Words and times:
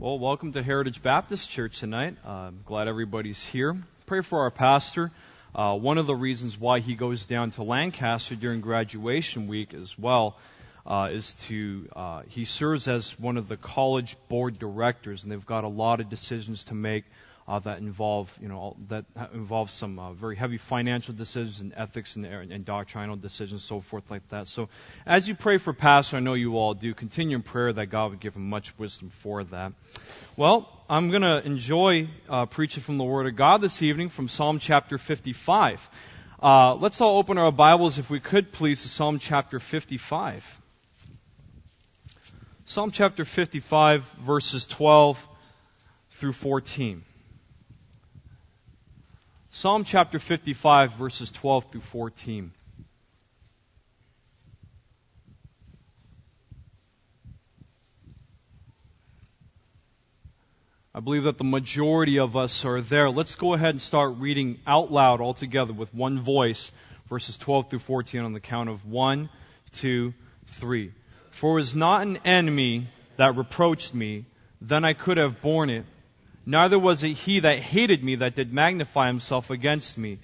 Well, 0.00 0.18
welcome 0.18 0.52
to 0.52 0.62
Heritage 0.62 1.02
Baptist 1.02 1.50
Church 1.50 1.80
tonight. 1.80 2.16
Uh, 2.26 2.30
I'm 2.30 2.60
glad 2.64 2.88
everybody's 2.88 3.44
here. 3.44 3.76
Pray 4.06 4.22
for 4.22 4.40
our 4.40 4.50
pastor. 4.50 5.10
Uh, 5.54 5.76
one 5.76 5.98
of 5.98 6.06
the 6.06 6.14
reasons 6.14 6.58
why 6.58 6.80
he 6.80 6.94
goes 6.94 7.26
down 7.26 7.50
to 7.50 7.64
Lancaster 7.64 8.34
during 8.34 8.62
graduation 8.62 9.46
week 9.46 9.74
as 9.74 9.98
well 9.98 10.38
uh, 10.86 11.10
is 11.12 11.34
to 11.48 11.86
uh, 11.94 12.22
he 12.28 12.46
serves 12.46 12.88
as 12.88 13.10
one 13.20 13.36
of 13.36 13.46
the 13.46 13.58
college 13.58 14.16
board 14.30 14.58
directors, 14.58 15.22
and 15.22 15.30
they've 15.30 15.44
got 15.44 15.64
a 15.64 15.68
lot 15.68 16.00
of 16.00 16.08
decisions 16.08 16.64
to 16.64 16.74
make 16.74 17.04
uh, 17.50 17.58
that 17.58 17.78
involve, 17.78 18.32
you 18.40 18.46
know, 18.46 18.76
that 18.86 19.04
involve 19.34 19.72
some 19.72 19.98
uh, 19.98 20.12
very 20.12 20.36
heavy 20.36 20.56
financial 20.56 21.12
decisions 21.12 21.58
and 21.58 21.74
ethics 21.76 22.14
and, 22.14 22.24
and 22.24 22.64
doctrinal 22.64 23.16
decisions, 23.16 23.64
so 23.64 23.80
forth 23.80 24.08
like 24.08 24.26
that. 24.28 24.46
So, 24.46 24.68
as 25.04 25.28
you 25.28 25.34
pray 25.34 25.58
for 25.58 25.72
Pastor, 25.72 26.18
I 26.18 26.20
know 26.20 26.34
you 26.34 26.56
all 26.56 26.74
do. 26.74 26.94
Continue 26.94 27.34
in 27.34 27.42
prayer 27.42 27.72
that 27.72 27.86
God 27.86 28.12
would 28.12 28.20
give 28.20 28.36
him 28.36 28.48
much 28.48 28.78
wisdom 28.78 29.08
for 29.10 29.42
that. 29.42 29.72
Well, 30.36 30.68
I'm 30.88 31.10
going 31.10 31.22
to 31.22 31.44
enjoy 31.44 32.08
uh, 32.28 32.46
preaching 32.46 32.84
from 32.84 32.98
the 32.98 33.04
Word 33.04 33.26
of 33.26 33.34
God 33.34 33.60
this 33.60 33.82
evening 33.82 34.10
from 34.10 34.28
Psalm 34.28 34.60
chapter 34.60 34.96
55. 34.96 35.90
Uh, 36.40 36.76
let's 36.76 37.00
all 37.00 37.18
open 37.18 37.36
our 37.36 37.50
Bibles, 37.50 37.98
if 37.98 38.10
we 38.10 38.20
could, 38.20 38.52
please, 38.52 38.82
to 38.82 38.88
Psalm 38.88 39.18
chapter 39.18 39.58
55. 39.58 40.60
Psalm 42.66 42.92
chapter 42.92 43.24
55, 43.24 44.04
verses 44.20 44.68
12 44.68 45.28
through 46.12 46.32
14. 46.32 47.02
Psalm 49.52 49.82
chapter 49.82 50.20
55, 50.20 50.92
verses 50.92 51.32
12 51.32 51.72
through 51.72 51.80
14. 51.80 52.52
I 60.94 61.00
believe 61.00 61.24
that 61.24 61.36
the 61.36 61.42
majority 61.42 62.20
of 62.20 62.36
us 62.36 62.64
are 62.64 62.80
there. 62.80 63.10
Let's 63.10 63.34
go 63.34 63.54
ahead 63.54 63.70
and 63.70 63.80
start 63.80 64.18
reading 64.18 64.60
out 64.68 64.92
loud 64.92 65.20
all 65.20 65.34
together 65.34 65.72
with 65.72 65.92
one 65.92 66.20
voice, 66.20 66.70
verses 67.08 67.36
12 67.36 67.70
through 67.70 67.78
14 67.80 68.20
on 68.20 68.32
the 68.32 68.38
count 68.38 68.68
of 68.68 68.86
one, 68.86 69.30
two, 69.72 70.14
three. 70.46 70.92
For 71.32 71.52
it 71.52 71.54
was 71.54 71.74
not 71.74 72.02
an 72.02 72.18
enemy 72.18 72.86
that 73.16 73.36
reproached 73.36 73.94
me, 73.94 74.26
then 74.60 74.84
I 74.84 74.92
could 74.92 75.16
have 75.16 75.42
borne 75.42 75.70
it. 75.70 75.86
Neither 76.46 76.78
was 76.78 77.04
it 77.04 77.12
he 77.12 77.40
that 77.40 77.58
hated 77.58 78.02
me 78.02 78.16
that 78.16 78.34
did 78.34 78.52
magnify 78.52 79.06
himself 79.06 79.50
against 79.50 79.98
me. 79.98 80.18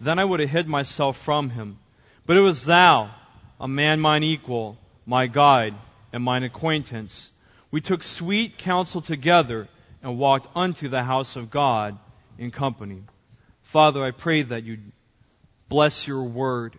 Then 0.00 0.18
I 0.18 0.24
would 0.24 0.40
have 0.40 0.50
hid 0.50 0.68
myself 0.68 1.16
from 1.16 1.50
him. 1.50 1.78
But 2.24 2.36
it 2.36 2.40
was 2.40 2.64
thou, 2.64 3.14
a 3.60 3.68
man 3.68 4.00
mine 4.00 4.22
equal, 4.22 4.78
my 5.06 5.26
guide, 5.26 5.74
and 6.12 6.22
mine 6.22 6.44
acquaintance. 6.44 7.30
We 7.70 7.80
took 7.80 8.02
sweet 8.02 8.58
counsel 8.58 9.00
together 9.00 9.68
and 10.02 10.18
walked 10.18 10.48
unto 10.54 10.88
the 10.88 11.02
house 11.02 11.36
of 11.36 11.50
God 11.50 11.98
in 12.38 12.50
company. 12.50 13.02
Father, 13.62 14.04
I 14.04 14.12
pray 14.12 14.42
that 14.42 14.64
you 14.64 14.78
bless 15.68 16.06
your 16.06 16.24
word 16.24 16.78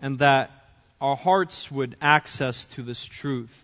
and 0.00 0.18
that 0.18 0.50
our 1.00 1.16
hearts 1.16 1.70
would 1.70 1.96
access 2.00 2.66
to 2.66 2.82
this 2.82 3.04
truth 3.04 3.63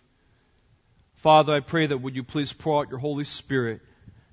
Father, 1.21 1.53
I 1.53 1.61
pray 1.61 1.87
that 1.87 1.99
would 1.99 2.17
you 2.17 2.23
please 2.23 2.51
pour 2.51 2.81
out 2.81 2.89
your 2.89 2.99
Holy 2.99 3.25
Spirit, 3.25 3.83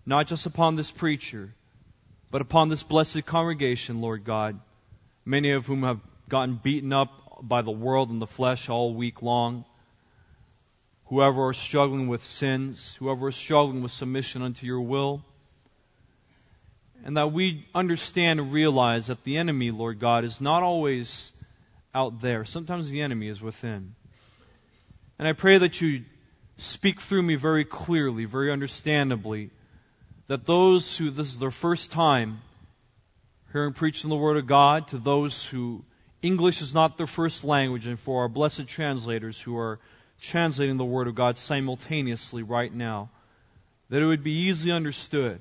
not 0.06 0.26
just 0.26 0.46
upon 0.46 0.78
this 0.78 0.90
preacher, 0.90 1.54
but 2.32 2.42
upon 2.42 2.70
this 2.70 2.82
blessed 2.82 3.26
congregation, 3.26 4.00
Lord 4.00 4.24
God, 4.24 4.58
many 5.26 5.52
of 5.52 5.66
whom 5.66 5.84
have 5.84 6.00
gotten 6.30 6.56
beaten 6.64 6.94
up 6.94 7.10
by 7.42 7.62
the 7.62 7.72
world 7.72 8.10
and 8.10 8.22
the 8.22 8.26
flesh 8.26 8.70
all 8.70 8.94
week 8.94 9.22
long. 9.22 9.66
Whoever 11.08 11.48
are 11.48 11.54
struggling 11.54 12.08
with 12.08 12.24
sins, 12.24 12.96
whoever 13.00 13.28
is 13.28 13.36
struggling 13.36 13.84
with 13.84 13.92
submission 13.92 14.42
unto 14.42 14.66
your 14.66 14.80
will. 14.80 15.26
And 17.04 17.18
that 17.18 17.34
we 17.34 17.68
understand 17.76 18.40
and 18.40 18.54
realize 18.54 19.08
that 19.08 19.26
the 19.26 19.36
enemy, 19.36 19.72
Lord 19.72 20.00
God, 20.00 20.24
is 20.24 20.40
not 20.40 20.64
always 20.64 21.34
out 21.94 22.22
there. 22.22 22.46
Sometimes 22.46 22.90
the 22.90 23.02
enemy 23.02 23.28
is 23.28 23.42
within. 23.42 23.94
And 25.20 25.28
I 25.28 25.34
pray 25.34 25.58
that 25.58 25.82
you 25.82 26.06
speak 26.58 27.02
through 27.02 27.22
me 27.22 27.36
very 27.36 27.66
clearly, 27.66 28.26
very 28.26 28.52
understandably, 28.52 29.52
that 30.28 30.46
those 30.46 30.98
who 30.98 31.10
this 31.10 31.34
is 31.34 31.40
their 31.40 31.52
first 31.52 31.92
time 31.92 32.40
hearing 33.54 33.74
preaching 33.74 34.10
the 34.10 34.16
Word 34.16 34.38
of 34.38 34.46
God, 34.46 34.88
to 34.90 34.98
those 34.98 35.46
who 35.46 35.84
English 36.22 36.62
is 36.62 36.74
not 36.74 36.98
their 36.98 37.08
first 37.08 37.44
language, 37.44 37.88
and 37.88 38.00
for 38.00 38.22
our 38.22 38.28
blessed 38.28 38.68
translators 38.68 39.40
who 39.40 39.58
are 39.58 39.80
translating 40.20 40.78
the 40.78 40.86
Word 40.86 41.08
of 41.08 41.16
God 41.16 41.38
simultaneously 41.38 42.44
right 42.44 42.74
now, 42.74 43.10
that 43.90 44.02
it 44.02 44.06
would 44.06 44.24
be 44.24 44.48
easily 44.48 44.74
understood, 44.74 45.40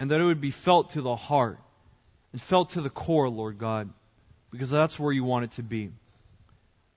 and 0.00 0.10
that 0.10 0.20
it 0.20 0.24
would 0.24 0.40
be 0.40 0.50
felt 0.50 0.90
to 0.90 1.02
the 1.02 1.16
heart, 1.16 1.58
and 2.32 2.42
felt 2.42 2.70
to 2.70 2.80
the 2.80 2.90
core, 2.90 3.28
Lord 3.28 3.58
God, 3.58 3.88
because 4.50 4.70
that's 4.70 4.98
where 4.98 5.12
you 5.12 5.24
want 5.24 5.44
it 5.44 5.50
to 5.52 5.62
be. 5.62 5.90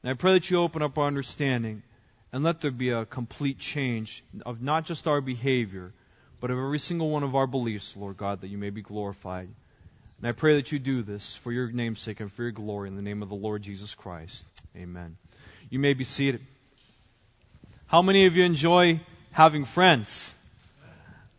And 0.02 0.10
I 0.10 0.14
pray 0.14 0.34
that 0.34 0.50
you 0.50 0.58
open 0.60 0.82
up 0.82 0.98
our 0.98 1.06
understanding 1.06 1.84
and 2.32 2.44
let 2.44 2.62
there 2.62 2.72
be 2.72 2.90
a 2.90 3.06
complete 3.06 3.60
change 3.60 4.24
of 4.46 4.62
not 4.62 4.86
just 4.86 5.08
our 5.08 5.22
behavior, 5.22 5.94
but 6.40 6.52
of 6.52 6.58
every 6.58 6.80
single 6.80 7.10
one 7.10 7.24
of 7.24 7.36
our 7.36 7.48
beliefs, 7.48 7.98
Lord 7.98 8.18
God, 8.18 8.42
that 8.42 8.48
you 8.48 8.58
may 8.58 8.70
be 8.70 8.82
glorified. 8.82 9.50
And 10.20 10.28
I 10.28 10.34
pray 10.34 10.56
that 10.56 10.72
you 10.72 10.80
do 10.80 11.02
this 11.02 11.36
for 11.38 11.52
your 11.52 11.72
name's 11.72 12.00
sake 12.00 12.20
and 12.20 12.32
for 12.32 12.44
your 12.44 12.52
glory 12.52 12.90
in 12.90 12.96
the 12.96 13.02
name 13.02 13.24
of 13.24 13.30
the 13.30 13.36
Lord 13.36 13.62
Jesus 13.62 13.96
Christ. 13.96 14.46
Amen. 14.76 15.18
You 15.70 15.80
may 15.80 15.94
be 15.94 16.04
seated. 16.04 16.42
How 17.88 18.02
many 18.02 18.26
of 18.28 18.36
you 18.36 18.44
enjoy 18.44 19.02
having 19.32 19.66
friends? 19.66 20.34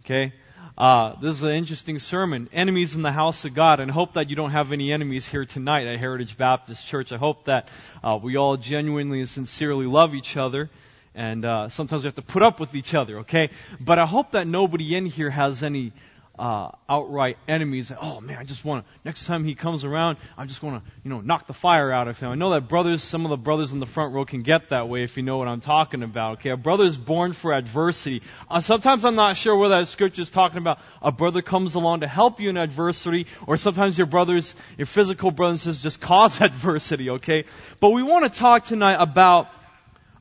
Okay. 0.05 0.33
Uh, 0.81 1.15
this 1.21 1.37
is 1.37 1.43
an 1.43 1.51
interesting 1.51 1.99
sermon. 1.99 2.49
Enemies 2.55 2.95
in 2.97 3.03
the 3.03 3.13
house 3.13 3.45
of 3.45 3.53
God. 3.53 3.81
And 3.81 3.91
hope 3.91 4.15
that 4.15 4.31
you 4.31 4.37
don't 4.37 4.53
have 4.53 4.73
any 4.73 4.95
enemies 4.95 5.29
here 5.29 5.45
tonight 5.45 5.87
at 5.87 6.01
Heritage 6.01 6.39
Baptist 6.39 6.87
Church. 6.87 7.13
I 7.13 7.19
hope 7.19 7.45
that 7.45 7.69
uh, 8.03 8.19
we 8.23 8.39
all 8.39 8.57
genuinely 8.57 9.19
and 9.19 9.29
sincerely 9.29 9.85
love 9.85 10.15
each 10.15 10.39
other. 10.39 10.71
And 11.15 11.45
uh, 11.45 11.69
sometimes 11.69 12.03
we 12.03 12.07
have 12.07 12.15
to 12.15 12.23
put 12.23 12.43
up 12.43 12.61
with 12.61 12.75
each 12.75 12.95
other, 12.95 13.19
okay? 13.19 13.51
But 13.79 13.99
I 13.99 14.07
hope 14.07 14.31
that 14.31 14.47
nobody 14.47 14.97
in 14.97 15.05
here 15.05 15.29
has 15.29 15.63
any 15.63 15.93
uh, 16.41 16.71
outright 16.89 17.37
enemies. 17.47 17.93
Oh 18.01 18.19
man, 18.23 18.39
I 18.39 18.45
just 18.45 18.65
want 18.65 18.87
to. 18.87 18.93
Next 19.05 19.27
time 19.27 19.45
he 19.45 19.55
comes 19.55 19.85
around, 19.85 20.17
I 20.39 20.47
just 20.47 20.63
want 20.63 20.83
to, 20.83 20.91
you 21.05 21.11
know, 21.11 21.21
knock 21.21 21.47
the 21.47 21.53
fire 21.53 21.93
out 21.93 22.09
of 22.09 22.19
him. 22.19 22.31
I 22.31 22.35
know 22.35 22.53
that 22.53 22.67
brothers, 22.67 23.03
some 23.03 23.27
of 23.27 23.31
the 23.31 23.37
brothers 23.37 23.73
in 23.73 23.79
the 23.79 23.87
front 23.87 24.15
row 24.15 24.25
can 24.25 24.41
get 24.41 24.71
that 24.71 24.89
way 24.89 25.03
if 25.03 25.19
you 25.19 25.23
know 25.23 25.37
what 25.37 25.49
I'm 25.49 25.61
talking 25.61 26.03
about. 26.03 26.39
Okay, 26.39 26.49
a 26.49 26.57
brother 26.57 26.85
is 26.85 26.97
born 26.97 27.35
for 27.35 27.53
adversity. 27.53 28.23
Uh, 28.51 28.63
sometimes 28.63 29.05
I'm 29.05 29.17
not 29.17 29.37
sure 29.37 29.55
whether 29.55 29.81
that 29.81 29.89
scripture 29.89 30.23
is 30.23 30.31
talking 30.31 30.57
about 30.57 30.79
a 31.03 31.13
brother 31.13 31.43
comes 31.43 31.75
along 31.75 32.01
to 32.01 32.09
help 32.09 32.41
you 32.41 32.49
in 32.49 32.57
adversity, 32.57 33.27
or 33.47 33.59
sometimes 33.59 33.99
your 33.99 34.07
brothers, 34.07 34.55
your 34.79 34.87
physical 34.87 35.31
brothers, 35.31 35.83
just 35.83 36.01
cause 36.01 36.41
adversity. 36.41 37.11
Okay, 37.11 37.45
but 37.81 37.91
we 37.91 38.03
want 38.03 38.33
to 38.33 38.39
talk 38.39 38.65
tonight 38.65 38.97
about 38.99 39.49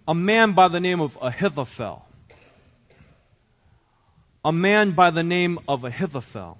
a 0.05 0.13
man 0.13 0.51
by 0.51 0.67
the 0.67 0.81
name 0.81 0.99
of 0.99 1.17
Ahithophel 1.21 2.08
a 4.43 4.51
man 4.51 4.91
by 4.91 5.09
the 5.09 5.23
name 5.23 5.59
of 5.67 5.83
Ahithophel. 5.83 6.57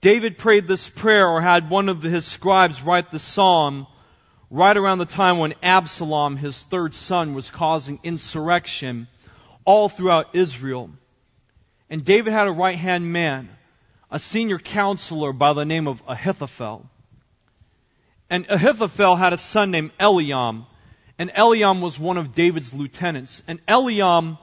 David 0.00 0.36
prayed 0.36 0.66
this 0.66 0.88
prayer 0.88 1.26
or 1.26 1.40
had 1.40 1.70
one 1.70 1.88
of 1.88 2.02
his 2.02 2.24
scribes 2.24 2.82
write 2.82 3.10
the 3.10 3.18
psalm 3.18 3.86
right 4.50 4.76
around 4.76 4.98
the 4.98 5.06
time 5.06 5.38
when 5.38 5.54
Absalom, 5.62 6.36
his 6.36 6.60
third 6.64 6.92
son, 6.92 7.34
was 7.34 7.50
causing 7.50 7.98
insurrection 8.02 9.06
all 9.64 9.88
throughout 9.88 10.34
Israel. 10.34 10.90
And 11.88 12.04
David 12.04 12.32
had 12.32 12.48
a 12.48 12.52
right 12.52 12.76
hand 12.76 13.10
man, 13.10 13.48
a 14.10 14.18
senior 14.18 14.58
counselor 14.58 15.32
by 15.32 15.52
the 15.54 15.64
name 15.64 15.88
of 15.88 16.02
Ahithophel. 16.06 16.88
And 18.28 18.46
Ahithophel 18.48 19.16
had 19.16 19.32
a 19.32 19.38
son 19.38 19.70
named 19.70 19.92
Eliam, 19.98 20.66
and 21.18 21.30
Eliam 21.30 21.80
was 21.80 21.98
one 21.98 22.18
of 22.18 22.34
David's 22.34 22.74
lieutenants. 22.74 23.42
And 23.46 23.64
Eliam 23.66 24.38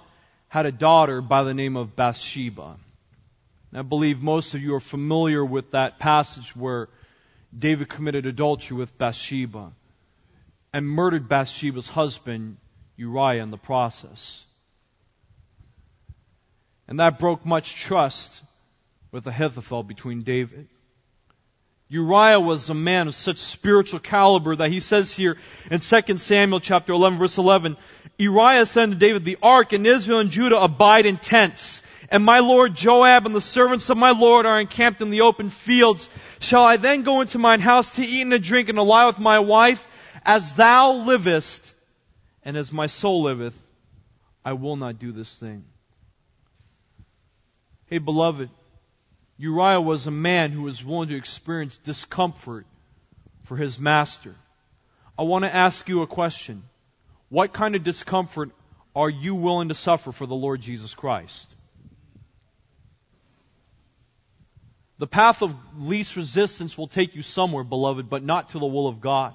had 0.49 0.65
a 0.65 0.71
daughter 0.71 1.21
by 1.21 1.43
the 1.43 1.53
name 1.53 1.77
of 1.77 1.95
Bathsheba. 1.95 2.75
I 3.73 3.83
believe 3.83 4.21
most 4.21 4.55
of 4.55 4.61
you 4.61 4.73
are 4.75 4.79
familiar 4.79 5.45
with 5.45 5.71
that 5.71 5.99
passage 5.99 6.55
where 6.55 6.89
David 7.57 7.87
committed 7.87 8.25
adultery 8.25 8.75
with 8.75 8.97
Bathsheba 8.97 9.71
and 10.73 10.87
murdered 10.87 11.29
Bathsheba's 11.29 11.87
husband, 11.87 12.57
Uriah, 12.97 13.43
in 13.43 13.51
the 13.51 13.57
process. 13.57 14.43
And 16.87 16.99
that 16.99 17.19
broke 17.19 17.45
much 17.45 17.75
trust 17.75 18.41
with 19.11 19.27
Ahithophel 19.27 19.83
between 19.83 20.23
David. 20.23 20.67
Uriah 21.91 22.39
was 22.39 22.69
a 22.69 22.75
man 22.75 23.07
of 23.07 23.15
such 23.15 23.37
spiritual 23.37 23.99
caliber 23.99 24.55
that 24.55 24.71
he 24.71 24.79
says 24.79 25.11
here 25.11 25.37
in 25.71 25.79
2 25.79 26.17
Samuel 26.17 26.59
chapter 26.59 26.93
11 26.93 27.17
verse 27.17 27.39
11, 27.39 27.77
Uriah 28.19 28.67
said 28.67 28.91
to 28.91 28.95
David, 28.95 29.25
the 29.25 29.39
ark 29.41 29.73
and 29.73 29.87
Israel 29.87 30.19
and 30.19 30.29
Judah 30.29 30.59
abide 30.59 31.07
in 31.07 31.17
tents, 31.17 31.81
and 32.09 32.23
my 32.23 32.39
lord 32.39 32.75
Joab 32.75 33.25
and 33.25 33.33
the 33.33 33.41
servants 33.41 33.89
of 33.89 33.97
my 33.97 34.11
lord 34.11 34.45
are 34.45 34.59
encamped 34.59 35.01
in 35.01 35.09
the 35.09 35.21
open 35.21 35.49
fields. 35.49 36.09
Shall 36.39 36.63
I 36.63 36.77
then 36.77 37.01
go 37.01 37.21
into 37.21 37.39
mine 37.39 37.59
house 37.59 37.95
to 37.95 38.05
eat 38.05 38.21
and 38.21 38.31
to 38.31 38.39
drink 38.39 38.69
and 38.69 38.75
to 38.75 38.83
lie 38.83 39.07
with 39.07 39.17
my 39.17 39.39
wife? 39.39 39.87
As 40.23 40.53
thou 40.53 40.91
livest, 40.91 41.73
and 42.43 42.55
as 42.55 42.71
my 42.71 42.85
soul 42.85 43.23
liveth, 43.23 43.57
I 44.45 44.53
will 44.53 44.75
not 44.75 44.99
do 44.99 45.11
this 45.11 45.35
thing. 45.35 45.63
Hey, 47.87 47.97
beloved, 47.97 48.49
Uriah 49.39 49.79
was 49.79 50.05
a 50.05 50.11
man 50.11 50.51
who 50.51 50.63
was 50.63 50.83
willing 50.83 51.07
to 51.07 51.15
experience 51.15 51.77
discomfort 51.77 52.65
for 53.45 53.55
his 53.55 53.79
master. 53.79 54.35
I 55.17 55.23
want 55.23 55.45
to 55.45 55.55
ask 55.55 55.87
you 55.87 56.01
a 56.01 56.07
question. 56.07 56.63
What 57.29 57.53
kind 57.53 57.75
of 57.75 57.83
discomfort 57.83 58.51
are 58.93 59.09
you 59.09 59.35
willing 59.35 59.69
to 59.69 59.75
suffer 59.75 60.11
for 60.11 60.25
the 60.25 60.35
Lord 60.35 60.59
Jesus 60.59 60.93
Christ? 60.93 61.49
The 64.97 65.07
path 65.07 65.41
of 65.41 65.55
least 65.77 66.17
resistance 66.17 66.77
will 66.77 66.87
take 66.87 67.15
you 67.15 67.21
somewhere, 67.21 67.63
beloved, 67.63 68.09
but 68.09 68.21
not 68.21 68.49
to 68.49 68.59
the 68.59 68.65
will 68.65 68.87
of 68.87 68.99
God. 68.99 69.33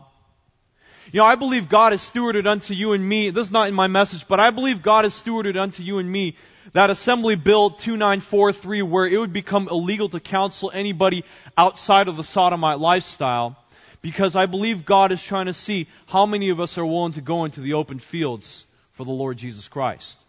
You 1.13 1.21
know, 1.21 1.27
I 1.27 1.37
believe 1.37 1.71
God 1.71 1.93
has 1.93 2.03
stewarded 2.03 2.47
unto 2.47 2.75
you 2.75 2.93
and 2.93 3.07
me, 3.07 3.31
this 3.31 3.47
is 3.47 3.53
not 3.53 3.69
in 3.69 3.75
my 3.75 3.87
message, 3.87 4.29
but 4.29 4.39
I 4.39 4.51
believe 4.51 4.83
God 4.83 5.05
has 5.05 5.15
stewarded 5.15 5.57
unto 5.59 5.83
you 5.83 5.99
and 5.99 6.11
me 6.11 6.37
that 6.73 6.91
Assembly 6.91 7.37
Bill 7.37 7.71
2943 7.71 8.83
where 8.83 9.07
it 9.07 9.19
would 9.19 9.33
become 9.33 9.69
illegal 9.69 10.09
to 10.09 10.21
counsel 10.21 10.71
anybody 10.73 11.25
outside 11.57 12.09
of 12.09 12.17
the 12.17 12.25
sodomite 12.25 12.79
lifestyle 12.79 13.57
because 14.03 14.37
I 14.37 14.47
believe 14.47 14.85
God 14.85 15.13
is 15.13 15.23
trying 15.23 15.47
to 15.47 15.55
see 15.55 15.87
how 16.07 16.27
many 16.27 16.51
of 16.51 16.61
us 16.61 16.77
are 16.79 16.87
willing 16.87 17.13
to 17.13 17.21
go 17.21 17.45
into 17.45 17.61
the 17.61 17.75
open 17.75 17.99
fields 17.99 18.67
for 18.93 19.05
the 19.05 19.13
Lord 19.13 19.37
Jesus 19.37 19.69
Christ. 19.69 20.21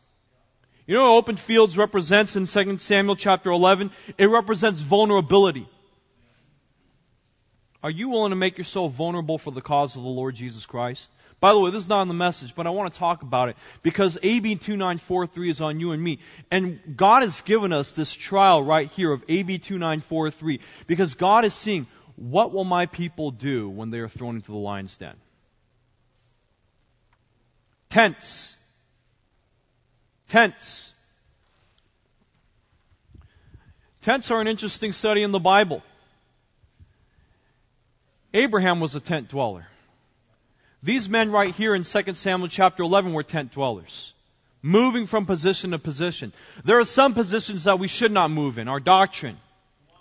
You 0.88 0.96
know 0.96 1.12
what 1.12 1.18
open 1.18 1.36
fields 1.36 1.78
represents 1.78 2.36
in 2.36 2.46
2 2.46 2.78
Samuel 2.78 3.16
chapter 3.16 3.50
11? 3.50 3.92
It 4.18 4.28
represents 4.28 4.80
vulnerability. 4.82 5.68
Are 7.82 7.90
you 7.90 8.10
willing 8.10 8.30
to 8.30 8.36
make 8.36 8.58
yourself 8.58 8.94
vulnerable 8.94 9.38
for 9.38 9.52
the 9.52 9.62
cause 9.62 9.96
of 9.96 10.04
the 10.04 10.10
Lord 10.10 10.36
Jesus 10.36 10.66
Christ? 10.66 11.12
By 11.40 11.54
the 11.54 11.60
way, 11.60 11.70
this 11.72 11.84
is 11.84 11.90
not 11.90 12.02
in 12.02 12.08
the 12.08 12.14
message, 12.14 12.56
but 12.56 12.66
I 12.66 12.70
want 12.72 12.92
to 12.92 12.98
talk 12.98 13.22
about 13.22 13.50
it 13.50 13.58
because 13.84 14.18
AB 14.24 14.56
2943 14.56 15.50
is 15.50 15.62
on 15.62 15.80
you 15.80 15.92
and 15.92 16.02
me. 16.02 16.20
And 16.50 16.80
God 16.96 17.22
has 17.24 17.42
given 17.42 17.74
us 17.74 17.92
this 17.92 18.12
trial 18.12 18.64
right 18.64 18.90
here 18.92 19.12
of 19.12 19.24
AB 19.28 19.60
2943 19.60 20.60
because 20.88 21.14
God 21.16 21.46
is 21.46 21.54
seeing 21.54 21.88
what 22.16 22.54
will 22.54 22.64
my 22.64 22.86
people 22.86 23.32
do 23.32 23.70
when 23.70 23.90
they 23.90 24.00
are 24.00 24.08
thrown 24.08 24.38
into 24.38 24.52
the 24.52 24.58
lion's 24.58 24.96
den? 24.98 25.16
Tents. 27.90 28.56
Tents. 30.30 30.92
Tents 34.02 34.32
are 34.32 34.40
an 34.40 34.48
interesting 34.48 34.94
study 34.94 35.24
in 35.24 35.32
the 35.32 35.40
Bible. 35.40 35.82
Abraham 38.34 38.80
was 38.80 38.96
a 38.96 39.00
tent 39.00 39.30
dweller. 39.30 39.68
These 40.86 41.10
men 41.10 41.32
right 41.32 41.54
here 41.56 41.74
in 41.74 41.82
2 41.82 42.14
Samuel 42.14 42.48
chapter 42.48 42.84
11 42.84 43.12
were 43.12 43.24
tent 43.24 43.52
dwellers. 43.52 44.14
Moving 44.62 45.08
from 45.08 45.26
position 45.26 45.72
to 45.72 45.80
position. 45.80 46.32
There 46.64 46.78
are 46.78 46.86
some 46.86 47.16
positions 47.16 47.64
that 47.64 47.80
we 47.80 47.88
should 47.88 48.12
not 48.12 48.30
move 48.30 48.60
in. 48.60 48.68
Our 48.68 48.80
doctrine. 48.80 49.38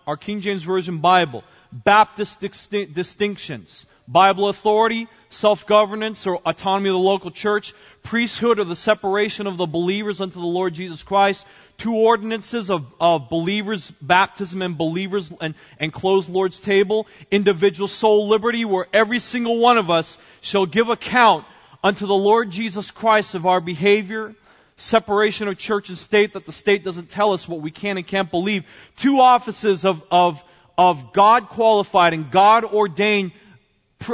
Our 0.07 0.19
King 0.19 0.43
James 0.43 0.63
Version 0.63 0.99
Bible. 0.99 1.43
Baptist 1.75 2.41
distinctions. 2.41 3.85
Bible 4.07 4.49
authority, 4.49 5.09
self-governance 5.31 6.27
or 6.27 6.37
autonomy 6.37 6.91
of 6.91 6.95
the 6.95 6.99
local 7.01 7.33
church, 7.33 7.75
priesthood 8.05 8.61
or 8.61 8.65
the 8.65 8.77
separation 8.77 9.49
of 9.49 9.57
the 9.57 9.67
believers 9.67 10.21
unto 10.21 10.39
the 10.39 10.47
Lord 10.47 10.75
Jesus 10.75 11.03
Christ, 11.03 11.45
two 11.79 11.95
ordinances 11.95 12.71
of, 12.71 12.87
of 13.01 13.29
believers' 13.29 13.91
baptism 13.91 14.63
and 14.63 14.79
believers 14.79 15.33
and, 15.41 15.55
and 15.81 15.93
closed 15.93 16.31
Lord's 16.31 16.61
table, 16.61 17.09
individual 17.31 17.89
soul 17.89 18.29
liberty, 18.29 18.65
where 18.65 18.87
every 18.93 19.19
single 19.19 19.59
one 19.59 19.79
of 19.79 19.91
us 19.91 20.17
shall 20.43 20.67
give 20.67 20.91
account 20.91 21.45
unto 21.83 22.07
the 22.07 22.15
Lord 22.15 22.53
Jesus 22.53 22.93
Christ 22.93 23.35
of 23.35 23.47
our 23.47 23.61
behavior, 23.61 24.35
separation 24.77 25.49
of 25.49 25.59
church 25.59 25.89
and 25.89 25.99
state, 25.99 26.35
that 26.35 26.47
the 26.47 26.53
state 26.53 26.85
doesn't 26.85 27.11
tell 27.11 27.33
us 27.33 27.49
what 27.49 27.61
we 27.61 27.71
can 27.71 27.97
and 27.97 28.07
can't 28.07 28.31
believe. 28.31 28.65
Two 28.97 29.19
offices 29.21 29.85
of, 29.85 30.05
of, 30.11 30.45
of 30.77 31.13
God 31.13 31.49
qualified 31.49 32.13
and 32.13 32.31
God 32.31 32.65
ordained 32.65 33.33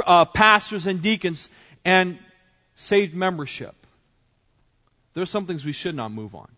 uh, 0.05 0.25
pastors 0.25 0.87
and 0.87 1.01
deacons 1.01 1.49
and 1.83 2.17
saved 2.75 3.13
membership. 3.13 3.75
There 5.13 5.23
are 5.23 5.27
some 5.27 5.45
things 5.45 5.65
we 5.65 5.73
should 5.73 5.95
not 5.95 6.11
move 6.11 6.35
on. 6.35 6.49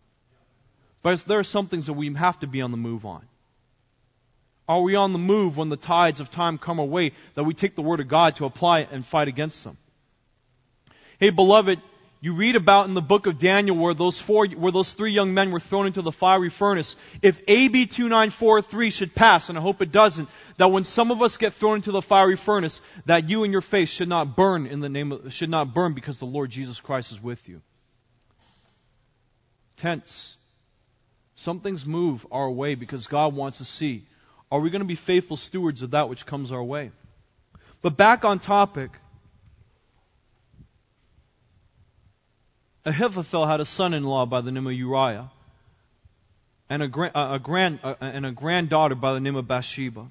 But 1.01 1.25
there 1.25 1.39
are 1.39 1.43
some 1.43 1.67
things 1.67 1.87
that 1.87 1.93
we 1.93 2.13
have 2.13 2.39
to 2.39 2.47
be 2.47 2.61
on 2.61 2.71
the 2.71 2.77
move 2.77 3.05
on. 3.05 3.23
Are 4.67 4.81
we 4.81 4.95
on 4.95 5.11
the 5.11 5.19
move 5.19 5.57
when 5.57 5.69
the 5.69 5.77
tides 5.77 6.21
of 6.21 6.31
time 6.31 6.57
come 6.57 6.79
away 6.79 7.11
that 7.35 7.43
we 7.43 7.53
take 7.53 7.75
the 7.75 7.81
Word 7.81 7.99
of 7.99 8.07
God 8.07 8.37
to 8.37 8.45
apply 8.45 8.81
it 8.81 8.89
and 8.91 9.05
fight 9.05 9.27
against 9.27 9.63
them? 9.65 9.77
Hey, 11.19 11.29
beloved, 11.29 11.81
you 12.23 12.35
read 12.35 12.55
about 12.55 12.87
in 12.87 12.93
the 12.93 13.01
book 13.01 13.27
of 13.27 13.37
Daniel 13.37 13.75
where 13.75 13.93
those 13.93 14.17
four, 14.17 14.47
where 14.47 14.71
those 14.71 14.93
three 14.93 15.11
young 15.11 15.33
men 15.33 15.51
were 15.51 15.59
thrown 15.59 15.87
into 15.87 16.01
the 16.01 16.09
fiery 16.09 16.49
furnace. 16.49 16.95
If 17.21 17.41
AB 17.49 17.87
2943 17.87 18.91
should 18.91 19.13
pass, 19.13 19.49
and 19.49 19.57
I 19.57 19.61
hope 19.61 19.81
it 19.81 19.91
doesn't, 19.91 20.29
that 20.55 20.71
when 20.71 20.85
some 20.85 21.11
of 21.11 21.21
us 21.21 21.35
get 21.35 21.51
thrown 21.51 21.75
into 21.75 21.91
the 21.91 22.01
fiery 22.01 22.37
furnace, 22.37 22.79
that 23.07 23.29
you 23.29 23.43
and 23.43 23.51
your 23.51 23.61
face 23.61 23.89
should 23.89 24.07
not 24.07 24.37
burn 24.37 24.67
in 24.67 24.79
the 24.79 24.87
name 24.87 25.11
of, 25.11 25.33
should 25.33 25.49
not 25.49 25.73
burn 25.73 25.95
because 25.95 26.19
the 26.19 26.25
Lord 26.25 26.49
Jesus 26.49 26.79
Christ 26.79 27.11
is 27.11 27.21
with 27.21 27.49
you. 27.49 27.61
Tents. 29.75 30.37
Some 31.35 31.59
things 31.59 31.85
move 31.85 32.25
our 32.31 32.49
way 32.49 32.75
because 32.75 33.05
God 33.07 33.35
wants 33.35 33.57
to 33.57 33.65
see 33.65 34.05
are 34.49 34.61
we 34.61 34.69
going 34.69 34.79
to 34.79 34.87
be 34.87 34.95
faithful 34.95 35.35
stewards 35.35 35.81
of 35.81 35.91
that 35.91 36.07
which 36.07 36.25
comes 36.25 36.53
our 36.53 36.63
way? 36.63 36.91
But 37.81 37.97
back 37.97 38.23
on 38.23 38.39
topic, 38.39 38.91
Ahithophel 42.85 43.45
had 43.45 43.61
a 43.61 43.65
son-in-law 43.65 44.25
by 44.25 44.41
the 44.41 44.51
name 44.51 44.67
of 44.67 44.73
Uriah, 44.73 45.29
and 46.69 46.83
a, 46.83 47.33
a, 47.35 47.39
grand, 47.39 47.79
and 48.01 48.25
a 48.25 48.31
granddaughter 48.31 48.95
by 48.95 49.13
the 49.13 49.19
name 49.19 49.35
of 49.35 49.47
Bathsheba. 49.47 50.07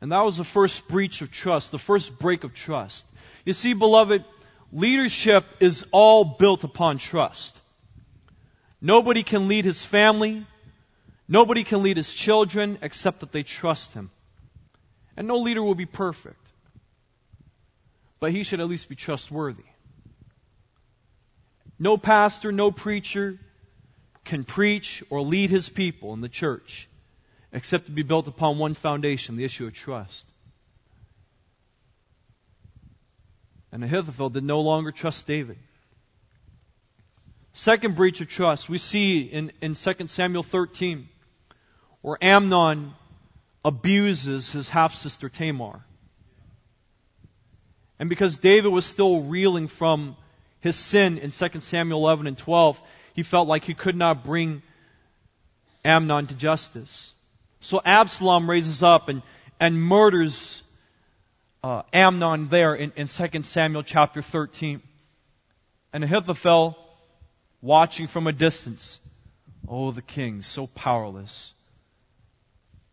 And 0.00 0.12
that 0.12 0.22
was 0.22 0.36
the 0.36 0.44
first 0.44 0.86
breach 0.88 1.22
of 1.22 1.30
trust, 1.30 1.70
the 1.70 1.78
first 1.78 2.18
break 2.18 2.44
of 2.44 2.52
trust. 2.52 3.06
You 3.46 3.54
see, 3.54 3.72
beloved, 3.72 4.22
leadership 4.70 5.44
is 5.60 5.86
all 5.92 6.24
built 6.24 6.64
upon 6.64 6.98
trust. 6.98 7.58
Nobody 8.82 9.22
can 9.22 9.48
lead 9.48 9.64
his 9.64 9.82
family. 9.82 10.46
Nobody 11.26 11.64
can 11.64 11.82
lead 11.82 11.96
his 11.96 12.12
children 12.12 12.76
except 12.82 13.20
that 13.20 13.32
they 13.32 13.42
trust 13.42 13.94
him. 13.94 14.10
And 15.16 15.26
no 15.26 15.38
leader 15.38 15.62
will 15.62 15.74
be 15.74 15.86
perfect. 15.86 16.43
But 18.20 18.32
he 18.32 18.42
should 18.42 18.60
at 18.60 18.68
least 18.68 18.88
be 18.88 18.94
trustworthy. 18.94 19.64
No 21.78 21.96
pastor, 21.96 22.52
no 22.52 22.70
preacher 22.70 23.38
can 24.24 24.44
preach 24.44 25.02
or 25.10 25.20
lead 25.22 25.50
his 25.50 25.68
people 25.68 26.14
in 26.14 26.20
the 26.20 26.28
church 26.28 26.88
except 27.52 27.86
to 27.86 27.92
be 27.92 28.02
built 28.02 28.26
upon 28.26 28.58
one 28.58 28.74
foundation, 28.74 29.36
the 29.36 29.44
issue 29.44 29.66
of 29.66 29.72
trust. 29.72 30.28
And 33.70 33.84
Ahithophel 33.84 34.30
did 34.30 34.44
no 34.44 34.60
longer 34.60 34.92
trust 34.92 35.26
David. 35.26 35.58
Second 37.52 37.94
breach 37.94 38.20
of 38.20 38.28
trust 38.28 38.68
we 38.68 38.78
see 38.78 39.20
in, 39.20 39.52
in 39.60 39.74
2 39.74 40.08
Samuel 40.08 40.42
13, 40.42 41.08
where 42.02 42.18
Amnon 42.20 42.94
abuses 43.64 44.50
his 44.50 44.68
half 44.68 44.94
sister 44.94 45.28
Tamar. 45.28 45.84
And 47.98 48.08
because 48.08 48.38
David 48.38 48.68
was 48.68 48.84
still 48.84 49.22
reeling 49.22 49.68
from 49.68 50.16
his 50.60 50.76
sin 50.76 51.18
in 51.18 51.30
2 51.30 51.60
Samuel 51.60 52.00
11 52.00 52.26
and 52.26 52.38
12, 52.38 52.80
he 53.14 53.22
felt 53.22 53.48
like 53.48 53.64
he 53.64 53.74
could 53.74 53.96
not 53.96 54.24
bring 54.24 54.62
Amnon 55.84 56.26
to 56.26 56.34
justice. 56.34 57.12
So 57.60 57.80
Absalom 57.84 58.48
raises 58.48 58.82
up 58.82 59.08
and, 59.08 59.22
and 59.60 59.80
murders 59.80 60.62
uh, 61.62 61.82
Amnon 61.92 62.48
there 62.48 62.74
in, 62.74 62.92
in 62.96 63.06
2 63.06 63.42
Samuel 63.42 63.82
chapter 63.82 64.22
13. 64.22 64.82
And 65.92 66.04
Ahithophel 66.04 66.76
watching 67.62 68.06
from 68.06 68.26
a 68.26 68.32
distance. 68.32 69.00
Oh, 69.68 69.92
the 69.92 70.02
king, 70.02 70.42
so 70.42 70.66
powerless. 70.66 71.54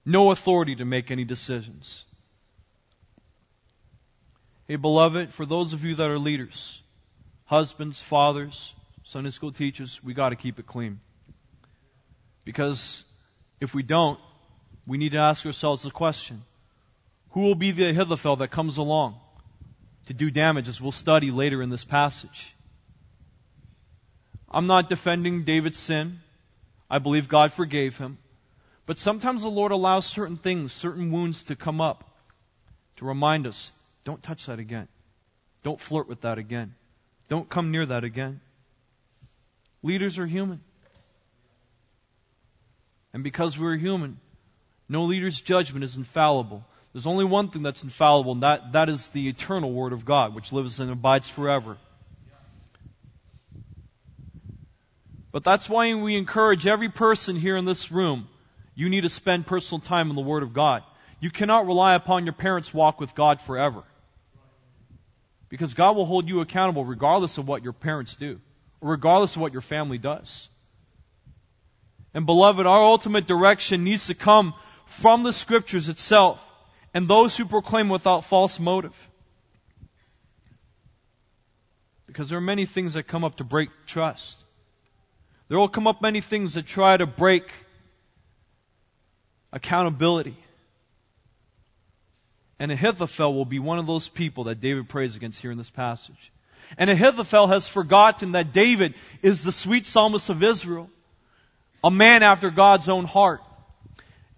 No 0.06 0.32
authority 0.32 0.76
to 0.76 0.86
make 0.86 1.12
any 1.12 1.26
decisions. 1.26 2.06
Hey, 4.72 4.78
beloved, 4.78 5.34
for 5.34 5.46
those 5.46 5.74
of 5.74 5.84
you 5.84 5.96
that 5.96 6.10
are 6.10 6.18
leaders, 6.18 6.82
husbands, 7.44 8.02
fathers, 8.02 8.74
Sunday 9.04 9.32
school 9.32 9.52
teachers, 9.52 10.02
we 10.02 10.14
got 10.14 10.30
to 10.30 10.38
keep 10.38 10.60
it 10.60 10.66
clean. 10.66 11.02
Because 12.46 13.04
if 13.60 13.76
we 13.76 13.84
don't, 13.84 14.18
we 14.88 14.98
need 14.98 15.12
to 15.12 15.18
ask 15.18 15.46
ourselves 15.46 15.84
the 15.84 15.92
question 15.92 16.44
who 17.32 17.42
will 17.42 17.56
be 17.56 17.72
the 17.72 17.90
Ahithophel 17.90 18.38
that 18.38 18.52
comes 18.52 18.78
along 18.78 19.18
to 20.06 20.14
do 20.14 20.32
damage, 20.32 20.70
as 20.70 20.80
we'll 20.80 20.94
study 20.94 21.32
later 21.32 21.62
in 21.62 21.70
this 21.70 21.84
passage? 21.84 22.56
I'm 24.50 24.68
not 24.68 24.88
defending 24.88 25.44
David's 25.44 25.80
sin. 25.80 26.22
I 26.90 27.00
believe 27.00 27.28
God 27.28 27.52
forgave 27.52 27.98
him. 27.98 28.20
But 28.86 29.00
sometimes 29.00 29.42
the 29.42 29.50
Lord 29.50 29.74
allows 29.74 30.06
certain 30.06 30.38
things, 30.38 30.72
certain 30.72 31.12
wounds 31.12 31.44
to 31.46 31.58
come 31.58 31.82
up 31.82 32.06
to 32.96 33.06
remind 33.06 33.48
us 33.48 33.74
don't 34.04 34.22
touch 34.22 34.48
that 34.48 34.60
again. 34.60 34.88
Don't 35.64 35.80
flirt 35.80 36.08
with 36.08 36.22
that 36.22 36.38
again. 36.38 36.74
Don't 37.30 37.48
come 37.48 37.72
near 37.72 37.86
that 37.86 38.04
again. 38.04 38.42
Leaders 39.84 40.20
are 40.20 40.26
human. 40.26 40.62
And 43.14 43.24
because 43.24 43.58
we're 43.58 43.78
human, 43.78 44.20
no 44.88 45.04
leader's 45.04 45.40
judgment 45.40 45.84
is 45.84 45.98
infallible. 45.98 46.66
There's 46.94 47.08
only 47.08 47.26
one 47.26 47.50
thing 47.50 47.64
that's 47.64 47.84
infallible, 47.84 48.34
and 48.34 48.44
that, 48.44 48.74
that 48.74 48.90
is 48.90 49.10
the 49.10 49.30
eternal 49.30 49.72
Word 49.72 49.94
of 49.94 50.04
God, 50.04 50.36
which 50.36 50.52
lives 50.52 50.80
and 50.80 50.92
abides 50.92 51.30
forever. 51.30 51.78
But 55.32 55.46
that's 55.46 55.70
why 55.70 55.94
we 55.94 56.18
encourage 56.18 56.68
every 56.68 56.90
person 56.90 57.38
here 57.38 57.56
in 57.56 57.64
this 57.64 57.92
room, 57.92 58.28
you 58.76 58.90
need 58.90 59.02
to 59.02 59.10
spend 59.10 59.48
personal 59.48 59.80
time 59.80 60.10
in 60.10 60.16
the 60.16 60.22
Word 60.22 60.44
of 60.44 60.54
God. 60.54 60.84
You 61.22 61.30
cannot 61.30 61.68
rely 61.68 61.96
upon 61.96 62.26
your 62.26 62.34
parents' 62.34 62.74
walk 62.74 63.00
with 63.00 63.16
God 63.16 63.40
forever. 63.40 63.84
Because 65.52 65.74
God 65.74 65.98
will 65.98 66.06
hold 66.06 66.30
you 66.30 66.40
accountable 66.40 66.86
regardless 66.86 67.38
of 67.38 67.46
what 67.46 67.62
your 67.62 67.74
parents 67.74 68.16
do, 68.16 68.40
or 68.80 68.92
regardless 68.92 69.36
of 69.36 69.42
what 69.42 69.52
your 69.52 69.62
family 69.62 69.98
does. 69.98 70.48
And 72.14 72.26
beloved, 72.26 72.66
our 72.66 72.84
ultimate 72.84 73.28
direction 73.28 73.84
needs 73.84 74.08
to 74.08 74.16
come 74.16 74.54
from 74.86 75.24
the 75.24 75.34
scriptures 75.34 75.90
itself 75.90 76.42
and 76.94 77.06
those 77.06 77.36
who 77.36 77.44
proclaim 77.44 77.90
without 77.90 78.24
false 78.24 78.62
motive. 78.62 79.10
Because 82.08 82.30
there 82.30 82.38
are 82.38 82.42
many 82.42 82.66
things 82.66 82.94
that 82.94 83.04
come 83.04 83.26
up 83.26 83.36
to 83.36 83.44
break 83.44 83.70
trust. 83.88 84.38
There 85.50 85.60
will 85.60 85.70
come 85.70 85.86
up 85.86 86.02
many 86.02 86.22
things 86.22 86.54
that 86.54 86.66
try 86.66 86.96
to 86.96 87.06
break 87.06 87.52
accountability. 89.52 90.38
And 92.62 92.72
Ahithophel 92.72 93.34
will 93.34 93.46
be 93.46 93.58
one 93.58 93.80
of 93.80 93.88
those 93.88 94.08
people 94.08 94.44
that 94.44 94.62
David 94.62 94.88
prays 94.88 95.16
against 95.16 95.42
here 95.42 95.50
in 95.50 95.58
this 95.58 95.72
passage. 95.72 96.32
And 96.78 96.92
Ahithophel 96.92 97.48
has 97.48 97.68
forgotten 97.68 98.34
that 98.34 98.54
David 98.54 98.94
is 99.24 99.44
the 99.44 99.52
sweet 99.52 99.88
psalmist 99.88 100.30
of 100.30 100.44
Israel, 100.44 100.88
a 101.84 101.90
man 101.90 102.22
after 102.22 102.52
God's 102.52 102.88
own 102.88 103.06
heart. 103.06 103.42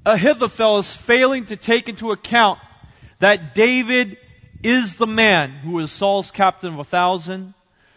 Ahithophel 0.06 0.77
is 0.77 0.96
failing 0.96 1.48
to 1.48 1.58
take 1.58 1.89
into 1.89 2.13
account 2.13 2.60
that 3.20 3.53
David 3.56 4.15
is 4.63 4.96
the 4.96 5.06
man 5.06 5.51
who 5.51 5.80
is 5.80 5.92
Saul's 5.92 6.32
captain 6.32 6.72
of 6.72 6.80
a 6.80 6.86
thousand, 6.86 7.53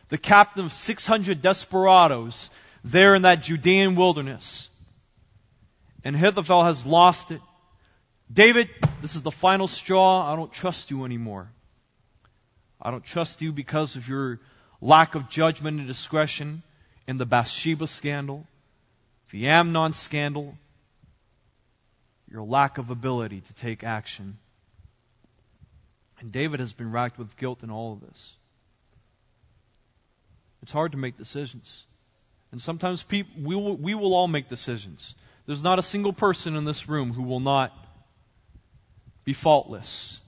the 0.09 0.19
captain 0.19 0.65
of 0.65 0.73
600 0.73 1.41
desperados 1.41 2.51
there 2.83 3.15
in 3.15 3.23
that 3.23 3.45
Judean 3.45 3.95
wilderness. 3.95 4.69
And 6.03 6.17
Ahithophel 6.17 6.65
has 6.65 6.85
lost 6.85 7.31
it. 7.31 7.41
David, 8.33 8.69
this 9.03 9.15
is 9.15 9.23
the 9.23 9.31
final 9.31 9.69
straw. 9.69 10.33
I 10.33 10.37
don't 10.37 10.53
trust 10.53 10.91
you 10.91 11.05
anymore. 11.05 11.49
I 12.81 12.91
don't 12.91 13.05
trust 13.05 13.41
you 13.41 13.53
because 13.53 13.97
of 13.97 14.09
your 14.09 14.41
lack 14.81 15.15
of 15.15 15.29
judgment 15.29 15.79
and 15.79 15.87
discretion 15.87 16.63
in 17.07 17.19
the 17.19 17.27
Bathsheba 17.27 17.87
scandal, 17.87 18.47
the 19.31 19.49
Amnon 19.49 19.93
scandal, 19.93 20.57
your 22.31 22.43
lack 22.43 22.79
of 22.79 22.91
ability 22.91 23.41
to 23.41 23.55
take 23.55 23.85
action. 23.85 24.39
And 26.21 26.33
David 26.33 26.61
has 26.61 26.73
been 26.73 26.91
racked 26.91 27.19
with 27.19 27.37
guilt 27.37 27.63
in 27.63 27.71
all 27.71 27.93
of 27.93 28.01
this. 28.01 28.33
It's 30.63 30.73
hard 30.73 30.93
to 30.93 30.99
make 30.99 31.17
decisions. 31.17 31.85
And 32.51 32.61
sometimes 32.61 33.03
people, 33.03 33.33
we, 33.43 33.55
will, 33.55 33.77
we 33.77 33.95
will 33.95 34.15
all 34.15 34.27
make 34.27 34.49
decisions. 34.49 35.15
There's 35.47 35.63
not 35.63 35.79
a 35.79 35.83
single 35.83 36.13
person 36.13 36.57
in 36.57 36.65
this 36.65 36.89
room 36.89 37.13
who 37.13 37.23
will 37.23 37.41
not 37.41 37.73
be 39.27 39.33
faultless. 39.33 40.19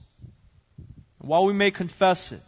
While 1.17 1.45
we 1.45 1.53
may 1.53 1.71
confess 1.71 2.31
it, 2.33 2.41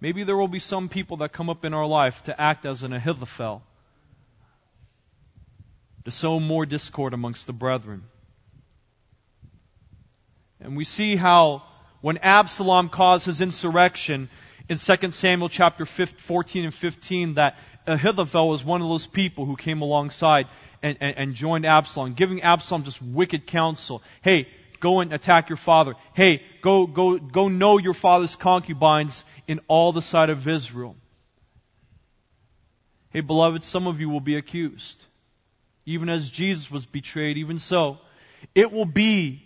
maybe 0.00 0.24
there 0.24 0.36
will 0.36 0.48
be 0.48 0.58
some 0.58 0.88
people 0.88 1.18
that 1.18 1.32
come 1.32 1.48
up 1.48 1.64
in 1.64 1.72
our 1.72 1.86
life 1.86 2.22
to 2.24 2.38
act 2.38 2.66
as 2.66 2.82
an 2.82 2.92
Ahithophel, 2.92 3.62
to 6.04 6.10
sow 6.10 6.40
more 6.40 6.66
discord 6.66 7.14
amongst 7.14 7.46
the 7.46 7.52
brethren. 7.52 8.02
And 10.60 10.76
we 10.76 10.82
see 10.82 11.14
how 11.14 11.62
when 12.00 12.18
Absalom 12.18 12.88
caused 12.88 13.26
his 13.26 13.40
insurrection 13.40 14.28
in 14.68 14.78
2 14.78 15.12
Samuel 15.12 15.48
chapter 15.48 15.86
14 15.86 16.64
and 16.64 16.74
15 16.74 17.34
that 17.34 17.56
Ahithophel 17.86 18.48
was 18.48 18.64
one 18.64 18.82
of 18.82 18.88
those 18.88 19.06
people 19.06 19.46
who 19.46 19.54
came 19.54 19.80
alongside 19.80 20.48
and, 20.82 20.98
and, 21.00 21.16
and 21.16 21.34
joined 21.34 21.66
Absalom, 21.66 22.14
giving 22.14 22.42
Absalom 22.42 22.82
just 22.82 23.00
wicked 23.00 23.46
counsel. 23.46 24.02
Hey, 24.22 24.48
go 24.80 25.00
and 25.00 25.12
attack 25.12 25.48
your 25.48 25.56
father. 25.56 25.94
Hey, 26.14 26.42
go, 26.62 26.86
go, 26.86 27.18
go 27.18 27.48
know 27.48 27.78
your 27.78 27.94
father's 27.94 28.36
concubines 28.36 29.24
in 29.46 29.60
all 29.68 29.92
the 29.92 30.02
sight 30.02 30.30
of 30.30 30.46
Israel. 30.46 30.96
Hey, 33.10 33.20
beloved, 33.20 33.64
some 33.64 33.86
of 33.86 34.00
you 34.00 34.08
will 34.08 34.20
be 34.20 34.36
accused. 34.36 35.02
Even 35.86 36.08
as 36.08 36.28
Jesus 36.28 36.70
was 36.70 36.84
betrayed, 36.84 37.38
even 37.38 37.58
so, 37.58 37.98
it 38.54 38.70
will 38.70 38.84
be 38.84 39.42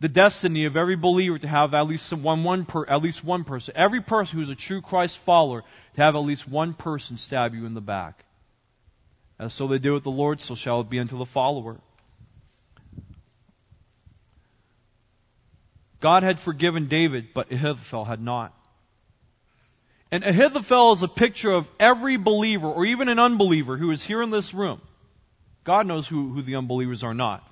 the 0.00 0.08
destiny 0.08 0.64
of 0.64 0.76
every 0.76 0.96
believer 0.96 1.38
to 1.38 1.48
have 1.48 1.72
at 1.72 1.86
least 1.86 2.12
one, 2.12 2.44
one 2.44 2.64
per, 2.64 2.84
at 2.86 3.00
least 3.00 3.24
one 3.24 3.44
person, 3.44 3.74
every 3.76 4.00
person 4.00 4.38
who's 4.38 4.48
a 4.48 4.54
true 4.54 4.82
Christ 4.82 5.18
follower, 5.18 5.62
to 5.94 6.02
have 6.02 6.16
at 6.16 6.18
least 6.18 6.48
one 6.48 6.74
person 6.74 7.16
stab 7.16 7.54
you 7.54 7.64
in 7.64 7.74
the 7.74 7.80
back. 7.80 8.24
As 9.38 9.54
so 9.54 9.66
they 9.66 9.78
did 9.78 9.92
with 9.92 10.02
the 10.02 10.10
Lord, 10.10 10.40
so 10.40 10.54
shall 10.54 10.80
it 10.80 10.90
be 10.90 10.98
unto 10.98 11.16
the 11.16 11.24
follower. 11.24 11.78
God 16.04 16.22
had 16.22 16.38
forgiven 16.38 16.86
David, 16.88 17.28
but 17.34 17.50
Ahithophel 17.50 18.04
had 18.04 18.20
not. 18.20 18.54
And 20.12 20.22
Ahithophel 20.22 20.92
is 20.92 21.02
a 21.02 21.08
picture 21.08 21.50
of 21.50 21.66
every 21.80 22.18
believer, 22.18 22.68
or 22.68 22.84
even 22.84 23.08
an 23.08 23.18
unbeliever, 23.18 23.78
who 23.78 23.90
is 23.90 24.04
here 24.04 24.22
in 24.22 24.30
this 24.30 24.52
room. 24.52 24.80
God 25.64 25.86
knows 25.86 26.06
who, 26.06 26.32
who 26.34 26.42
the 26.42 26.56
unbelievers 26.56 27.02
are 27.02 27.14
not 27.14 27.42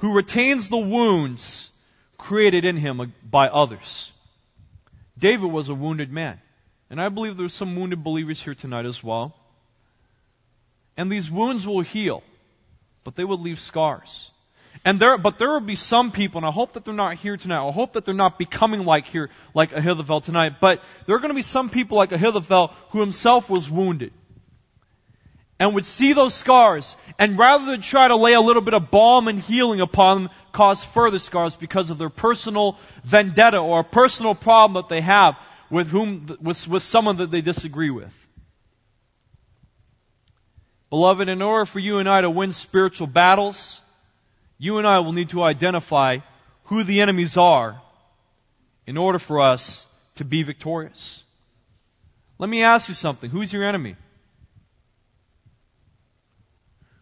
who 0.00 0.14
retains 0.14 0.68
the 0.68 0.78
wounds 0.78 1.70
created 2.16 2.64
in 2.64 2.76
him 2.76 3.12
by 3.22 3.48
others. 3.48 4.10
David 5.18 5.50
was 5.50 5.68
a 5.68 5.74
wounded 5.74 6.10
man. 6.10 6.40
And 6.88 7.00
I 7.00 7.10
believe 7.10 7.36
there's 7.36 7.54
some 7.54 7.76
wounded 7.76 8.02
believers 8.02 8.42
here 8.42 8.54
tonight 8.54 8.86
as 8.86 9.04
well. 9.04 9.36
And 10.96 11.12
these 11.12 11.30
wounds 11.30 11.66
will 11.66 11.82
heal, 11.82 12.22
but 13.04 13.14
they 13.14 13.24
will 13.24 13.38
leave 13.38 13.60
scars. 13.60 14.29
And 14.84 14.98
there, 14.98 15.18
but 15.18 15.38
there 15.38 15.50
will 15.50 15.60
be 15.60 15.74
some 15.74 16.10
people, 16.10 16.38
and 16.38 16.46
I 16.46 16.50
hope 16.50 16.72
that 16.72 16.84
they're 16.84 16.94
not 16.94 17.16
here 17.16 17.36
tonight. 17.36 17.66
I 17.66 17.70
hope 17.70 17.92
that 17.92 18.06
they're 18.06 18.14
not 18.14 18.38
becoming 18.38 18.84
like 18.86 19.06
here, 19.06 19.28
like 19.54 19.72
Ahithophel 19.72 20.22
tonight. 20.22 20.54
But 20.58 20.82
there 21.06 21.16
are 21.16 21.18
going 21.18 21.30
to 21.30 21.34
be 21.34 21.42
some 21.42 21.68
people 21.68 21.98
like 21.98 22.12
Ahithophel 22.12 22.68
who 22.90 23.00
himself 23.00 23.50
was 23.50 23.70
wounded 23.70 24.12
and 25.58 25.74
would 25.74 25.84
see 25.84 26.14
those 26.14 26.32
scars 26.32 26.96
and 27.18 27.38
rather 27.38 27.66
than 27.66 27.82
try 27.82 28.08
to 28.08 28.16
lay 28.16 28.32
a 28.32 28.40
little 28.40 28.62
bit 28.62 28.72
of 28.72 28.90
balm 28.90 29.28
and 29.28 29.38
healing 29.38 29.82
upon 29.82 30.22
them, 30.22 30.32
cause 30.52 30.82
further 30.82 31.18
scars 31.18 31.54
because 31.54 31.90
of 31.90 31.98
their 31.98 32.08
personal 32.08 32.78
vendetta 33.04 33.58
or 33.58 33.80
a 33.80 33.84
personal 33.84 34.34
problem 34.34 34.82
that 34.82 34.88
they 34.88 35.02
have 35.02 35.38
with 35.68 35.88
whom, 35.88 36.38
with, 36.40 36.66
with 36.66 36.82
someone 36.82 37.18
that 37.18 37.30
they 37.30 37.42
disagree 37.42 37.90
with. 37.90 38.16
Beloved, 40.88 41.28
in 41.28 41.42
order 41.42 41.66
for 41.66 41.78
you 41.78 41.98
and 41.98 42.08
I 42.08 42.22
to 42.22 42.30
win 42.30 42.52
spiritual 42.52 43.06
battles, 43.06 43.80
you 44.60 44.76
and 44.76 44.86
I 44.86 44.98
will 44.98 45.14
need 45.14 45.30
to 45.30 45.42
identify 45.42 46.18
who 46.64 46.84
the 46.84 47.00
enemies 47.00 47.38
are 47.38 47.80
in 48.86 48.98
order 48.98 49.18
for 49.18 49.40
us 49.40 49.86
to 50.16 50.24
be 50.24 50.42
victorious. 50.42 51.24
Let 52.38 52.50
me 52.50 52.62
ask 52.62 52.88
you 52.88 52.94
something. 52.94 53.30
Who's 53.30 53.50
your 53.54 53.64
enemy? 53.64 53.96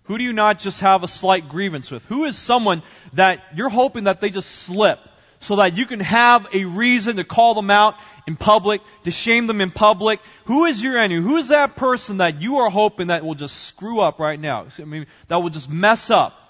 Who 0.04 0.18
do 0.18 0.24
you 0.24 0.32
not 0.32 0.60
just 0.60 0.80
have 0.80 1.02
a 1.02 1.08
slight 1.08 1.48
grievance 1.48 1.90
with? 1.90 2.04
Who 2.06 2.24
is 2.24 2.38
someone 2.38 2.80
that 3.14 3.42
you're 3.56 3.68
hoping 3.68 4.04
that 4.04 4.20
they 4.20 4.30
just 4.30 4.48
slip 4.48 5.00
so 5.40 5.56
that 5.56 5.76
you 5.76 5.84
can 5.84 6.00
have 6.00 6.46
a 6.52 6.64
reason 6.64 7.16
to 7.16 7.24
call 7.24 7.54
them 7.54 7.72
out 7.72 7.96
in 8.28 8.36
public, 8.36 8.82
to 9.02 9.10
shame 9.10 9.48
them 9.48 9.60
in 9.60 9.72
public? 9.72 10.20
Who 10.44 10.64
is 10.66 10.80
your 10.80 10.96
enemy? 10.96 11.20
Who 11.20 11.36
is 11.36 11.48
that 11.48 11.74
person 11.74 12.18
that 12.18 12.40
you 12.40 12.58
are 12.58 12.70
hoping 12.70 13.08
that 13.08 13.24
will 13.24 13.34
just 13.34 13.56
screw 13.64 14.00
up 14.00 14.20
right 14.20 14.38
now? 14.38 14.68
I 14.78 14.84
mean, 14.84 15.06
that 15.26 15.42
will 15.42 15.50
just 15.50 15.68
mess 15.68 16.08
up 16.08 16.44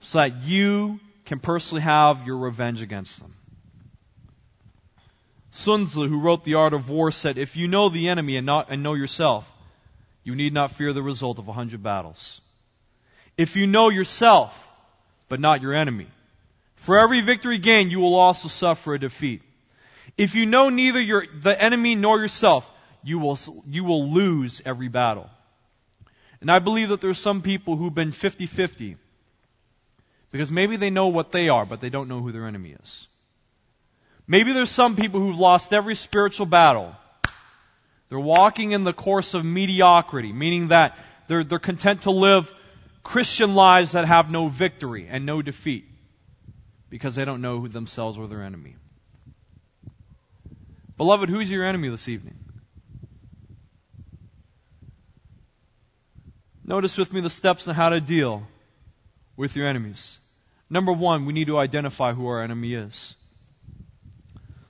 so 0.00 0.18
that 0.18 0.42
you 0.42 1.00
can 1.24 1.38
personally 1.38 1.82
have 1.82 2.26
your 2.26 2.38
revenge 2.38 2.82
against 2.82 3.20
them. 3.20 3.34
Sun 5.50 5.86
Tzu, 5.86 6.06
who 6.06 6.20
wrote 6.20 6.44
The 6.44 6.54
Art 6.54 6.72
of 6.72 6.88
War, 6.88 7.10
said, 7.10 7.38
if 7.38 7.56
you 7.56 7.68
know 7.68 7.88
the 7.88 8.08
enemy 8.08 8.36
and, 8.36 8.46
not, 8.46 8.70
and 8.70 8.82
know 8.82 8.94
yourself, 8.94 9.50
you 10.22 10.34
need 10.34 10.52
not 10.52 10.72
fear 10.72 10.92
the 10.92 11.02
result 11.02 11.38
of 11.38 11.48
a 11.48 11.52
hundred 11.52 11.82
battles. 11.82 12.40
If 13.36 13.56
you 13.56 13.66
know 13.66 13.88
yourself, 13.88 14.52
but 15.28 15.40
not 15.40 15.62
your 15.62 15.74
enemy, 15.74 16.06
for 16.76 16.98
every 16.98 17.20
victory 17.20 17.58
gained, 17.58 17.90
you 17.90 18.00
will 18.00 18.14
also 18.14 18.48
suffer 18.48 18.94
a 18.94 19.00
defeat. 19.00 19.42
If 20.16 20.34
you 20.34 20.46
know 20.46 20.68
neither 20.68 21.00
your, 21.00 21.24
the 21.34 21.60
enemy 21.60 21.94
nor 21.94 22.20
yourself, 22.20 22.70
you 23.02 23.18
will, 23.18 23.38
you 23.66 23.84
will 23.84 24.10
lose 24.10 24.62
every 24.64 24.88
battle. 24.88 25.28
And 26.40 26.50
I 26.50 26.58
believe 26.58 26.90
that 26.90 27.00
there 27.00 27.10
are 27.10 27.14
some 27.14 27.42
people 27.42 27.76
who've 27.76 27.94
been 27.94 28.12
50-50. 28.12 28.96
Because 30.30 30.50
maybe 30.50 30.76
they 30.76 30.90
know 30.90 31.08
what 31.08 31.32
they 31.32 31.48
are, 31.48 31.64
but 31.64 31.80
they 31.80 31.88
don't 31.88 32.08
know 32.08 32.20
who 32.20 32.32
their 32.32 32.46
enemy 32.46 32.76
is. 32.82 33.06
Maybe 34.26 34.52
there's 34.52 34.70
some 34.70 34.94
people 34.94 35.20
who've 35.20 35.38
lost 35.38 35.72
every 35.72 35.94
spiritual 35.94 36.46
battle, 36.46 36.94
They're 38.10 38.18
walking 38.18 38.72
in 38.72 38.84
the 38.84 38.92
course 38.92 39.34
of 39.34 39.44
mediocrity, 39.44 40.32
meaning 40.32 40.68
that 40.68 40.98
they're, 41.28 41.44
they're 41.44 41.58
content 41.58 42.02
to 42.02 42.10
live 42.10 42.52
Christian 43.02 43.54
lives 43.54 43.92
that 43.92 44.04
have 44.04 44.30
no 44.30 44.48
victory 44.48 45.08
and 45.08 45.24
no 45.24 45.40
defeat 45.40 45.86
because 46.90 47.14
they 47.14 47.24
don't 47.24 47.40
know 47.40 47.60
who 47.60 47.68
themselves 47.68 48.18
or 48.18 48.26
their 48.26 48.42
enemy. 48.42 48.76
Beloved, 50.96 51.28
who's 51.28 51.50
your 51.50 51.64
enemy 51.64 51.88
this 51.88 52.08
evening? 52.08 52.38
Notice 56.64 56.98
with 56.98 57.12
me 57.12 57.22
the 57.22 57.30
steps 57.30 57.66
on 57.68 57.74
how 57.74 57.88
to 57.90 58.00
deal 58.00 58.46
with 59.38 59.56
your 59.56 59.68
enemies. 59.68 60.18
Number 60.68 60.92
one, 60.92 61.24
we 61.24 61.32
need 61.32 61.46
to 61.46 61.58
identify 61.58 62.12
who 62.12 62.26
our 62.26 62.42
enemy 62.42 62.74
is. 62.74 63.14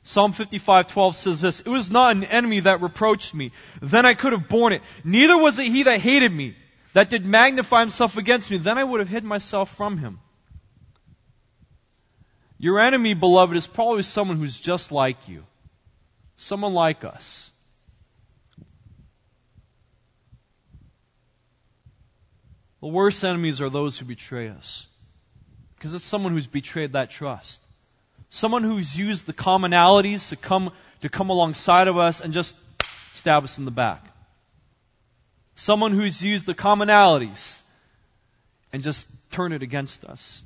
Psalm 0.04 0.32
55:12 0.32 1.16
says 1.16 1.40
this, 1.40 1.60
"It 1.60 1.68
was 1.68 1.90
not 1.90 2.14
an 2.14 2.22
enemy 2.22 2.60
that 2.60 2.82
reproached 2.82 3.34
me, 3.34 3.50
then 3.82 4.06
I 4.06 4.14
could 4.14 4.32
have 4.32 4.48
borne 4.48 4.74
it. 4.74 4.82
Neither 5.04 5.36
was 5.36 5.58
it 5.58 5.72
he 5.72 5.82
that 5.84 6.00
hated 6.00 6.32
me, 6.32 6.54
that 6.92 7.10
did 7.10 7.26
magnify 7.26 7.80
himself 7.80 8.16
against 8.16 8.50
me, 8.50 8.58
then 8.58 8.78
I 8.78 8.84
would 8.84 9.00
have 9.00 9.08
hid 9.08 9.24
myself 9.24 9.74
from 9.74 9.98
him." 9.98 10.20
Your 12.58 12.80
enemy, 12.80 13.14
beloved, 13.14 13.56
is 13.56 13.66
probably 13.66 14.02
someone 14.02 14.36
who's 14.36 14.58
just 14.58 14.92
like 14.92 15.28
you. 15.28 15.44
Someone 16.36 16.74
like 16.74 17.04
us. 17.04 17.50
The 22.80 22.88
worst 22.88 23.24
enemies 23.24 23.60
are 23.60 23.70
those 23.70 23.98
who 23.98 24.04
betray 24.04 24.48
us. 24.48 24.86
Because 25.76 25.94
it's 25.94 26.04
someone 26.04 26.32
who's 26.32 26.46
betrayed 26.46 26.92
that 26.92 27.10
trust. 27.10 27.60
Someone 28.30 28.62
who's 28.62 28.96
used 28.96 29.26
the 29.26 29.32
commonalities 29.32 30.28
to 30.30 30.36
come, 30.36 30.72
to 31.02 31.08
come 31.08 31.30
alongside 31.30 31.88
of 31.88 31.96
us 31.96 32.20
and 32.20 32.32
just 32.32 32.56
stab 33.14 33.44
us 33.44 33.58
in 33.58 33.64
the 33.64 33.70
back. 33.70 34.04
Someone 35.56 35.92
who's 35.92 36.22
used 36.22 36.46
the 36.46 36.54
commonalities 36.54 37.60
and 38.72 38.82
just 38.82 39.06
turn 39.30 39.52
it 39.52 39.62
against 39.62 40.04
us. 40.04 40.42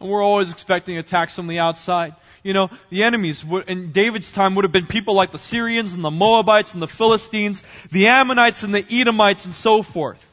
And 0.00 0.08
we're 0.08 0.22
always 0.22 0.50
expecting 0.50 0.98
attacks 0.98 1.36
from 1.36 1.46
the 1.46 1.60
outside. 1.60 2.14
You 2.42 2.52
know, 2.52 2.70
the 2.90 3.04
enemies 3.04 3.44
in 3.68 3.92
David's 3.92 4.32
time 4.32 4.54
would 4.54 4.64
have 4.64 4.72
been 4.72 4.86
people 4.86 5.14
like 5.14 5.30
the 5.30 5.38
Syrians 5.38 5.94
and 5.94 6.02
the 6.02 6.10
Moabites 6.10 6.74
and 6.74 6.82
the 6.82 6.88
Philistines, 6.88 7.62
the 7.90 8.08
Ammonites 8.08 8.64
and 8.64 8.74
the 8.74 8.84
Edomites 8.90 9.44
and 9.44 9.54
so 9.54 9.82
forth. 9.82 10.30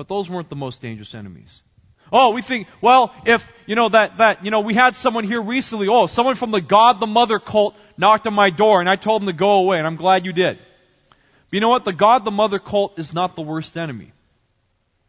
But 0.00 0.08
those 0.08 0.30
weren't 0.30 0.48
the 0.48 0.56
most 0.56 0.80
dangerous 0.80 1.14
enemies. 1.14 1.60
Oh, 2.10 2.30
we 2.30 2.40
think, 2.40 2.68
well, 2.80 3.14
if, 3.26 3.46
you 3.66 3.74
know, 3.74 3.90
that, 3.90 4.16
that, 4.16 4.42
you 4.42 4.50
know, 4.50 4.60
we 4.60 4.72
had 4.72 4.94
someone 4.94 5.24
here 5.24 5.42
recently, 5.42 5.88
oh, 5.88 6.06
someone 6.06 6.36
from 6.36 6.52
the 6.52 6.62
God 6.62 7.00
the 7.00 7.06
Mother 7.06 7.38
cult 7.38 7.76
knocked 7.98 8.26
on 8.26 8.32
my 8.32 8.48
door 8.48 8.80
and 8.80 8.88
I 8.88 8.96
told 8.96 9.20
them 9.20 9.26
to 9.26 9.34
go 9.34 9.58
away 9.58 9.76
and 9.76 9.86
I'm 9.86 9.96
glad 9.96 10.24
you 10.24 10.32
did. 10.32 10.56
But 10.56 11.52
you 11.52 11.60
know 11.60 11.68
what? 11.68 11.84
The 11.84 11.92
God 11.92 12.24
the 12.24 12.30
Mother 12.30 12.58
cult 12.58 12.98
is 12.98 13.12
not 13.12 13.36
the 13.36 13.42
worst 13.42 13.76
enemy. 13.76 14.12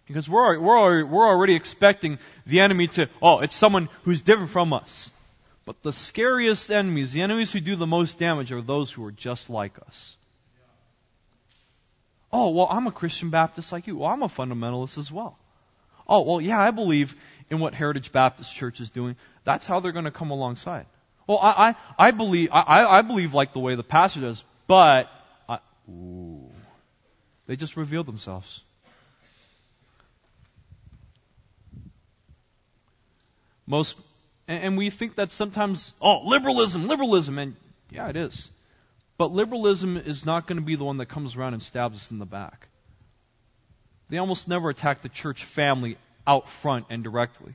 Because 0.07 0.27
we're, 0.27 0.59
we're, 0.59 1.05
we're 1.05 1.25
already 1.25 1.55
expecting 1.55 2.19
the 2.45 2.59
enemy 2.59 2.87
to, 2.87 3.07
oh, 3.21 3.39
it's 3.39 3.55
someone 3.55 3.87
who's 4.03 4.21
different 4.21 4.49
from 4.49 4.73
us. 4.73 5.09
But 5.65 5.81
the 5.83 5.93
scariest 5.93 6.69
enemies, 6.69 7.13
the 7.13 7.21
enemies 7.21 7.53
who 7.53 7.61
do 7.61 7.77
the 7.77 7.87
most 7.87 8.19
damage, 8.19 8.51
are 8.51 8.61
those 8.61 8.91
who 8.91 9.05
are 9.05 9.13
just 9.13 9.49
like 9.49 9.79
us. 9.87 10.17
Oh, 12.33 12.49
well, 12.49 12.67
I'm 12.69 12.87
a 12.87 12.91
Christian 12.91 13.29
Baptist 13.29 13.71
like 13.71 13.87
you. 13.87 13.97
Well, 13.97 14.09
I'm 14.09 14.23
a 14.23 14.27
fundamentalist 14.27 14.97
as 14.97 15.11
well. 15.11 15.37
Oh, 16.07 16.21
well, 16.21 16.41
yeah, 16.41 16.59
I 16.59 16.71
believe 16.71 17.15
in 17.49 17.59
what 17.59 17.73
Heritage 17.73 18.11
Baptist 18.11 18.55
Church 18.55 18.79
is 18.79 18.89
doing. 18.89 19.15
That's 19.43 19.65
how 19.65 19.79
they're 19.79 19.91
going 19.91 20.05
to 20.05 20.11
come 20.11 20.31
alongside. 20.31 20.85
Well, 21.27 21.39
I, 21.41 21.75
I, 21.97 22.07
I 22.07 22.11
believe, 22.11 22.49
I, 22.51 22.85
I 22.85 23.01
believe 23.01 23.33
like 23.33 23.53
the 23.53 23.59
way 23.59 23.75
the 23.75 23.83
pastor 23.83 24.21
does, 24.21 24.43
but, 24.67 25.09
I, 25.47 25.59
ooh, 25.89 26.49
they 27.47 27.55
just 27.55 27.77
reveal 27.77 28.03
themselves. 28.03 28.61
Most, 33.67 33.97
and 34.47 34.77
we 34.77 34.89
think 34.89 35.15
that 35.15 35.31
sometimes, 35.31 35.93
oh, 36.01 36.27
liberalism, 36.27 36.87
liberalism, 36.87 37.39
and 37.39 37.55
yeah, 37.89 38.09
it 38.09 38.15
is. 38.17 38.51
But 39.21 39.33
liberalism 39.33 39.97
is 39.97 40.25
not 40.25 40.47
going 40.47 40.55
to 40.55 40.65
be 40.65 40.75
the 40.75 40.83
one 40.83 40.97
that 40.97 41.05
comes 41.05 41.35
around 41.35 41.53
and 41.53 41.61
stabs 41.61 41.95
us 41.95 42.09
in 42.09 42.17
the 42.17 42.25
back. 42.25 42.69
They 44.09 44.17
almost 44.17 44.47
never 44.47 44.71
attack 44.71 45.03
the 45.03 45.09
church 45.09 45.43
family 45.43 45.97
out 46.25 46.49
front 46.49 46.87
and 46.89 47.03
directly. 47.03 47.53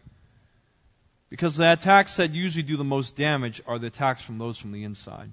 Because 1.29 1.57
the 1.57 1.73
attacks 1.73 2.19
that 2.19 2.31
usually 2.31 2.63
do 2.63 2.77
the 2.77 2.85
most 2.85 3.17
damage 3.17 3.63
are 3.67 3.81
the 3.81 3.89
attacks 3.89 4.23
from 4.23 4.39
those 4.39 4.57
from 4.57 4.71
the 4.71 4.85
inside. 4.85 5.33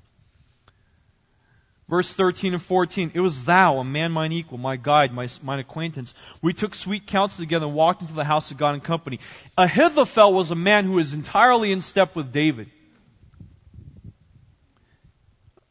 Verse 1.87 2.11
13 2.15 2.53
and 2.53 2.63
14, 2.63 3.11
it 3.13 3.19
was 3.19 3.43
thou, 3.43 3.77
a 3.77 3.83
man 3.83 4.11
mine 4.11 4.31
equal, 4.31 4.57
my 4.57 4.75
guide, 4.75 5.13
my, 5.13 5.29
mine 5.43 5.59
acquaintance. 5.59 6.15
We 6.41 6.53
took 6.53 6.73
sweet 6.73 7.05
counsel 7.05 7.43
together 7.43 7.67
and 7.67 7.75
walked 7.75 8.01
into 8.01 8.15
the 8.15 8.23
house 8.23 8.49
of 8.49 8.57
God 8.57 8.73
in 8.73 8.81
company. 8.81 9.19
Ahithophel 9.55 10.33
was 10.33 10.49
a 10.49 10.55
man 10.55 10.85
who 10.85 10.93
was 10.93 11.13
entirely 11.13 11.71
in 11.71 11.81
step 11.81 12.15
with 12.15 12.31
David. 12.31 12.71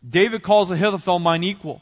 David 0.08 0.42
calls 0.42 0.70
Ahithophel 0.70 1.18
mine 1.18 1.44
equal. 1.44 1.80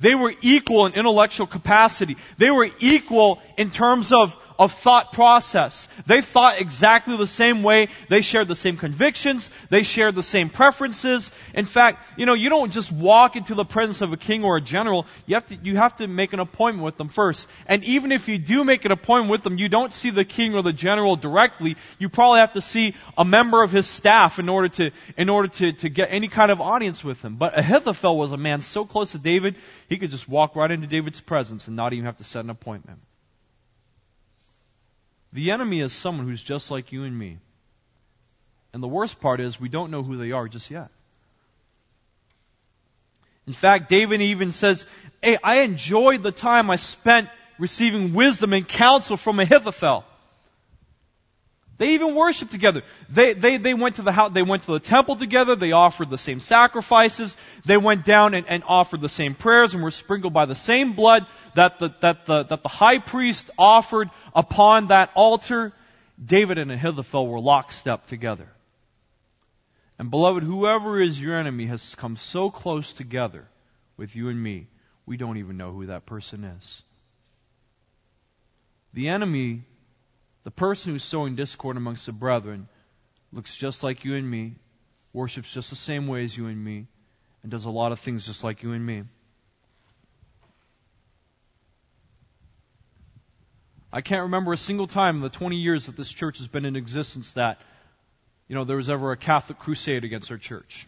They 0.00 0.14
were 0.14 0.34
equal 0.42 0.86
in 0.86 0.94
intellectual 0.94 1.46
capacity. 1.46 2.16
They 2.36 2.50
were 2.50 2.68
equal 2.80 3.40
in 3.56 3.70
terms 3.70 4.12
of, 4.12 4.36
of 4.62 4.72
thought 4.72 5.12
process. 5.12 5.88
They 6.06 6.20
thought 6.20 6.60
exactly 6.60 7.16
the 7.16 7.26
same 7.26 7.64
way. 7.64 7.88
They 8.08 8.20
shared 8.20 8.46
the 8.46 8.54
same 8.54 8.76
convictions. 8.76 9.50
They 9.70 9.82
shared 9.82 10.14
the 10.14 10.22
same 10.22 10.50
preferences. 10.50 11.32
In 11.52 11.66
fact, 11.66 12.06
you 12.16 12.26
know, 12.26 12.34
you 12.34 12.48
don't 12.48 12.72
just 12.72 12.92
walk 12.92 13.34
into 13.34 13.56
the 13.56 13.64
presence 13.64 14.02
of 14.02 14.12
a 14.12 14.16
king 14.16 14.44
or 14.44 14.56
a 14.56 14.60
general. 14.60 15.06
You 15.26 15.34
have 15.34 15.46
to, 15.46 15.56
you 15.56 15.76
have 15.76 15.96
to 15.96 16.06
make 16.06 16.32
an 16.32 16.38
appointment 16.38 16.84
with 16.84 16.96
them 16.96 17.08
first. 17.08 17.48
And 17.66 17.82
even 17.84 18.12
if 18.12 18.28
you 18.28 18.38
do 18.38 18.62
make 18.62 18.84
an 18.84 18.92
appointment 18.92 19.32
with 19.32 19.42
them, 19.42 19.58
you 19.58 19.68
don't 19.68 19.92
see 19.92 20.10
the 20.10 20.24
king 20.24 20.54
or 20.54 20.62
the 20.62 20.72
general 20.72 21.16
directly. 21.16 21.76
You 21.98 22.08
probably 22.08 22.38
have 22.38 22.52
to 22.52 22.62
see 22.62 22.94
a 23.18 23.24
member 23.24 23.64
of 23.64 23.72
his 23.72 23.88
staff 23.88 24.38
in 24.38 24.48
order 24.48 24.68
to, 24.68 24.90
in 25.16 25.28
order 25.28 25.48
to, 25.48 25.72
to 25.72 25.88
get 25.88 26.08
any 26.12 26.28
kind 26.28 26.52
of 26.52 26.60
audience 26.60 27.02
with 27.02 27.20
him. 27.24 27.34
But 27.34 27.58
Ahithophel 27.58 28.16
was 28.16 28.30
a 28.30 28.36
man 28.36 28.60
so 28.60 28.84
close 28.84 29.10
to 29.12 29.18
David, 29.18 29.56
he 29.88 29.98
could 29.98 30.12
just 30.12 30.28
walk 30.28 30.54
right 30.54 30.70
into 30.70 30.86
David's 30.86 31.20
presence 31.20 31.66
and 31.66 31.74
not 31.74 31.92
even 31.92 32.04
have 32.04 32.18
to 32.18 32.24
set 32.24 32.44
an 32.44 32.50
appointment. 32.50 33.00
The 35.32 35.50
enemy 35.50 35.80
is 35.80 35.92
someone 35.92 36.26
who's 36.26 36.42
just 36.42 36.70
like 36.70 36.92
you 36.92 37.04
and 37.04 37.18
me. 37.18 37.38
And 38.72 38.82
the 38.82 38.88
worst 38.88 39.20
part 39.20 39.40
is 39.40 39.60
we 39.60 39.68
don't 39.68 39.90
know 39.90 40.02
who 40.02 40.16
they 40.16 40.32
are 40.32 40.48
just 40.48 40.70
yet. 40.70 40.88
In 43.46 43.52
fact, 43.52 43.88
David 43.88 44.20
even 44.20 44.52
says, 44.52 44.86
Hey, 45.22 45.38
I 45.42 45.60
enjoyed 45.60 46.22
the 46.22 46.32
time 46.32 46.70
I 46.70 46.76
spent 46.76 47.28
receiving 47.58 48.12
wisdom 48.12 48.52
and 48.52 48.66
counsel 48.66 49.16
from 49.16 49.40
Ahithophel. 49.40 50.04
They 51.78 51.94
even 51.94 52.14
worshiped 52.14 52.52
together. 52.52 52.82
They, 53.08 53.32
they, 53.32 53.56
they 53.56 53.74
went 53.74 53.96
to 53.96 54.02
the 54.02 54.12
house, 54.12 54.30
they 54.32 54.42
went 54.42 54.62
to 54.64 54.72
the 54.72 54.80
temple 54.80 55.16
together. 55.16 55.56
They 55.56 55.72
offered 55.72 56.10
the 56.10 56.18
same 56.18 56.38
sacrifices. 56.38 57.36
They 57.64 57.76
went 57.76 58.04
down 58.04 58.34
and, 58.34 58.46
and 58.46 58.62
offered 58.68 59.00
the 59.00 59.08
same 59.08 59.34
prayers 59.34 59.74
and 59.74 59.82
were 59.82 59.90
sprinkled 59.90 60.32
by 60.32 60.46
the 60.46 60.54
same 60.54 60.92
blood 60.92 61.26
that 61.54 61.78
the, 61.78 61.94
that 62.00 62.26
the, 62.26 62.44
that 62.44 62.62
the 62.62 62.68
high 62.68 62.98
priest 62.98 63.50
offered 63.58 64.10
upon 64.34 64.88
that 64.88 65.10
altar. 65.14 65.72
David 66.22 66.58
and 66.58 66.70
Ahithophel 66.70 67.26
were 67.26 67.40
lockstep 67.40 68.06
together. 68.06 68.48
And 69.98 70.10
beloved, 70.10 70.42
whoever 70.42 71.00
is 71.00 71.20
your 71.20 71.36
enemy 71.36 71.66
has 71.66 71.94
come 71.96 72.16
so 72.16 72.50
close 72.50 72.92
together 72.92 73.46
with 73.96 74.14
you 74.14 74.28
and 74.28 74.40
me, 74.40 74.68
we 75.06 75.16
don't 75.16 75.38
even 75.38 75.56
know 75.56 75.72
who 75.72 75.86
that 75.86 76.06
person 76.06 76.44
is. 76.44 76.82
The 78.94 79.08
enemy 79.08 79.62
the 80.44 80.50
person 80.50 80.92
who's 80.92 81.04
sowing 81.04 81.36
discord 81.36 81.76
amongst 81.76 82.06
the 82.06 82.12
brethren 82.12 82.68
looks 83.32 83.54
just 83.54 83.82
like 83.82 84.04
you 84.04 84.16
and 84.16 84.28
me, 84.28 84.56
worships 85.12 85.52
just 85.52 85.70
the 85.70 85.76
same 85.76 86.08
way 86.08 86.24
as 86.24 86.36
you 86.36 86.46
and 86.46 86.62
me, 86.62 86.86
and 87.42 87.50
does 87.50 87.64
a 87.64 87.70
lot 87.70 87.92
of 87.92 88.00
things 88.00 88.26
just 88.26 88.42
like 88.42 88.62
you 88.62 88.72
and 88.72 88.84
me. 88.84 89.04
I 93.92 94.00
can't 94.00 94.22
remember 94.22 94.52
a 94.52 94.56
single 94.56 94.86
time 94.86 95.16
in 95.16 95.22
the 95.22 95.28
20 95.28 95.56
years 95.56 95.86
that 95.86 95.96
this 95.96 96.10
church 96.10 96.38
has 96.38 96.48
been 96.48 96.64
in 96.64 96.76
existence 96.76 97.34
that, 97.34 97.60
you 98.48 98.54
know, 98.54 98.64
there 98.64 98.78
was 98.78 98.88
ever 98.88 99.12
a 99.12 99.16
Catholic 99.16 99.58
crusade 99.58 100.04
against 100.04 100.30
our 100.30 100.38
church. 100.38 100.86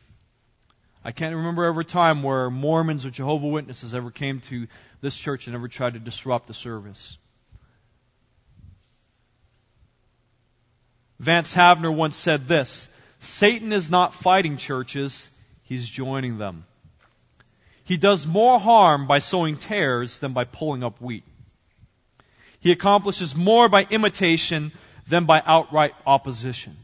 I 1.04 1.12
can't 1.12 1.36
remember 1.36 1.64
ever 1.64 1.82
a 1.82 1.84
time 1.84 2.22
where 2.22 2.48
Mormons 2.48 3.04
or 3.04 3.10
Jehovah 3.10 3.48
Witnesses 3.48 3.94
ever 3.94 4.10
came 4.10 4.40
to 4.42 4.66
this 5.02 5.14
church 5.14 5.46
and 5.46 5.54
ever 5.54 5.68
tried 5.68 5.94
to 5.94 5.98
disrupt 5.98 6.46
the 6.46 6.54
service. 6.54 7.18
Vance 11.18 11.54
Havner 11.54 11.94
once 11.94 12.16
said 12.16 12.48
this 12.48 12.88
Satan 13.20 13.72
is 13.72 13.90
not 13.90 14.14
fighting 14.14 14.56
churches, 14.56 15.28
he's 15.64 15.86
joining 15.86 16.38
them. 16.38 16.64
He 17.84 17.98
does 17.98 18.26
more 18.26 18.58
harm 18.58 19.06
by 19.06 19.18
sowing 19.18 19.58
tares 19.58 20.20
than 20.20 20.32
by 20.32 20.44
pulling 20.44 20.82
up 20.82 21.02
wheat. 21.02 21.24
He 22.64 22.72
accomplishes 22.72 23.36
more 23.36 23.68
by 23.68 23.82
imitation 23.82 24.72
than 25.06 25.26
by 25.26 25.42
outright 25.44 25.92
opposition. 26.06 26.74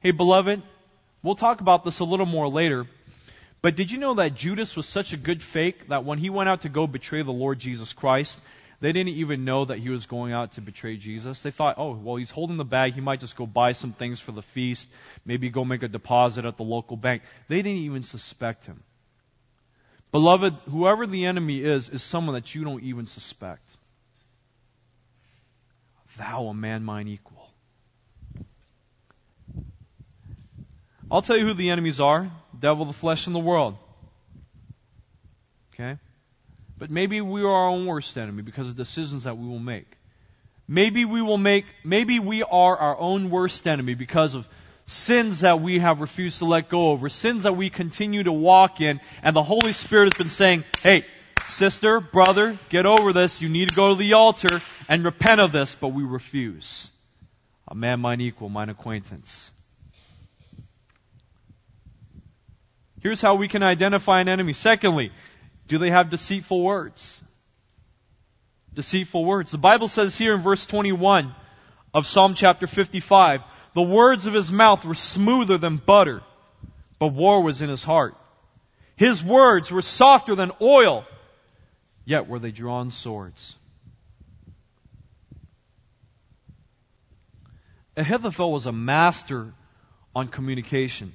Hey, 0.00 0.10
beloved, 0.10 0.62
we'll 1.22 1.36
talk 1.36 1.62
about 1.62 1.84
this 1.84 2.00
a 2.00 2.04
little 2.04 2.26
more 2.26 2.48
later. 2.48 2.86
But 3.62 3.76
did 3.76 3.90
you 3.90 3.96
know 3.96 4.12
that 4.16 4.34
Judas 4.34 4.76
was 4.76 4.86
such 4.86 5.14
a 5.14 5.16
good 5.16 5.42
fake 5.42 5.88
that 5.88 6.04
when 6.04 6.18
he 6.18 6.28
went 6.28 6.50
out 6.50 6.60
to 6.60 6.68
go 6.68 6.86
betray 6.86 7.22
the 7.22 7.32
Lord 7.32 7.58
Jesus 7.58 7.94
Christ, 7.94 8.42
they 8.80 8.92
didn't 8.92 9.14
even 9.14 9.46
know 9.46 9.64
that 9.64 9.78
he 9.78 9.88
was 9.88 10.04
going 10.04 10.34
out 10.34 10.52
to 10.52 10.60
betray 10.60 10.98
Jesus. 10.98 11.40
They 11.40 11.50
thought, 11.50 11.76
oh, 11.78 11.94
well, 11.94 12.16
he's 12.16 12.30
holding 12.30 12.58
the 12.58 12.64
bag. 12.66 12.92
He 12.92 13.00
might 13.00 13.20
just 13.20 13.36
go 13.36 13.46
buy 13.46 13.72
some 13.72 13.94
things 13.94 14.20
for 14.20 14.32
the 14.32 14.42
feast, 14.42 14.86
maybe 15.24 15.48
go 15.48 15.64
make 15.64 15.82
a 15.82 15.88
deposit 15.88 16.44
at 16.44 16.58
the 16.58 16.62
local 16.62 16.98
bank. 16.98 17.22
They 17.48 17.56
didn't 17.56 17.84
even 17.84 18.02
suspect 18.02 18.66
him. 18.66 18.82
Beloved, 20.12 20.52
whoever 20.70 21.06
the 21.06 21.24
enemy 21.24 21.62
is, 21.62 21.88
is 21.88 22.02
someone 22.02 22.34
that 22.34 22.54
you 22.54 22.64
don't 22.64 22.82
even 22.82 23.06
suspect. 23.06 23.66
Thou, 26.18 26.46
a 26.46 26.54
man 26.54 26.82
mine 26.84 27.08
equal. 27.08 27.48
I'll 31.10 31.22
tell 31.22 31.36
you 31.36 31.46
who 31.46 31.54
the 31.54 31.70
enemies 31.70 32.00
are 32.00 32.30
devil, 32.58 32.84
the 32.84 32.92
flesh, 32.92 33.26
and 33.26 33.34
the 33.34 33.40
world. 33.40 33.76
Okay? 35.74 35.98
But 36.78 36.90
maybe 36.90 37.20
we 37.20 37.42
are 37.42 37.48
our 37.48 37.68
own 37.68 37.86
worst 37.86 38.16
enemy 38.16 38.42
because 38.42 38.68
of 38.68 38.76
decisions 38.76 39.24
that 39.24 39.36
we 39.36 39.46
will 39.46 39.58
make. 39.58 39.86
Maybe 40.68 41.04
we 41.04 41.22
will 41.22 41.38
make, 41.38 41.64
maybe 41.84 42.18
we 42.18 42.42
are 42.42 42.76
our 42.76 42.98
own 42.98 43.30
worst 43.30 43.66
enemy 43.68 43.94
because 43.94 44.34
of 44.34 44.48
sins 44.86 45.40
that 45.40 45.60
we 45.60 45.78
have 45.78 46.00
refused 46.00 46.38
to 46.38 46.44
let 46.44 46.68
go 46.68 46.92
of, 46.92 47.04
or 47.04 47.08
sins 47.08 47.44
that 47.44 47.56
we 47.56 47.70
continue 47.70 48.22
to 48.22 48.32
walk 48.32 48.80
in, 48.80 49.00
and 49.22 49.34
the 49.34 49.42
Holy 49.42 49.72
Spirit 49.72 50.12
has 50.12 50.18
been 50.18 50.30
saying, 50.30 50.64
hey, 50.82 51.04
sister, 51.48 52.00
brother, 52.00 52.58
get 52.68 52.86
over 52.86 53.12
this. 53.12 53.40
You 53.40 53.48
need 53.48 53.70
to 53.70 53.74
go 53.74 53.90
to 53.90 53.98
the 53.98 54.14
altar 54.14 54.60
and 54.88 55.04
repent 55.04 55.40
of 55.40 55.52
this, 55.52 55.74
but 55.74 55.88
we 55.88 56.02
refuse. 56.04 56.90
A 57.68 57.74
man 57.74 58.00
mine 58.00 58.20
equal, 58.20 58.48
mine 58.48 58.68
acquaintance. 58.68 59.50
Here's 63.00 63.20
how 63.20 63.36
we 63.36 63.48
can 63.48 63.62
identify 63.62 64.20
an 64.20 64.28
enemy. 64.28 64.52
Secondly, 64.52 65.12
do 65.68 65.78
they 65.78 65.90
have 65.90 66.10
deceitful 66.10 66.62
words? 66.62 67.22
Deceitful 68.74 69.24
words. 69.24 69.50
The 69.50 69.58
Bible 69.58 69.88
says 69.88 70.16
here 70.16 70.34
in 70.34 70.42
verse 70.42 70.66
21 70.66 71.34
of 71.94 72.06
Psalm 72.06 72.34
chapter 72.34 72.66
55, 72.66 73.44
the 73.74 73.82
words 73.82 74.26
of 74.26 74.34
his 74.34 74.50
mouth 74.50 74.84
were 74.84 74.94
smoother 74.94 75.58
than 75.58 75.76
butter, 75.76 76.22
but 76.98 77.08
war 77.08 77.42
was 77.42 77.62
in 77.62 77.68
his 77.68 77.82
heart. 77.82 78.16
His 78.96 79.22
words 79.22 79.70
were 79.70 79.82
softer 79.82 80.34
than 80.34 80.52
oil, 80.60 81.04
yet 82.06 82.28
were 82.28 82.38
they 82.38 82.52
drawn 82.52 82.90
swords. 82.90 83.54
Ahithophel 87.96 88.52
was 88.52 88.64
a 88.64 88.72
master 88.72 89.52
on 90.14 90.28
communication. 90.28 91.12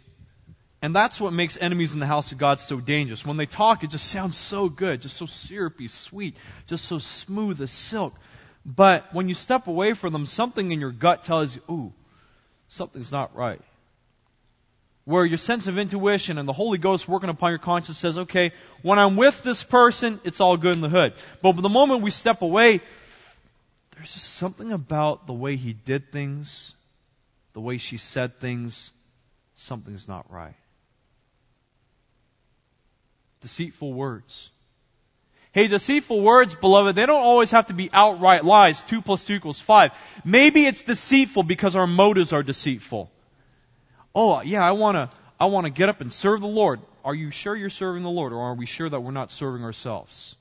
And 0.83 0.95
that's 0.95 1.21
what 1.21 1.31
makes 1.31 1.57
enemies 1.61 1.93
in 1.93 1.99
the 1.99 2.07
house 2.07 2.31
of 2.31 2.39
God 2.39 2.59
so 2.59 2.79
dangerous. 2.79 3.25
When 3.25 3.37
they 3.37 3.45
talk, 3.45 3.83
it 3.83 3.91
just 3.91 4.07
sounds 4.07 4.35
so 4.35 4.67
good, 4.67 5.01
just 5.01 5.15
so 5.17 5.27
syrupy, 5.27 5.87
sweet, 5.87 6.37
just 6.65 6.85
so 6.85 6.97
smooth 6.97 7.61
as 7.61 7.71
silk. 7.71 8.15
But 8.65 9.13
when 9.13 9.29
you 9.29 9.35
step 9.35 9.67
away 9.67 9.93
from 9.93 10.11
them, 10.11 10.25
something 10.25 10.71
in 10.71 10.79
your 10.79 10.91
gut 10.91 11.23
tells 11.23 11.55
you, 11.55 11.61
ooh, 11.69 11.93
something's 12.67 13.11
not 13.11 13.35
right. 13.35 13.61
Where 15.05 15.25
your 15.25 15.37
sense 15.37 15.67
of 15.67 15.77
intuition 15.77 16.37
and 16.37 16.47
the 16.47 16.53
Holy 16.53 16.77
Ghost 16.77 17.07
working 17.07 17.29
upon 17.29 17.51
your 17.51 17.59
conscience 17.59 17.97
says, 17.97 18.17
okay, 18.17 18.51
when 18.83 18.99
I'm 18.99 19.15
with 19.15 19.41
this 19.43 19.63
person, 19.63 20.19
it's 20.23 20.39
all 20.39 20.57
good 20.57 20.75
in 20.75 20.81
the 20.81 20.89
hood. 20.89 21.13
But 21.41 21.53
the 21.53 21.69
moment 21.69 22.01
we 22.01 22.11
step 22.11 22.41
away, 22.41 22.81
there's 23.95 24.13
just 24.13 24.35
something 24.35 24.71
about 24.71 25.25
the 25.25 25.33
way 25.33 25.55
he 25.55 25.73
did 25.73 26.11
things, 26.11 26.73
the 27.53 27.61
way 27.61 27.79
she 27.79 27.97
said 27.97 28.39
things, 28.39 28.91
something's 29.55 30.07
not 30.07 30.31
right 30.31 30.55
deceitful 33.41 33.91
words. 33.91 34.49
Hey, 35.51 35.67
deceitful 35.67 36.21
words, 36.21 36.55
beloved, 36.55 36.95
they 36.95 37.05
don't 37.05 37.23
always 37.23 37.51
have 37.51 37.67
to 37.67 37.73
be 37.73 37.89
outright 37.91 38.45
lies. 38.45 38.83
Two 38.83 39.01
plus 39.01 39.25
two 39.25 39.33
equals 39.35 39.59
five. 39.59 39.91
Maybe 40.23 40.65
it's 40.65 40.83
deceitful 40.83 41.43
because 41.43 41.75
our 41.75 41.87
motives 41.87 42.31
are 42.31 42.43
deceitful. 42.43 43.11
Oh, 44.13 44.41
yeah, 44.41 44.63
I 44.63 44.71
wanna, 44.71 45.09
I 45.39 45.45
wanna 45.45 45.69
get 45.69 45.89
up 45.89 46.01
and 46.01 46.11
serve 46.11 46.41
the 46.41 46.47
Lord. 46.47 46.79
Are 47.03 47.15
you 47.15 47.31
sure 47.31 47.55
you're 47.55 47.69
serving 47.69 48.03
the 48.03 48.09
Lord, 48.09 48.33
or 48.33 48.39
are 48.39 48.55
we 48.55 48.65
sure 48.65 48.89
that 48.89 49.01
we're 49.01 49.11
not 49.11 49.31
serving 49.31 49.63
ourselves? 49.63 50.35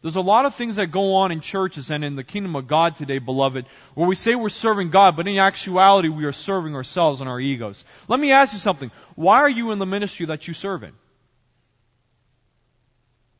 There's 0.00 0.16
a 0.16 0.20
lot 0.20 0.46
of 0.46 0.54
things 0.54 0.76
that 0.76 0.92
go 0.92 1.14
on 1.16 1.32
in 1.32 1.40
churches 1.40 1.90
and 1.90 2.04
in 2.04 2.14
the 2.14 2.22
kingdom 2.22 2.54
of 2.54 2.68
God 2.68 2.94
today, 2.94 3.18
beloved, 3.18 3.66
where 3.94 4.06
we 4.06 4.14
say 4.14 4.36
we're 4.36 4.48
serving 4.48 4.90
God, 4.90 5.16
but 5.16 5.26
in 5.26 5.38
actuality 5.38 6.08
we 6.08 6.24
are 6.24 6.32
serving 6.32 6.76
ourselves 6.76 7.20
and 7.20 7.28
our 7.28 7.40
egos. 7.40 7.84
Let 8.06 8.20
me 8.20 8.30
ask 8.30 8.52
you 8.52 8.60
something. 8.60 8.92
Why 9.16 9.38
are 9.38 9.48
you 9.48 9.72
in 9.72 9.80
the 9.80 9.86
ministry 9.86 10.26
that 10.26 10.46
you 10.46 10.54
serve 10.54 10.84
in? 10.84 10.92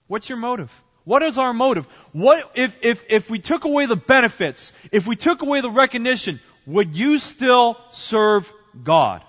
What's 0.08 0.28
your 0.28 0.38
motive? 0.38 0.72
What 1.04 1.22
is 1.22 1.38
our 1.38 1.54
motive? 1.54 1.86
What 2.12 2.50
if, 2.56 2.76
if, 2.82 3.06
if 3.08 3.30
we 3.30 3.38
took 3.38 3.64
away 3.64 3.86
the 3.86 3.96
benefits, 3.96 4.72
if 4.90 5.06
we 5.06 5.14
took 5.14 5.42
away 5.42 5.60
the 5.60 5.70
recognition, 5.70 6.40
would 6.66 6.96
you 6.96 7.20
still 7.20 7.78
serve 7.92 8.52
God? 8.84 9.22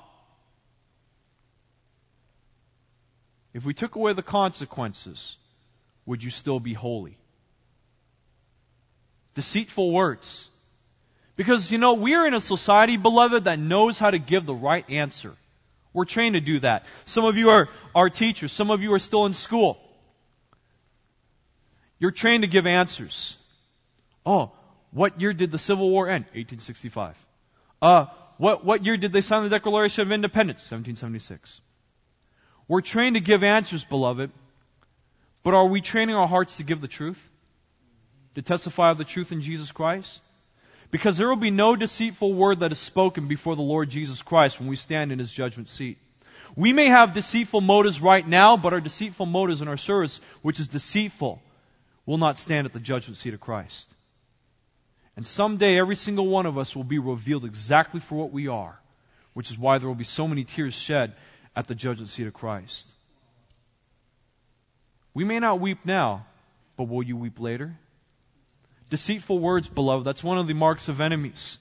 If 3.54 3.66
we 3.66 3.74
took 3.74 3.96
away 3.96 4.14
the 4.14 4.22
consequences, 4.22 5.38
would 6.06 6.24
you 6.24 6.30
still 6.30 6.60
be 6.60 6.74
holy? 6.74 7.18
Deceitful 9.34 9.92
words. 9.92 10.50
Because, 11.36 11.72
you 11.72 11.78
know, 11.78 11.94
we're 11.94 12.28
in 12.28 12.34
a 12.34 12.42
society, 12.42 12.98
beloved, 12.98 13.46
that 13.46 13.60
knows 13.60 13.98
how 13.98 14.12
to 14.12 14.20
give 14.20 14.46
the 14.46 14.54
right 14.54 14.88
answer. 14.90 15.34
We're 15.94 16.06
trained 16.06 16.34
to 16.34 16.42
do 16.42 16.60
that. 16.60 16.86
Some 17.06 17.26
of 17.26 17.38
you 17.38 17.50
are, 17.50 17.70
are 17.96 18.10
teachers. 18.10 18.52
Some 18.52 18.72
of 18.72 18.82
you 18.82 18.94
are 18.94 19.00
still 19.00 19.26
in 19.26 19.34
school. 19.34 19.80
You're 21.98 22.12
trained 22.12 22.44
to 22.44 22.48
give 22.48 22.68
answers. 22.68 23.38
Oh, 24.26 24.52
what 24.92 25.20
year 25.20 25.34
did 25.34 25.52
the 25.52 25.60
Civil 25.60 25.90
War 25.90 26.08
end? 26.08 26.26
1865. 26.26 27.16
Uh, 27.82 28.06
what, 28.40 28.64
what 28.64 28.86
year 28.86 28.96
did 28.96 29.12
they 29.12 29.20
sign 29.20 29.44
the 29.44 29.50
Declaration 29.50 30.02
of 30.02 30.14
Independence? 30.14 30.62
1776. 30.62 31.60
We're 32.70 32.80
trained 32.80 33.16
to 33.16 33.20
give 33.20 33.44
answers, 33.44 33.84
beloved. 33.84 34.32
But 35.44 35.56
are 35.56 35.66
we 35.66 35.82
training 35.82 36.16
our 36.16 36.28
hearts 36.28 36.56
to 36.58 36.64
give 36.64 36.80
the 36.80 36.88
truth? 36.88 37.22
To 38.36 38.42
testify 38.42 38.92
of 38.92 38.98
the 38.98 39.04
truth 39.04 39.34
in 39.34 39.42
Jesus 39.42 39.74
Christ? 39.74 40.22
Because 40.90 41.18
there 41.18 41.28
will 41.28 41.36
be 41.36 41.52
no 41.52 41.76
deceitful 41.76 42.34
word 42.34 42.62
that 42.62 42.72
is 42.72 42.80
spoken 42.80 43.28
before 43.28 43.58
the 43.58 43.62
Lord 43.62 43.90
Jesus 43.90 44.22
Christ 44.22 44.58
when 44.58 44.70
we 44.70 44.78
stand 44.78 45.12
in 45.12 45.20
His 45.20 45.34
judgment 45.34 45.68
seat. 45.68 45.98
We 46.56 46.72
may 46.72 46.86
have 46.86 47.12
deceitful 47.12 47.60
motives 47.60 48.00
right 48.00 48.26
now, 48.26 48.56
but 48.56 48.72
our 48.72 48.80
deceitful 48.80 49.26
motives 49.26 49.62
in 49.62 49.68
our 49.68 49.76
service, 49.76 50.22
which 50.44 50.62
is 50.62 50.70
deceitful, 50.70 51.42
will 52.06 52.18
not 52.18 52.40
stand 52.40 52.66
at 52.66 52.72
the 52.72 52.80
judgment 52.80 53.18
seat 53.18 53.34
of 53.34 53.42
Christ. 53.42 53.94
And 55.20 55.28
someday 55.28 55.78
every 55.78 55.98
single 55.98 56.28
one 56.28 56.46
of 56.46 56.58
us 56.58 56.74
will 56.74 56.86
be 56.86 56.98
revealed 56.98 57.44
exactly 57.44 58.00
for 58.00 58.16
what 58.16 58.32
we 58.32 58.48
are, 58.48 58.80
which 59.34 59.52
is 59.52 59.58
why 59.58 59.78
there 59.78 59.90
will 59.90 59.94
be 59.94 60.06
so 60.06 60.30
many 60.30 60.46
tears 60.46 60.74
shed 60.74 61.14
at 61.58 61.68
the 61.68 61.76
judgment 61.76 62.10
seat 62.10 62.26
of 62.26 62.34
Christ. 62.34 62.88
We 65.14 65.26
may 65.26 65.40
not 65.40 65.60
weep 65.60 65.80
now, 65.84 66.26
but 66.78 66.86
will 66.86 67.04
you 67.04 67.18
weep 67.18 67.38
later? 67.38 67.78
Deceitful 68.92 69.40
words, 69.40 69.68
beloved, 69.68 70.06
that's 70.08 70.24
one 70.24 70.38
of 70.38 70.48
the 70.48 70.54
marks 70.54 70.88
of 70.88 71.02
enemies. 71.02 71.58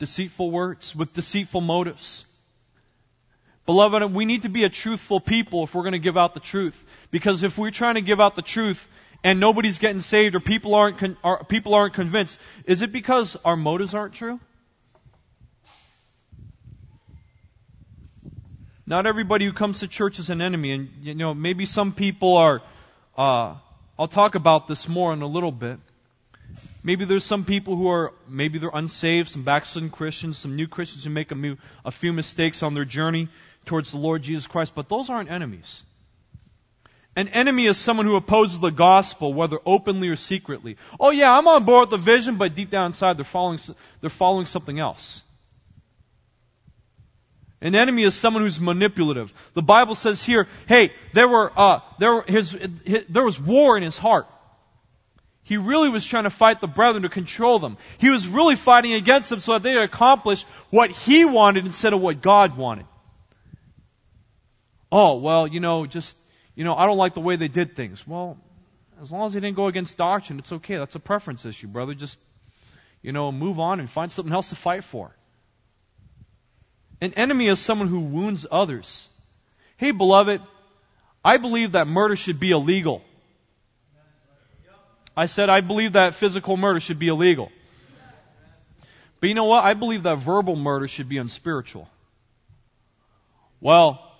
Deceitful 0.00 0.50
words 0.50 0.94
with 0.94 1.14
deceitful 1.14 1.62
motives. 1.62 2.26
Beloved, 3.64 4.12
we 4.12 4.26
need 4.26 4.42
to 4.42 4.50
be 4.50 4.64
a 4.64 4.68
truthful 4.68 5.18
people 5.18 5.64
if 5.64 5.74
we're 5.74 5.80
going 5.80 5.92
to 5.92 5.98
give 5.98 6.18
out 6.18 6.34
the 6.34 6.40
truth. 6.40 6.84
Because 7.10 7.42
if 7.42 7.56
we're 7.56 7.70
trying 7.70 7.94
to 7.94 8.02
give 8.02 8.20
out 8.20 8.36
the 8.36 8.42
truth 8.42 8.86
and 9.24 9.40
nobody's 9.40 9.78
getting 9.78 10.00
saved 10.00 10.34
or 10.34 10.40
people 10.40 10.74
aren't, 10.74 10.98
con- 10.98 11.16
or 11.22 11.44
people 11.44 11.74
aren't 11.74 11.94
convinced, 11.94 12.38
is 12.64 12.82
it 12.82 12.92
because 12.92 13.36
our 13.44 13.56
motives 13.56 13.94
aren't 13.94 14.14
true? 14.14 14.40
Not 18.86 19.06
everybody 19.06 19.44
who 19.44 19.52
comes 19.52 19.80
to 19.80 19.88
church 19.88 20.18
is 20.18 20.28
an 20.30 20.42
enemy, 20.42 20.72
and 20.72 20.90
you 21.02 21.14
know 21.14 21.32
maybe 21.34 21.64
some 21.66 21.92
people 21.92 22.36
are. 22.36 22.62
Uh, 23.16 23.54
I'll 23.98 24.08
talk 24.08 24.34
about 24.34 24.66
this 24.66 24.88
more 24.88 25.12
in 25.12 25.22
a 25.22 25.26
little 25.26 25.52
bit. 25.52 25.78
Maybe 26.82 27.04
there's 27.04 27.24
some 27.24 27.44
people 27.44 27.76
who 27.76 27.88
are 27.88 28.12
maybe 28.28 28.58
they're 28.58 28.70
unsaved, 28.74 29.28
some 29.28 29.44
backslidden 29.44 29.90
Christians, 29.90 30.36
some 30.36 30.56
new 30.56 30.66
Christians 30.66 31.04
who 31.04 31.10
make 31.10 31.30
a, 31.30 31.56
a 31.84 31.90
few 31.90 32.12
mistakes 32.12 32.62
on 32.62 32.74
their 32.74 32.84
journey 32.84 33.28
towards 33.66 33.92
the 33.92 33.98
Lord 33.98 34.22
Jesus 34.22 34.48
Christ, 34.48 34.74
but 34.74 34.88
those 34.88 35.08
aren't 35.08 35.30
enemies. 35.30 35.82
An 37.14 37.28
enemy 37.28 37.66
is 37.66 37.76
someone 37.76 38.06
who 38.06 38.16
opposes 38.16 38.58
the 38.60 38.70
gospel, 38.70 39.34
whether 39.34 39.58
openly 39.66 40.08
or 40.08 40.16
secretly. 40.16 40.78
Oh 40.98 41.10
yeah, 41.10 41.30
I'm 41.30 41.46
on 41.46 41.64
board 41.64 41.90
with 41.90 41.90
the 41.90 42.12
vision, 42.12 42.36
but 42.36 42.54
deep 42.54 42.70
down 42.70 42.86
inside 42.86 43.18
they're 43.18 43.24
following, 43.24 43.58
they're 44.00 44.08
following 44.08 44.46
something 44.46 44.78
else. 44.78 45.22
An 47.60 47.76
enemy 47.76 48.02
is 48.02 48.14
someone 48.14 48.42
who's 48.42 48.58
manipulative. 48.58 49.32
The 49.54 49.62
Bible 49.62 49.94
says 49.94 50.24
here, 50.24 50.48
hey, 50.66 50.92
there 51.12 51.28
were, 51.28 51.52
uh, 51.56 51.80
there 51.98 52.22
his, 52.22 52.50
his, 52.84 53.04
there 53.08 53.22
was 53.22 53.40
war 53.40 53.76
in 53.76 53.84
his 53.84 53.96
heart. 53.96 54.26
He 55.44 55.58
really 55.58 55.88
was 55.88 56.04
trying 56.04 56.24
to 56.24 56.30
fight 56.30 56.60
the 56.60 56.66
brethren 56.66 57.02
to 57.02 57.08
control 57.08 57.58
them. 57.58 57.76
He 57.98 58.10
was 58.10 58.26
really 58.26 58.56
fighting 58.56 58.94
against 58.94 59.28
them 59.28 59.38
so 59.38 59.52
that 59.52 59.62
they 59.62 59.74
would 59.74 59.84
accomplish 59.84 60.44
what 60.70 60.90
he 60.90 61.24
wanted 61.24 61.66
instead 61.66 61.92
of 61.92 62.00
what 62.00 62.22
God 62.22 62.56
wanted. 62.56 62.86
oh, 64.90 65.16
well, 65.16 65.46
you 65.46 65.60
know, 65.60 65.86
just, 65.86 66.16
you 66.54 66.64
know, 66.64 66.74
I 66.74 66.86
don't 66.86 66.98
like 66.98 67.14
the 67.14 67.20
way 67.20 67.36
they 67.36 67.48
did 67.48 67.76
things. 67.76 68.06
Well, 68.06 68.38
as 69.00 69.10
long 69.10 69.26
as 69.26 69.32
they 69.32 69.40
didn't 69.40 69.56
go 69.56 69.66
against 69.66 69.96
doctrine, 69.96 70.38
it's 70.38 70.52
okay. 70.52 70.76
That's 70.76 70.94
a 70.94 71.00
preference 71.00 71.44
issue, 71.44 71.66
brother. 71.66 71.94
Just, 71.94 72.18
you 73.02 73.12
know, 73.12 73.32
move 73.32 73.58
on 73.58 73.80
and 73.80 73.90
find 73.90 74.12
something 74.12 74.32
else 74.32 74.50
to 74.50 74.56
fight 74.56 74.84
for. 74.84 75.14
An 77.00 77.14
enemy 77.14 77.48
is 77.48 77.58
someone 77.58 77.88
who 77.88 78.00
wounds 78.00 78.46
others. 78.50 79.08
Hey, 79.76 79.90
beloved, 79.90 80.40
I 81.24 81.38
believe 81.38 81.72
that 81.72 81.88
murder 81.88 82.16
should 82.16 82.38
be 82.38 82.52
illegal. 82.52 83.02
I 85.16 85.26
said 85.26 85.50
I 85.50 85.60
believe 85.60 85.94
that 85.94 86.14
physical 86.14 86.56
murder 86.56 86.80
should 86.80 86.98
be 86.98 87.08
illegal. 87.08 87.50
But 89.20 89.28
you 89.28 89.34
know 89.34 89.44
what? 89.44 89.64
I 89.64 89.74
believe 89.74 90.04
that 90.04 90.18
verbal 90.18 90.56
murder 90.56 90.88
should 90.88 91.08
be 91.08 91.18
unspiritual. 91.18 91.88
Well, 93.60 94.12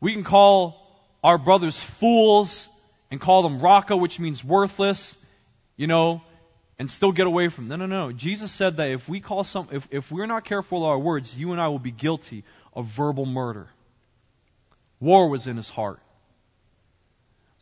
we 0.00 0.12
can 0.12 0.24
call 0.24 0.85
our 1.22 1.38
brothers 1.38 1.78
fools 1.78 2.68
and 3.10 3.20
call 3.20 3.42
them 3.42 3.60
raka, 3.60 3.96
which 3.96 4.18
means 4.20 4.44
worthless, 4.44 5.16
you 5.76 5.86
know, 5.86 6.22
and 6.78 6.90
still 6.90 7.12
get 7.12 7.26
away 7.26 7.48
from 7.48 7.68
them. 7.68 7.80
No, 7.80 7.86
no, 7.86 8.06
no. 8.06 8.12
Jesus 8.12 8.52
said 8.52 8.78
that 8.78 8.90
if 8.90 9.08
we 9.08 9.20
call 9.20 9.44
some, 9.44 9.68
if, 9.72 9.88
if 9.90 10.10
we're 10.12 10.26
not 10.26 10.44
careful 10.44 10.80
with 10.80 10.88
our 10.88 10.98
words, 10.98 11.36
you 11.36 11.52
and 11.52 11.60
I 11.60 11.68
will 11.68 11.78
be 11.78 11.90
guilty 11.90 12.44
of 12.74 12.86
verbal 12.86 13.26
murder. 13.26 13.68
War 15.00 15.28
was 15.28 15.46
in 15.46 15.56
his 15.56 15.70
heart. 15.70 16.00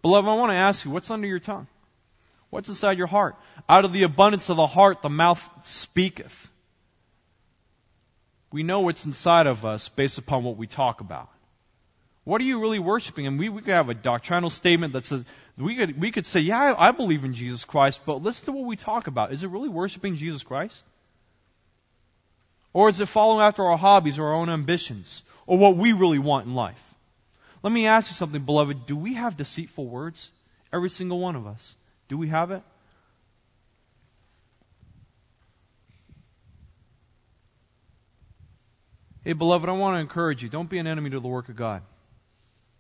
Beloved, 0.03 0.29
I 0.29 0.35
want 0.35 0.51
to 0.51 0.57
ask 0.57 0.85
you, 0.85 0.91
what's 0.91 1.11
under 1.11 1.27
your 1.27 1.39
tongue? 1.39 1.67
What's 2.51 2.69
inside 2.69 2.99
your 2.99 3.07
heart? 3.07 3.37
Out 3.69 3.85
of 3.85 3.93
the 3.93 4.05
abundance 4.05 4.49
of 4.49 4.57
the 4.57 4.67
heart, 4.67 5.03
the 5.03 5.09
mouth 5.09 5.49
speaketh. 5.63 6.51
We 8.53 8.63
know 8.63 8.81
what's 8.81 9.07
inside 9.07 9.47
of 9.47 9.65
us 9.65 9.89
based 9.89 10.19
upon 10.19 10.45
what 10.45 10.57
we 10.57 10.69
talk 10.69 11.01
about. 11.01 11.29
What 12.25 12.41
are 12.41 12.45
you 12.45 12.59
really 12.59 12.79
worshiping? 12.79 13.27
And 13.27 13.39
we, 13.39 13.51
we 13.51 13.61
could 13.61 13.75
have 13.75 13.91
a 13.91 13.95
doctrinal 13.95 14.49
statement 14.49 14.95
that 14.95 15.05
says, 15.05 15.25
we 15.59 15.77
could, 15.77 16.01
we 16.01 16.11
could 16.11 16.25
say, 16.25 16.41
yeah, 16.41 16.59
I, 16.59 16.89
I 16.89 16.91
believe 16.91 17.23
in 17.25 17.35
Jesus 17.35 17.65
Christ, 17.65 18.01
but 18.07 18.23
listen 18.23 18.47
to 18.47 18.53
what 18.53 18.65
we 18.65 18.77
talk 18.77 19.07
about. 19.07 19.33
Is 19.33 19.43
it 19.43 19.49
really 19.49 19.69
worshiping 19.69 20.17
Jesus 20.17 20.43
Christ? 20.43 20.83
Or 22.73 22.89
is 22.89 23.01
it 23.01 23.07
following 23.07 23.43
after 23.43 23.63
our 23.63 23.77
hobbies 23.77 24.19
or 24.19 24.27
our 24.29 24.35
own 24.35 24.49
ambitions? 24.49 25.23
Or 25.47 25.59
what 25.59 25.77
we 25.77 25.93
really 25.93 26.19
want 26.19 26.47
in 26.47 26.55
life? 26.55 26.95
Let 27.63 27.73
me 27.73 27.87
ask 27.87 28.11
you 28.11 28.15
something, 28.15 28.43
beloved. 28.43 28.87
Do 28.87 28.97
we 28.97 29.15
have 29.15 29.37
deceitful 29.37 29.87
words? 29.87 30.31
Every 30.73 30.91
single 30.91 31.21
one 31.21 31.37
of 31.37 31.47
us. 31.47 31.77
Do 32.09 32.17
we 32.17 32.29
have 32.29 32.51
it? 32.51 32.63
Hey, 39.23 39.35
beloved, 39.35 39.69
I 39.69 39.73
want 39.73 39.97
to 39.97 40.01
encourage 40.01 40.43
you. 40.43 40.49
Don't 40.49 40.69
be 40.69 40.79
an 40.79 40.87
enemy 40.87 41.11
to 41.11 41.21
the 41.21 41.29
work 41.29 41.49
of 41.49 41.57
God 41.57 41.83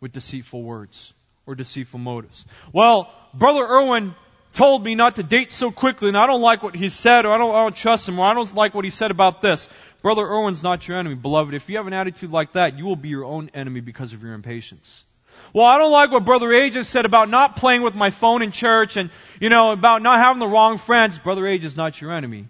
with 0.00 0.12
deceitful 0.12 0.62
words 0.62 1.12
or 1.46 1.54
deceitful 1.54 1.98
motives. 2.00 2.44
Well, 2.72 3.12
Brother 3.34 3.62
Irwin 3.62 4.14
told 4.54 4.84
me 4.84 4.94
not 4.94 5.16
to 5.16 5.22
date 5.22 5.52
so 5.52 5.70
quickly, 5.70 6.08
and 6.08 6.16
I 6.16 6.26
don't 6.26 6.40
like 6.40 6.62
what 6.62 6.74
he 6.74 6.88
said, 6.88 7.26
or 7.26 7.32
I 7.32 7.38
don't, 7.38 7.54
I 7.54 7.62
don't 7.64 7.76
trust 7.76 8.08
him, 8.08 8.18
or 8.18 8.26
I 8.26 8.34
don't 8.34 8.54
like 8.54 8.74
what 8.74 8.84
he 8.84 8.90
said 8.90 9.10
about 9.10 9.42
this. 9.42 9.68
Brother 10.02 10.22
Irwin's 10.22 10.62
not 10.62 10.86
your 10.86 10.98
enemy, 10.98 11.16
beloved. 11.16 11.54
If 11.54 11.68
you 11.68 11.76
have 11.78 11.86
an 11.86 11.92
attitude 11.92 12.30
like 12.30 12.52
that, 12.52 12.78
you 12.78 12.84
will 12.84 12.96
be 12.96 13.08
your 13.08 13.24
own 13.24 13.50
enemy 13.54 13.80
because 13.80 14.12
of 14.12 14.22
your 14.22 14.34
impatience. 14.34 15.04
Well, 15.52 15.66
I 15.66 15.78
don't 15.78 15.90
like 15.90 16.10
what 16.10 16.24
Brother 16.24 16.52
Ages 16.52 16.88
said 16.88 17.04
about 17.04 17.28
not 17.28 17.56
playing 17.56 17.82
with 17.82 17.94
my 17.94 18.10
phone 18.10 18.42
in 18.42 18.52
church 18.52 18.96
and, 18.96 19.10
you 19.40 19.48
know, 19.48 19.72
about 19.72 20.02
not 20.02 20.18
having 20.18 20.40
the 20.40 20.48
wrong 20.48 20.78
friends. 20.78 21.18
Brother 21.18 21.46
Ages 21.46 21.72
is 21.72 21.76
not 21.76 22.00
your 22.00 22.12
enemy, 22.12 22.46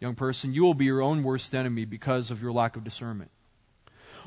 young 0.00 0.14
person. 0.14 0.52
You 0.52 0.62
will 0.62 0.74
be 0.74 0.86
your 0.86 1.02
own 1.02 1.22
worst 1.22 1.54
enemy 1.54 1.84
because 1.84 2.30
of 2.30 2.42
your 2.42 2.52
lack 2.52 2.76
of 2.76 2.84
discernment. 2.84 3.30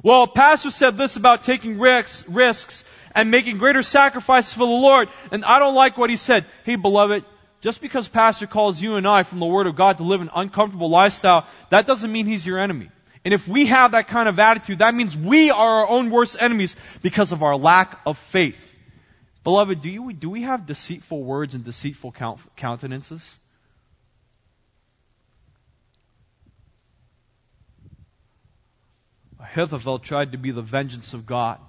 Well, 0.04 0.28
Pastor 0.28 0.70
said 0.70 0.98
this 0.98 1.16
about 1.16 1.44
taking 1.44 1.80
risks, 1.80 2.28
risks 2.28 2.84
and 3.16 3.32
making 3.32 3.58
greater 3.58 3.82
sacrifices 3.82 4.54
for 4.54 4.60
the 4.60 4.66
Lord, 4.66 5.10
and 5.32 5.44
I 5.44 5.60
don't 5.60 5.74
like 5.74 5.98
what 5.98 6.10
he 6.10 6.16
said. 6.16 6.46
Hey, 6.66 6.76
beloved, 6.76 7.26
just 7.62 7.82
because 7.82 8.08
Pastor 8.08 8.46
calls 8.46 8.80
you 8.82 8.96
and 8.96 9.08
I 9.08 9.24
from 9.24 9.40
the 9.40 9.48
Word 9.48 9.66
of 9.66 9.76
God 9.76 9.98
to 9.98 10.04
live 10.04 10.22
an 10.22 10.30
uncomfortable 10.36 10.90
lifestyle, 10.90 11.48
that 11.72 11.88
doesn't 11.88 12.12
mean 12.12 12.28
he's 12.28 12.46
your 12.46 12.60
enemy. 12.60 12.90
And 13.26 13.34
if 13.34 13.48
we 13.48 13.66
have 13.66 13.92
that 13.92 14.08
kind 14.08 14.30
of 14.30 14.40
attitude, 14.40 14.80
that 14.80 14.94
means 14.94 15.18
we 15.18 15.50
are 15.50 15.82
our 15.82 15.88
own 15.90 16.12
worst 16.12 16.38
enemies 16.40 16.76
because 17.02 17.32
of 17.32 17.44
our 17.44 17.58
lack 17.58 18.00
of 18.06 18.18
faith. 18.18 18.76
Beloved, 19.44 19.82
do, 19.82 19.90
you, 19.90 20.14
do 20.14 20.30
we 20.30 20.44
have 20.44 20.66
deceitful 20.66 21.24
words 21.24 21.56
and 21.56 21.64
deceitful 21.64 22.12
count, 22.12 22.40
countenances? 22.56 23.40
Ahithophel 29.52 30.00
tried 30.00 30.34
to 30.34 30.38
be 30.38 30.52
the 30.52 30.62
vengeance 30.62 31.14
of 31.14 31.26
God. 31.26 31.60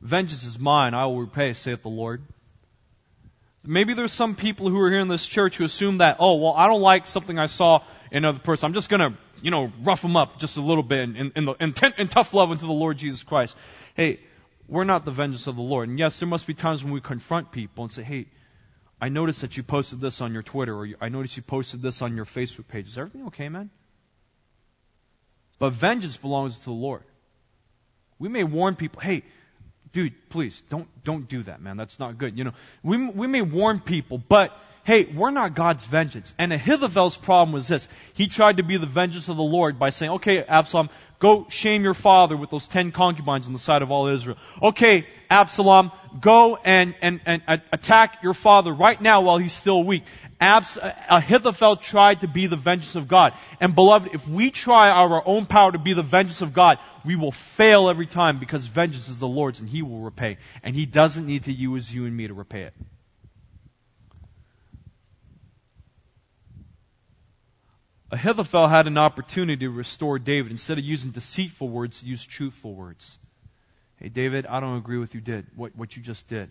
Vengeance 0.00 0.44
is 0.44 0.58
mine, 0.58 0.94
I 0.94 1.06
will 1.06 1.20
repay, 1.20 1.52
saith 1.52 1.82
the 1.82 1.88
Lord. 1.88 2.22
Maybe 3.64 3.94
there's 3.94 4.12
some 4.12 4.36
people 4.36 4.68
who 4.68 4.78
are 4.80 4.90
here 4.90 5.00
in 5.00 5.08
this 5.08 5.26
church 5.26 5.56
who 5.56 5.64
assume 5.64 5.98
that, 5.98 6.18
oh, 6.20 6.34
well, 6.34 6.52
I 6.52 6.68
don't 6.68 6.82
like 6.82 7.08
something 7.08 7.36
I 7.36 7.46
saw 7.46 7.82
in 8.12 8.18
another 8.18 8.38
person. 8.38 8.66
I'm 8.66 8.74
just 8.74 8.88
going 8.88 9.00
to, 9.00 9.18
you 9.42 9.50
know, 9.50 9.72
rough 9.82 10.02
them 10.02 10.16
up 10.16 10.38
just 10.38 10.56
a 10.56 10.60
little 10.60 10.84
bit 10.84 11.00
in, 11.00 11.32
in, 11.34 11.44
the, 11.44 11.54
in, 11.54 11.74
in 11.98 12.08
tough 12.08 12.32
love 12.32 12.52
unto 12.52 12.66
the 12.66 12.72
Lord 12.72 12.98
Jesus 12.98 13.24
Christ. 13.24 13.56
Hey, 13.94 14.20
we're 14.68 14.84
not 14.84 15.04
the 15.04 15.10
vengeance 15.10 15.48
of 15.48 15.56
the 15.56 15.62
Lord. 15.62 15.88
And 15.88 15.98
yes, 15.98 16.20
there 16.20 16.28
must 16.28 16.46
be 16.46 16.54
times 16.54 16.84
when 16.84 16.92
we 16.92 17.00
confront 17.00 17.50
people 17.50 17.82
and 17.82 17.92
say, 17.92 18.04
hey, 18.04 18.26
I 19.00 19.08
noticed 19.08 19.40
that 19.40 19.56
you 19.56 19.64
posted 19.64 20.00
this 20.00 20.20
on 20.20 20.32
your 20.32 20.42
Twitter, 20.42 20.74
or 20.74 20.88
I 21.00 21.08
noticed 21.08 21.36
you 21.36 21.42
posted 21.42 21.82
this 21.82 22.02
on 22.02 22.14
your 22.14 22.24
Facebook 22.24 22.68
page. 22.68 22.86
Is 22.86 22.96
everything 22.96 23.26
okay, 23.26 23.48
man? 23.48 23.70
But 25.58 25.72
vengeance 25.72 26.16
belongs 26.16 26.58
to 26.60 26.64
the 26.66 26.72
Lord. 26.72 27.02
We 28.18 28.28
may 28.28 28.44
warn 28.44 28.76
people, 28.76 29.00
hey, 29.00 29.22
dude, 29.92 30.14
please 30.28 30.62
don't 30.68 30.88
don't 31.04 31.28
do 31.28 31.42
that, 31.44 31.60
man. 31.60 31.76
That's 31.76 31.98
not 31.98 32.18
good. 32.18 32.36
You 32.36 32.44
know, 32.44 32.52
we 32.82 32.96
we 33.08 33.26
may 33.26 33.42
warn 33.42 33.80
people, 33.80 34.18
but 34.18 34.56
hey, 34.84 35.04
we're 35.04 35.30
not 35.30 35.54
God's 35.54 35.84
vengeance. 35.84 36.32
And 36.38 36.52
Ahithophel's 36.52 37.16
problem 37.16 37.52
was 37.52 37.68
this: 37.68 37.88
he 38.14 38.26
tried 38.26 38.58
to 38.58 38.62
be 38.62 38.76
the 38.76 38.86
vengeance 38.86 39.28
of 39.28 39.36
the 39.36 39.42
Lord 39.42 39.78
by 39.78 39.90
saying, 39.90 40.12
"Okay, 40.12 40.42
Absalom, 40.42 40.90
go 41.18 41.46
shame 41.48 41.82
your 41.82 41.94
father 41.94 42.36
with 42.36 42.50
those 42.50 42.68
ten 42.68 42.92
concubines 42.92 43.46
on 43.46 43.52
the 43.52 43.58
side 43.58 43.82
of 43.82 43.90
all 43.90 44.08
Israel. 44.08 44.36
Okay, 44.62 45.06
Absalom, 45.30 45.92
go 46.20 46.56
and 46.56 46.94
and 47.02 47.20
and 47.26 47.42
attack 47.72 48.22
your 48.22 48.34
father 48.34 48.72
right 48.72 49.00
now 49.00 49.22
while 49.22 49.38
he's 49.38 49.52
still 49.52 49.82
weak." 49.82 50.04
Abs- 50.38 50.78
Ahithophel 51.08 51.76
tried 51.76 52.20
to 52.20 52.28
be 52.28 52.46
the 52.46 52.56
vengeance 52.56 52.94
of 52.94 53.08
God. 53.08 53.32
And 53.58 53.74
beloved, 53.74 54.10
if 54.12 54.28
we 54.28 54.50
try 54.50 54.90
our 54.90 55.22
own 55.26 55.46
power 55.46 55.72
to 55.72 55.78
be 55.78 55.94
the 55.94 56.02
vengeance 56.02 56.42
of 56.42 56.52
God, 56.52 56.78
we 57.06 57.16
will 57.16 57.32
fail 57.32 57.88
every 57.88 58.06
time 58.06 58.38
because 58.38 58.66
vengeance 58.66 59.08
is 59.08 59.18
the 59.18 59.28
Lord's 59.28 59.60
and 59.60 59.68
He 59.68 59.80
will 59.82 60.00
repay. 60.00 60.36
And 60.62 60.76
He 60.76 60.84
doesn't 60.84 61.26
need 61.26 61.44
to 61.44 61.52
use 61.52 61.92
you 61.92 62.04
and 62.04 62.14
me 62.14 62.26
to 62.26 62.34
repay 62.34 62.62
it. 62.62 62.74
Ahithophel 68.10 68.68
had 68.68 68.86
an 68.86 68.98
opportunity 68.98 69.66
to 69.66 69.70
restore 69.70 70.18
David. 70.18 70.52
Instead 70.52 70.78
of 70.78 70.84
using 70.84 71.10
deceitful 71.10 71.68
words, 71.68 72.02
use 72.02 72.24
truthful 72.24 72.74
words. 72.74 73.18
Hey, 74.00 74.08
David, 74.08 74.46
I 74.46 74.60
don't 74.60 74.76
agree 74.76 74.98
with 74.98 75.14
you 75.14 75.20
did 75.20 75.46
what, 75.56 75.74
what 75.76 75.96
you 75.96 76.02
just 76.02 76.28
did. 76.28 76.50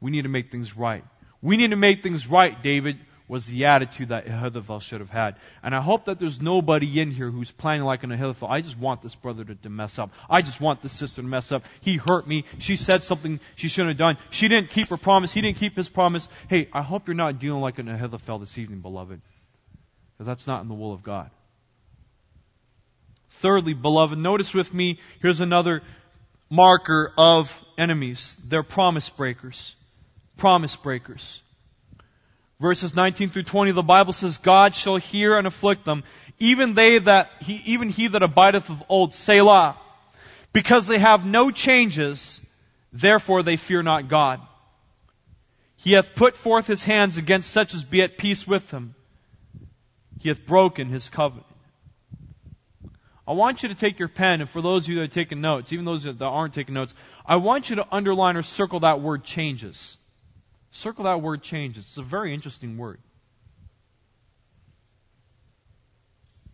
We 0.00 0.10
need 0.10 0.22
to 0.22 0.28
make 0.28 0.50
things 0.50 0.76
right. 0.76 1.04
We 1.42 1.56
need 1.56 1.70
to 1.70 1.76
make 1.76 2.02
things 2.02 2.26
right, 2.26 2.60
David, 2.62 2.98
was 3.28 3.46
the 3.46 3.66
attitude 3.66 4.08
that 4.08 4.26
Ahithophel 4.26 4.80
should 4.80 5.00
have 5.00 5.08
had. 5.08 5.36
And 5.62 5.72
I 5.72 5.80
hope 5.80 6.06
that 6.06 6.18
there's 6.18 6.42
nobody 6.42 7.00
in 7.00 7.12
here 7.12 7.30
who's 7.30 7.52
planning 7.52 7.84
like 7.84 8.02
an 8.02 8.10
Ahithophel. 8.10 8.48
I 8.48 8.60
just 8.60 8.76
want 8.76 9.02
this 9.02 9.14
brother 9.14 9.44
to, 9.44 9.54
to 9.54 9.70
mess 9.70 10.00
up. 10.00 10.10
I 10.28 10.42
just 10.42 10.60
want 10.60 10.82
this 10.82 10.92
sister 10.92 11.22
to 11.22 11.28
mess 11.28 11.52
up. 11.52 11.64
He 11.80 11.96
hurt 11.96 12.26
me. 12.26 12.44
She 12.58 12.74
said 12.74 13.04
something 13.04 13.38
she 13.54 13.68
shouldn't 13.68 13.90
have 13.90 13.98
done. 13.98 14.18
She 14.30 14.48
didn't 14.48 14.70
keep 14.70 14.88
her 14.88 14.96
promise. 14.96 15.32
He 15.32 15.40
didn't 15.42 15.58
keep 15.58 15.76
his 15.76 15.88
promise. 15.88 16.28
Hey, 16.48 16.68
I 16.72 16.82
hope 16.82 17.06
you're 17.06 17.14
not 17.14 17.38
dealing 17.38 17.60
like 17.60 17.78
an 17.78 17.88
Ahithophel 17.88 18.40
this 18.40 18.58
evening, 18.58 18.80
beloved. 18.80 19.20
Because 20.12 20.26
that's 20.26 20.48
not 20.48 20.62
in 20.62 20.68
the 20.68 20.74
will 20.74 20.92
of 20.92 21.04
God. 21.04 21.30
Thirdly, 23.40 23.74
beloved, 23.74 24.18
notice 24.18 24.52
with 24.52 24.74
me, 24.74 24.98
here's 25.22 25.40
another 25.40 25.82
marker 26.50 27.12
of 27.16 27.64
enemies. 27.78 28.36
They're 28.46 28.62
promise 28.62 29.08
breakers 29.08 29.74
promise 30.40 30.74
breakers. 30.74 31.42
Verses 32.58 32.96
19 32.96 33.30
through 33.30 33.44
20, 33.44 33.70
the 33.72 33.82
Bible 33.82 34.12
says, 34.12 34.38
God 34.38 34.74
shall 34.74 34.96
hear 34.96 35.38
and 35.38 35.46
afflict 35.46 35.84
them, 35.84 36.02
even 36.38 36.74
they 36.74 36.98
that, 36.98 37.30
he, 37.40 37.62
even 37.66 37.90
he 37.90 38.08
that 38.08 38.22
abideth 38.22 38.68
of 38.70 38.82
old, 38.88 39.14
Selah. 39.14 39.76
Because 40.52 40.88
they 40.88 40.98
have 40.98 41.24
no 41.24 41.50
changes, 41.50 42.40
therefore 42.92 43.42
they 43.42 43.56
fear 43.56 43.82
not 43.82 44.08
God. 44.08 44.40
He 45.76 45.92
hath 45.92 46.14
put 46.14 46.36
forth 46.36 46.66
his 46.66 46.82
hands 46.82 47.18
against 47.18 47.50
such 47.50 47.74
as 47.74 47.84
be 47.84 48.02
at 48.02 48.18
peace 48.18 48.46
with 48.46 48.70
him. 48.70 48.94
He 50.18 50.28
hath 50.28 50.44
broken 50.44 50.88
his 50.88 51.08
covenant. 51.08 51.46
I 53.30 53.32
want 53.32 53.62
you 53.62 53.68
to 53.68 53.76
take 53.76 54.00
your 54.00 54.08
pen, 54.08 54.40
and 54.40 54.50
for 54.50 54.60
those 54.60 54.86
of 54.86 54.88
you 54.88 54.96
that 54.96 55.02
are 55.02 55.06
taking 55.06 55.40
notes, 55.40 55.72
even 55.72 55.84
those 55.84 56.02
that 56.02 56.20
aren't 56.20 56.52
taking 56.52 56.74
notes, 56.74 56.96
I 57.24 57.36
want 57.36 57.70
you 57.70 57.76
to 57.76 57.86
underline 57.92 58.36
or 58.36 58.42
circle 58.42 58.80
that 58.80 59.00
word 59.00 59.22
changes. 59.22 59.96
Circle 60.72 61.04
that 61.04 61.22
word 61.22 61.40
changes. 61.40 61.84
It's 61.84 61.96
a 61.96 62.02
very 62.02 62.34
interesting 62.34 62.76
word. 62.76 62.98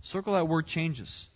Circle 0.03 0.35
that 0.35 0.49
word 0.49 0.67
changes. 0.67 1.27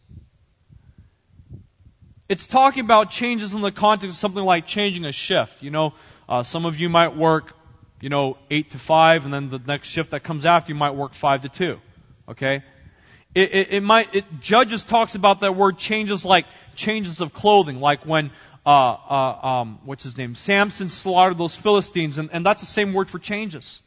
It's 2.29 2.47
talking 2.47 2.85
about 2.85 3.11
changes 3.11 3.55
in 3.55 3.63
the 3.63 3.73
context 3.73 4.17
of 4.17 4.21
something 4.21 4.45
like 4.45 4.67
changing 4.67 5.07
a 5.07 5.13
shift. 5.13 5.63
You 5.63 5.71
know, 5.71 5.95
uh, 6.29 6.43
some 6.43 6.67
of 6.67 6.79
you 6.79 6.91
might 6.91 7.17
work, 7.17 7.55
you 8.03 8.11
know, 8.11 8.37
8 8.51 8.73
to 8.73 8.79
5, 8.79 9.25
and 9.25 9.33
then 9.33 9.49
the 9.49 9.59
next 9.59 9.89
shift 9.89 10.11
that 10.11 10.23
comes 10.23 10.45
after 10.45 10.71
you 10.71 10.79
might 10.79 10.97
work 10.97 11.15
5 11.15 11.43
to 11.45 11.49
2. 11.49 11.81
Okay? 12.29 12.63
It, 13.35 13.55
it, 13.55 13.73
it 13.73 13.83
might, 13.83 14.15
it, 14.15 14.25
Judges 14.41 14.85
talks 14.85 15.15
about 15.15 15.41
that 15.41 15.55
word 15.55 15.79
changes 15.79 16.25
like 16.25 16.47
changes 16.75 17.21
of 17.21 17.33
clothing, 17.33 17.81
like 17.81 18.05
when, 18.05 18.31
uh, 18.67 18.71
uh, 18.71 19.47
um, 19.47 19.79
what's 19.85 20.03
his 20.03 20.17
name? 20.17 20.35
Samson 20.35 20.89
slaughtered 20.89 21.39
those 21.39 21.55
Philistines, 21.55 22.19
and, 22.19 22.31
and 22.33 22.45
that's 22.45 22.61
the 22.61 22.67
same 22.67 22.93
word 22.93 23.09
for 23.09 23.19
changes. 23.19 23.83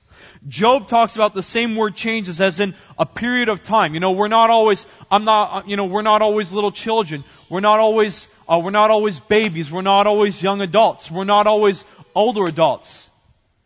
Job 0.47 0.87
talks 0.87 1.15
about 1.15 1.33
the 1.33 1.43
same 1.43 1.75
word 1.75 1.95
changes 1.95 2.39
as 2.39 2.59
in 2.59 2.75
a 2.97 3.05
period 3.05 3.49
of 3.49 3.63
time. 3.63 3.93
You 3.93 3.99
know, 3.99 4.11
we're 4.11 4.29
not 4.29 4.49
always, 4.49 4.85
I'm 5.11 5.25
not, 5.25 5.53
uh, 5.53 5.67
you 5.67 5.75
know, 5.75 5.85
we're 5.85 6.01
not 6.01 6.21
always 6.21 6.53
little 6.53 6.71
children. 6.71 7.23
We're 7.49 7.59
not 7.59 7.79
always, 7.79 8.27
uh, 8.47 8.59
we're 8.63 8.71
not 8.71 8.91
always 8.91 9.19
babies. 9.19 9.71
We're 9.71 9.81
not 9.81 10.07
always 10.07 10.41
young 10.41 10.61
adults. 10.61 11.11
We're 11.11 11.23
not 11.23 11.47
always 11.47 11.83
older 12.15 12.45
adults. 12.45 13.09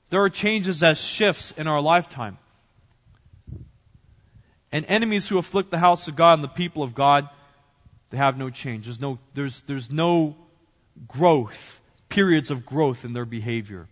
There 0.10 0.24
are 0.24 0.30
changes 0.30 0.84
as 0.84 1.00
shifts 1.00 1.52
in 1.52 1.68
our 1.68 1.82
lifetime. 1.82 2.38
And 4.72 4.86
enemies 4.88 5.28
who 5.28 5.38
afflict 5.38 5.72
the 5.72 5.78
house 5.78 6.08
of 6.08 6.16
God 6.16 6.34
and 6.34 6.44
the 6.44 6.50
people 6.50 6.84
of 6.84 6.94
God, 6.94 7.30
they 8.10 8.18
have 8.18 8.38
no 8.38 8.50
change. 8.50 8.86
There's 8.86 9.00
no, 9.00 9.20
there's, 9.34 9.62
there's 9.62 9.92
no 9.92 10.36
growth, 11.08 11.82
periods 12.10 12.52
of 12.52 12.66
growth 12.66 13.06
in 13.06 13.14
their 13.14 13.26
behavior. 13.26 13.88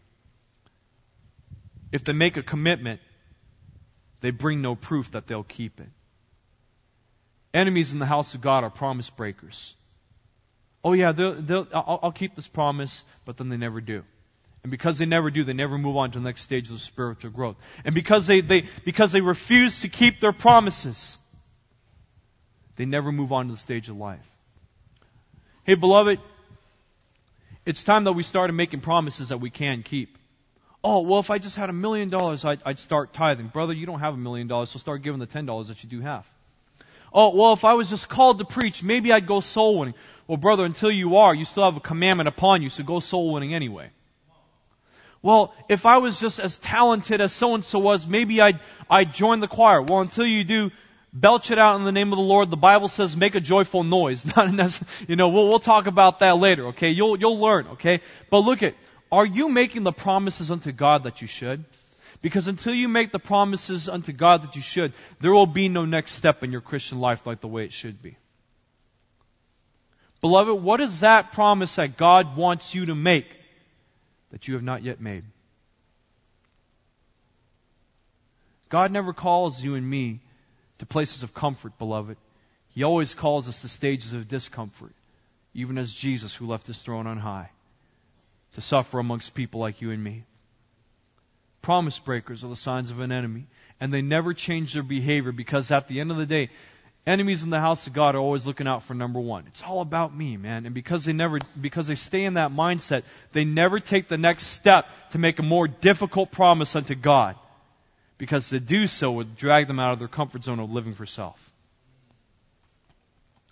If 1.91 2.03
they 2.03 2.13
make 2.13 2.38
a 2.38 2.43
commitment, 2.43 2.99
they 4.21 4.31
bring 4.31 4.61
no 4.61 4.75
proof 4.75 5.11
that 5.11 5.27
they'll 5.27 5.43
keep 5.43 5.79
it. 5.79 5.89
Enemies 7.53 7.93
in 7.93 7.99
the 7.99 8.05
house 8.05 8.33
of 8.35 8.41
God 8.41 8.63
are 8.63 8.69
promise 8.69 9.09
breakers. 9.09 9.75
Oh 10.83 10.93
yeah, 10.93 11.13
they'll, 11.13 11.41
they'll, 11.41 11.67
I'll, 11.73 11.99
I'll 12.03 12.11
keep 12.11 12.35
this 12.35 12.47
promise, 12.47 13.03
but 13.23 13.38
then 13.38 13.49
they 13.49 13.57
never 13.57 13.79
do. 13.79 14.03
And 14.65 14.71
because 14.71 14.97
they 14.97 15.06
never 15.06 15.30
do, 15.30 15.43
they 15.43 15.54
never 15.54 15.78
move 15.78 15.95
on 15.95 16.10
to 16.10 16.17
the 16.17 16.25
next 16.25 16.41
stage 16.41 16.71
of 16.71 16.82
spiritual 16.82 17.30
growth. 17.30 17.56
And 17.84 17.93
because 17.93 18.25
they, 18.25 18.41
they, 18.41 18.63
because 18.84 19.12
they 19.12 19.21
refuse 19.21 19.82
to 19.82 19.89
keep 19.89 20.19
their 20.19 20.32
promises, 20.32 21.19
they 22.75 22.86
never 22.86 23.12
move 23.12 23.32
on 23.32 23.45
to 23.45 23.51
the 23.51 23.60
stage 23.60 23.89
of 23.89 23.97
life. 23.97 24.28
Hey, 25.65 25.75
beloved, 25.75 26.19
it's 27.63 27.84
time 27.84 28.06
that 28.06 28.13
we 28.13 28.23
started 28.23 28.54
making 28.54 28.80
promises 28.80 29.30
that 29.30 29.38
we 29.38 29.51
can 29.51 29.84
keep. 29.84 30.17
Oh, 30.84 31.01
well, 31.01 31.19
if 31.19 31.30
I 31.30 31.38
just 31.38 31.56
had 31.56 31.69
a 31.69 31.73
million 31.73 32.10
dollars, 32.10 32.43
I'd, 32.43 32.63
I'd 32.65 32.80
start 32.80 33.13
tithing. 33.13 33.49
Brother, 33.49 33.73
you 33.73 33.86
don't 33.86 33.99
have 33.99 34.15
a 34.15 34.17
million 34.17 34.47
dollars, 34.47 34.71
so 34.71 34.80
start 34.80 35.04
giving 35.04 35.19
the 35.19 35.28
ten 35.28 35.45
dollars 35.45 35.67
that 35.67 35.84
you 35.84 35.89
do 35.91 36.01
have. 36.01 36.25
Oh, 37.13 37.36
well, 37.36 37.54
if 37.54 37.65
I 37.65 37.75
was 37.75 37.91
just 37.91 38.10
called 38.10 38.39
to 38.39 38.45
preach, 38.45 38.82
maybe 38.82 39.13
I'd 39.13 39.28
go 39.28 39.41
soul 39.41 39.78
winning. 39.78 39.93
Well, 40.25 40.38
brother, 40.38 40.65
until 40.65 40.89
you 40.89 41.17
are, 41.17 41.36
you 41.36 41.45
still 41.45 41.65
have 41.65 41.78
a 41.78 41.82
commandment 41.82 42.30
upon 42.30 42.63
you, 42.63 42.69
so 42.69 42.84
go 42.84 42.99
soul 42.99 43.32
winning 43.32 43.54
anyway. 43.54 43.91
Well, 45.25 45.55
if 45.67 45.88
I 45.88 45.97
was 45.97 46.19
just 46.19 46.39
as 46.39 46.59
talented 46.59 47.19
as 47.19 47.33
so 47.33 47.55
and 47.55 47.65
so 47.65 47.79
was, 47.79 48.05
maybe 48.05 48.41
I'd, 48.41 48.59
I'd 48.88 49.11
join 49.11 49.39
the 49.39 49.47
choir. 49.47 49.81
Well, 49.81 50.01
until 50.01 50.27
you 50.27 50.43
do, 50.43 50.69
belch 51.11 51.49
it 51.49 51.57
out 51.57 51.77
in 51.77 51.83
the 51.83 51.91
name 51.91 52.13
of 52.13 52.17
the 52.17 52.23
Lord. 52.23 52.51
The 52.51 52.57
Bible 52.57 52.88
says 52.89 53.17
make 53.17 53.33
a 53.33 53.39
joyful 53.39 53.83
noise. 53.83 54.23
Not 54.38 54.79
you 55.07 55.15
know, 55.15 55.29
we'll, 55.29 55.49
we'll 55.49 55.57
talk 55.57 55.88
about 55.88 56.19
that 56.19 56.38
later, 56.38 56.67
okay? 56.67 56.91
You'll, 56.91 57.17
you'll 57.17 57.39
learn, 57.39 57.65
okay? 57.69 58.01
But 58.29 58.41
look 58.41 58.61
at, 58.61 58.75
are 59.11 59.25
you 59.25 59.49
making 59.49 59.81
the 59.81 59.91
promises 59.91 60.51
unto 60.51 60.71
God 60.71 61.05
that 61.05 61.23
you 61.23 61.27
should? 61.27 61.65
Because 62.21 62.47
until 62.47 62.75
you 62.75 62.88
make 62.88 63.11
the 63.11 63.17
promises 63.17 63.89
unto 63.89 64.11
God 64.11 64.43
that 64.43 64.55
you 64.55 64.61
should, 64.61 64.93
there 65.21 65.33
will 65.33 65.47
be 65.47 65.69
no 65.69 65.85
next 65.85 66.11
step 66.11 66.43
in 66.43 66.51
your 66.51 66.61
Christian 66.61 66.99
life 66.99 67.25
like 67.25 67.41
the 67.41 67.47
way 67.47 67.65
it 67.65 67.73
should 67.73 67.99
be. 67.99 68.15
Beloved, 70.21 70.61
what 70.61 70.81
is 70.81 70.99
that 70.99 71.31
promise 71.31 71.77
that 71.77 71.97
God 71.97 72.38
wants 72.38 72.75
you 72.75 72.85
to 72.85 72.93
make? 72.93 73.25
That 74.35 74.49
you 74.49 74.55
have 74.55 74.63
not 74.63 74.83
yet 74.83 74.99
made. 74.99 75.23
God 78.67 78.91
never 78.91 79.13
calls 79.13 79.63
you 79.63 79.75
and 79.75 79.89
me 79.89 80.19
to 80.79 80.85
places 80.85 81.23
of 81.23 81.33
comfort, 81.33 81.79
beloved. 81.79 82.17
He 82.71 82.83
always 82.83 83.13
calls 83.13 83.47
us 83.47 83.61
to 83.61 83.69
stages 83.69 84.11
of 84.11 84.27
discomfort, 84.27 84.91
even 85.53 85.77
as 85.77 85.89
Jesus, 85.89 86.33
who 86.33 86.47
left 86.47 86.67
his 86.67 86.81
throne 86.81 87.07
on 87.07 87.17
high, 87.17 87.49
to 88.55 88.61
suffer 88.61 88.99
amongst 88.99 89.35
people 89.35 89.61
like 89.61 89.81
you 89.81 89.91
and 89.91 90.03
me. 90.03 90.25
Promise 91.61 91.99
breakers 91.99 92.43
are 92.43 92.49
the 92.49 92.57
signs 92.57 92.91
of 92.91 92.99
an 92.99 93.13
enemy, 93.13 93.45
and 93.79 93.93
they 93.93 94.01
never 94.01 94.33
change 94.33 94.73
their 94.73 94.83
behavior 94.83 95.31
because 95.31 95.71
at 95.71 95.87
the 95.87 96.01
end 96.01 96.11
of 96.11 96.17
the 96.17 96.25
day, 96.25 96.49
Enemies 97.07 97.43
in 97.43 97.51
the 97.51 97.59
house 97.59 97.85
of 97.85 97.93
God 97.93 98.15
are 98.15 98.19
always 98.19 98.47
looking 98.47 98.67
out 98.67 98.81
for 98.81 98.95
number 98.95 99.19
one. 99.19 99.43
It's 99.47 99.61
all 99.61 99.81
about 99.81 100.15
me, 100.15 100.37
man. 100.37 100.65
And 100.65 100.73
because 100.73 101.05
they 101.05 101.13
never, 101.13 101.37
because 101.59 101.85
they 101.85 101.95
stay 101.95 102.23
in 102.23 102.33
that 102.33 102.51
mindset, 102.51 103.03
they 103.31 103.45
never 103.45 103.79
take 103.79 104.07
the 104.07 104.17
next 104.17 104.47
step 104.47 104.87
to 105.11 105.19
make 105.19 105.37
a 105.37 105.43
more 105.43 105.67
difficult 105.67 106.31
promise 106.31 106.75
unto 106.75 106.95
God. 106.95 107.35
Because 108.17 108.49
to 108.49 108.59
do 108.59 108.87
so 108.87 109.11
would 109.11 109.37
drag 109.37 109.67
them 109.67 109.79
out 109.79 109.93
of 109.93 109.99
their 109.99 110.07
comfort 110.07 110.43
zone 110.43 110.59
of 110.59 110.71
living 110.71 110.95
for 110.95 111.05
self. 111.05 111.51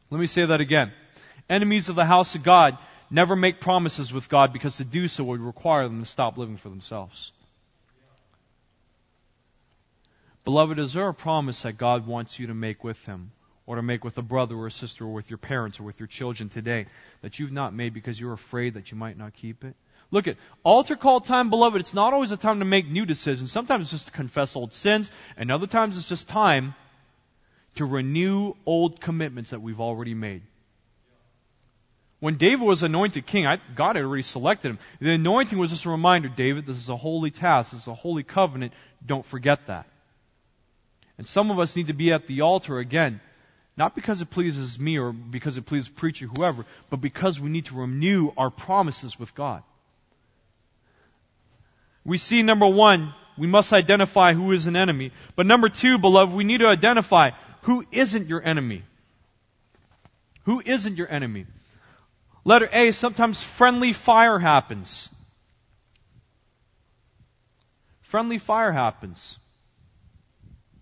Let 0.09 0.19
me 0.19 0.25
say 0.25 0.45
that 0.45 0.61
again. 0.61 0.91
Enemies 1.47 1.89
of 1.89 1.95
the 1.95 2.05
house 2.05 2.33
of 2.33 2.43
God 2.43 2.77
never 3.11 3.35
make 3.35 3.59
promises 3.59 4.11
with 4.11 4.29
God 4.29 4.51
because 4.51 4.77
to 4.77 4.83
do 4.83 5.07
so 5.07 5.25
would 5.25 5.41
require 5.41 5.87
them 5.87 5.99
to 5.99 6.05
stop 6.07 6.39
living 6.39 6.57
for 6.57 6.69
themselves. 6.69 7.31
Beloved, 10.43 10.79
is 10.79 10.93
there 10.93 11.07
a 11.07 11.13
promise 11.13 11.61
that 11.61 11.77
God 11.77 12.07
wants 12.07 12.39
you 12.39 12.47
to 12.47 12.53
make 12.55 12.83
with 12.83 13.03
Him? 13.05 13.31
Or 13.65 13.77
to 13.77 13.81
make 13.81 14.03
with 14.03 14.17
a 14.17 14.21
brother 14.21 14.55
or 14.55 14.67
a 14.67 14.71
sister 14.71 15.05
or 15.05 15.13
with 15.13 15.29
your 15.29 15.37
parents 15.37 15.79
or 15.79 15.83
with 15.83 15.99
your 15.99 16.07
children 16.07 16.49
today 16.49 16.85
that 17.21 17.39
you've 17.39 17.51
not 17.51 17.73
made 17.73 17.93
because 17.93 18.19
you're 18.19 18.33
afraid 18.33 18.73
that 18.73 18.91
you 18.91 18.97
might 18.97 19.17
not 19.17 19.33
keep 19.33 19.63
it? 19.63 19.75
Look 20.11 20.27
at 20.27 20.37
altar 20.63 20.95
call 20.95 21.21
time, 21.21 21.49
beloved. 21.49 21.79
It's 21.79 21.93
not 21.93 22.13
always 22.13 22.31
a 22.31 22.37
time 22.37 22.59
to 22.59 22.65
make 22.65 22.87
new 22.87 23.05
decisions. 23.05 23.51
Sometimes 23.51 23.85
it's 23.85 23.91
just 23.91 24.05
to 24.07 24.11
confess 24.11 24.55
old 24.55 24.73
sins, 24.73 25.09
and 25.37 25.51
other 25.51 25.65
times 25.65 25.97
it's 25.97 26.07
just 26.07 26.27
time 26.27 26.75
to 27.75 27.85
renew 27.85 28.53
old 28.65 29.01
commitments 29.01 29.49
that 29.49 29.61
we've 29.61 29.81
already 29.81 30.13
made. 30.13 30.43
When 32.19 32.35
David 32.35 32.61
was 32.61 32.83
anointed 32.83 33.25
king, 33.25 33.47
I, 33.47 33.59
God 33.75 33.95
had 33.95 34.05
already 34.05 34.21
selected 34.21 34.69
him. 34.69 34.79
The 34.99 35.13
anointing 35.13 35.57
was 35.57 35.71
just 35.71 35.85
a 35.85 35.89
reminder, 35.89 36.29
David, 36.29 36.65
this 36.65 36.77
is 36.77 36.89
a 36.89 36.95
holy 36.95 37.31
task, 37.31 37.71
this 37.71 37.81
is 37.81 37.87
a 37.87 37.93
holy 37.93 38.23
covenant. 38.23 38.73
Don't 39.05 39.25
forget 39.25 39.65
that. 39.67 39.87
And 41.17 41.27
some 41.27 41.51
of 41.51 41.59
us 41.59 41.75
need 41.75 41.87
to 41.87 41.93
be 41.93 42.13
at 42.13 42.27
the 42.27 42.41
altar 42.41 42.77
again 42.77 43.19
not 43.75 43.95
because 43.95 44.21
it 44.21 44.29
pleases 44.29 44.79
me 44.79 44.99
or 44.99 45.11
because 45.11 45.57
it 45.57 45.65
pleases 45.65 45.89
preacher, 45.89 46.27
whoever, 46.27 46.65
but 46.89 46.97
because 46.97 47.39
we 47.39 47.49
need 47.49 47.65
to 47.65 47.75
renew 47.75 48.31
our 48.37 48.49
promises 48.49 49.19
with 49.19 49.33
God. 49.33 49.63
We 52.05 52.17
see 52.17 52.43
number 52.43 52.67
one, 52.67 53.13
we 53.37 53.47
must 53.47 53.73
identify 53.73 54.33
who 54.33 54.51
is 54.51 54.67
an 54.67 54.75
enemy. 54.75 55.11
But 55.35 55.47
number 55.47 55.69
two, 55.69 55.97
beloved, 55.97 56.33
we 56.33 56.43
need 56.43 56.59
to 56.59 56.67
identify 56.67 57.31
who 57.63 57.85
isn't 57.91 58.27
your 58.27 58.43
enemy. 58.43 58.83
Who 60.43 60.61
isn't 60.63 60.97
your 60.97 61.09
enemy? 61.09 61.45
Letter 62.43 62.69
A, 62.71 62.91
sometimes 62.91 63.41
friendly 63.41 63.93
fire 63.93 64.37
happens. 64.37 65.09
Friendly 68.01 68.37
fire 68.37 68.71
happens. 68.71 69.39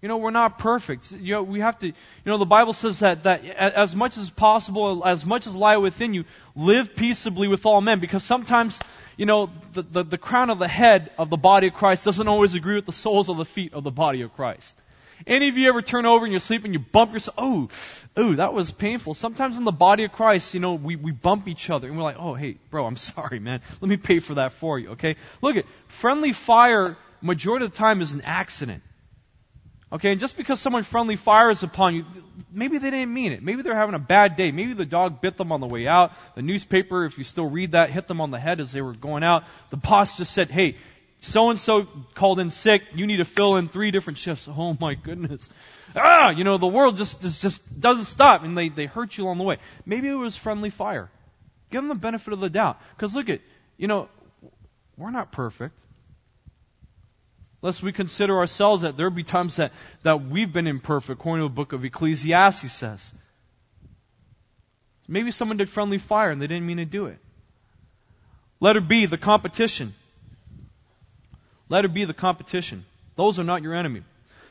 You 0.02 0.08
know, 0.08 0.18
we're 0.18 0.32
not 0.32 0.58
perfect. 0.58 1.12
You 1.12 1.36
know, 1.36 1.44
we 1.44 1.60
have 1.60 1.78
to, 1.80 1.88
you 1.88 1.94
know, 2.26 2.40
the 2.40 2.46
Bible 2.46 2.74
says 2.74 3.00
that, 3.00 3.24
that 3.24 3.46
as 3.46 3.96
much 3.96 4.18
as 4.18 4.32
possible, 4.32 5.06
as 5.06 5.28
much 5.28 5.46
as 5.46 5.54
lie 5.54 5.78
within 5.78 6.16
you, 6.16 6.26
live 6.56 6.96
peaceably 6.96 7.48
with 7.48 7.68
all 7.68 7.82
men. 7.82 8.00
Because 8.00 8.24
sometimes, 8.24 8.80
you 9.16 9.28
know, 9.28 9.52
the, 9.74 9.84
the, 9.84 10.04
the 10.04 10.18
crown 10.18 10.50
of 10.50 10.58
the 10.58 10.68
head 10.68 11.12
of 11.20 11.30
the 11.30 11.38
body 11.38 11.68
of 11.68 11.76
Christ 11.76 12.04
doesn't 12.04 12.28
always 12.28 12.56
agree 12.56 12.74
with 12.74 12.88
the 12.88 12.92
soles 12.92 13.30
of 13.30 13.38
the 13.38 13.46
feet 13.46 13.74
of 13.74 13.84
the 13.84 13.92
body 13.92 14.24
of 14.24 14.34
Christ. 14.34 14.76
Any 15.28 15.50
of 15.50 15.58
you 15.58 15.70
ever 15.70 15.84
turn 15.84 16.08
over 16.08 16.26
and 16.26 16.34
you're 16.34 16.40
sleeping, 16.40 16.74
you 16.74 16.80
bump 16.80 17.14
yourself, 17.14 17.36
oh, 17.38 17.70
oh, 18.18 18.34
that 18.34 18.56
was 18.56 18.72
painful. 18.72 19.14
Sometimes 19.14 19.60
in 19.60 19.66
the 19.66 19.72
body 19.72 20.06
of 20.06 20.14
Christ, 20.14 20.56
you 20.56 20.60
know, 20.60 20.74
we, 20.74 20.96
we 20.96 21.12
bump 21.12 21.48
each 21.48 21.70
other 21.70 21.88
and 21.88 21.96
we're 21.96 22.02
like, 22.02 22.18
oh, 22.18 22.34
hey, 22.34 22.58
bro, 22.72 22.88
I'm 22.88 22.98
sorry, 22.98 23.40
man. 23.40 23.62
Let 23.80 23.88
me 23.88 23.98
pay 23.98 24.18
for 24.18 24.34
that 24.36 24.54
for 24.54 24.80
you, 24.80 24.92
okay? 24.92 25.16
Look 25.44 25.58
at, 25.58 25.66
friendly 25.90 26.34
fire, 26.34 26.98
majority 27.22 27.66
of 27.66 27.72
the 27.72 27.78
time 27.78 28.02
is 28.02 28.14
an 28.14 28.22
accident. 28.26 28.82
Okay, 29.94 30.14
and 30.14 30.22
just 30.22 30.38
because 30.38 30.62
someone 30.62 30.84
friendly 30.84 31.18
fires 31.18 31.64
upon 31.64 31.96
you, 31.96 32.06
maybe 32.50 32.78
they 32.78 32.92
didn't 32.92 33.14
mean 33.14 33.34
it. 33.34 33.44
Maybe 33.44 33.62
they're 33.62 33.76
having 33.76 33.96
a 33.96 34.00
bad 34.00 34.38
day. 34.38 34.52
Maybe 34.52 34.74
the 34.74 34.86
dog 34.86 35.20
bit 35.20 35.36
them 35.36 35.52
on 35.52 35.60
the 35.60 35.68
way 35.68 35.86
out. 35.86 36.14
The 36.36 36.42
newspaper, 36.42 37.04
if 37.04 37.18
you 37.18 37.26
still 37.26 37.50
read 37.50 37.74
that, 37.74 37.90
hit 37.90 38.08
them 38.08 38.22
on 38.22 38.32
the 38.32 38.40
head 38.40 38.62
as 38.62 38.72
they 38.72 38.82
were 38.82 38.94
going 38.94 39.24
out. 39.24 39.44
The 39.70 39.76
boss 39.76 40.18
just 40.18 40.32
said, 40.32 40.50
hey, 40.50 40.78
so 41.20 41.50
and 41.50 41.60
so 41.60 41.88
called 42.16 42.40
in 42.40 42.52
sick. 42.52 42.84
You 42.96 43.06
need 43.06 43.18
to 43.18 43.26
fill 43.26 43.58
in 43.58 43.68
three 43.68 43.92
different 43.92 44.18
shifts. 44.18 44.48
Oh 44.58 44.78
my 44.80 44.94
goodness. 44.94 45.50
Ah, 45.94 46.30
you 46.30 46.46
know, 46.46 46.58
the 46.58 46.68
world 46.68 46.96
just, 46.96 47.22
just, 47.22 47.42
just 47.42 47.82
doesn't 47.82 48.06
stop 48.06 48.44
and 48.44 48.58
they, 48.58 48.70
they 48.70 48.86
hurt 48.86 49.18
you 49.18 49.26
along 49.26 49.40
the 49.40 49.44
way. 49.44 49.58
Maybe 49.86 50.08
it 50.08 50.14
was 50.14 50.38
friendly 50.38 50.70
fire. 50.70 51.10
Give 51.70 51.82
them 51.82 51.90
the 51.90 51.96
benefit 51.96 52.32
of 52.32 52.40
the 52.40 52.50
doubt. 52.50 52.80
Because 52.96 53.14
look 53.14 53.28
at, 53.28 53.42
you 53.78 53.88
know, 53.88 54.08
we're 54.98 55.12
not 55.12 55.34
perfect 55.34 55.78
lest 57.62 57.84
we 57.84 57.92
consider 57.92 58.38
ourselves 58.38 58.82
that 58.82 58.98
there 58.98 59.10
be 59.10 59.24
times 59.24 59.58
that, 59.58 59.72
that 60.04 60.24
we've 60.26 60.52
been 60.52 60.68
imperfect, 60.68 61.20
according 61.20 61.46
to 61.46 61.50
the 61.50 61.56
book 61.56 61.74
of 61.74 61.86
Ecclesiastes 61.86 62.72
says. 62.72 63.14
Maybe 65.08 65.32
someone 65.32 65.58
did 65.58 65.70
friendly 65.70 65.98
fire 65.98 66.32
and 66.32 66.42
they 66.42 66.48
didn't 66.48 66.66
mean 66.66 66.78
to 66.78 66.86
do 66.86 67.08
it. 67.08 67.18
Letter 68.60 68.82
B, 68.82 69.06
the 69.06 69.18
competition. 69.18 69.94
Letter 71.70 71.88
B, 71.88 72.06
the 72.06 72.14
competition. 72.14 72.86
Those 73.16 73.40
are 73.40 73.44
not 73.44 73.64
your 73.64 73.76
enemy. 73.76 74.04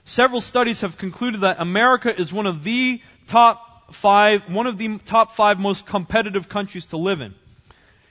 Several 0.04 0.40
studies 0.40 0.80
have 0.80 0.98
concluded 0.98 1.42
that 1.42 1.60
America 1.60 2.14
is 2.14 2.32
one 2.32 2.46
of 2.46 2.64
the 2.64 3.00
top 3.26 3.94
five, 3.94 4.42
one 4.50 4.66
of 4.66 4.78
the 4.78 4.98
top 4.98 5.32
five 5.32 5.58
most 5.58 5.86
competitive 5.86 6.48
countries 6.48 6.86
to 6.86 6.96
live 6.96 7.20
in. 7.20 7.34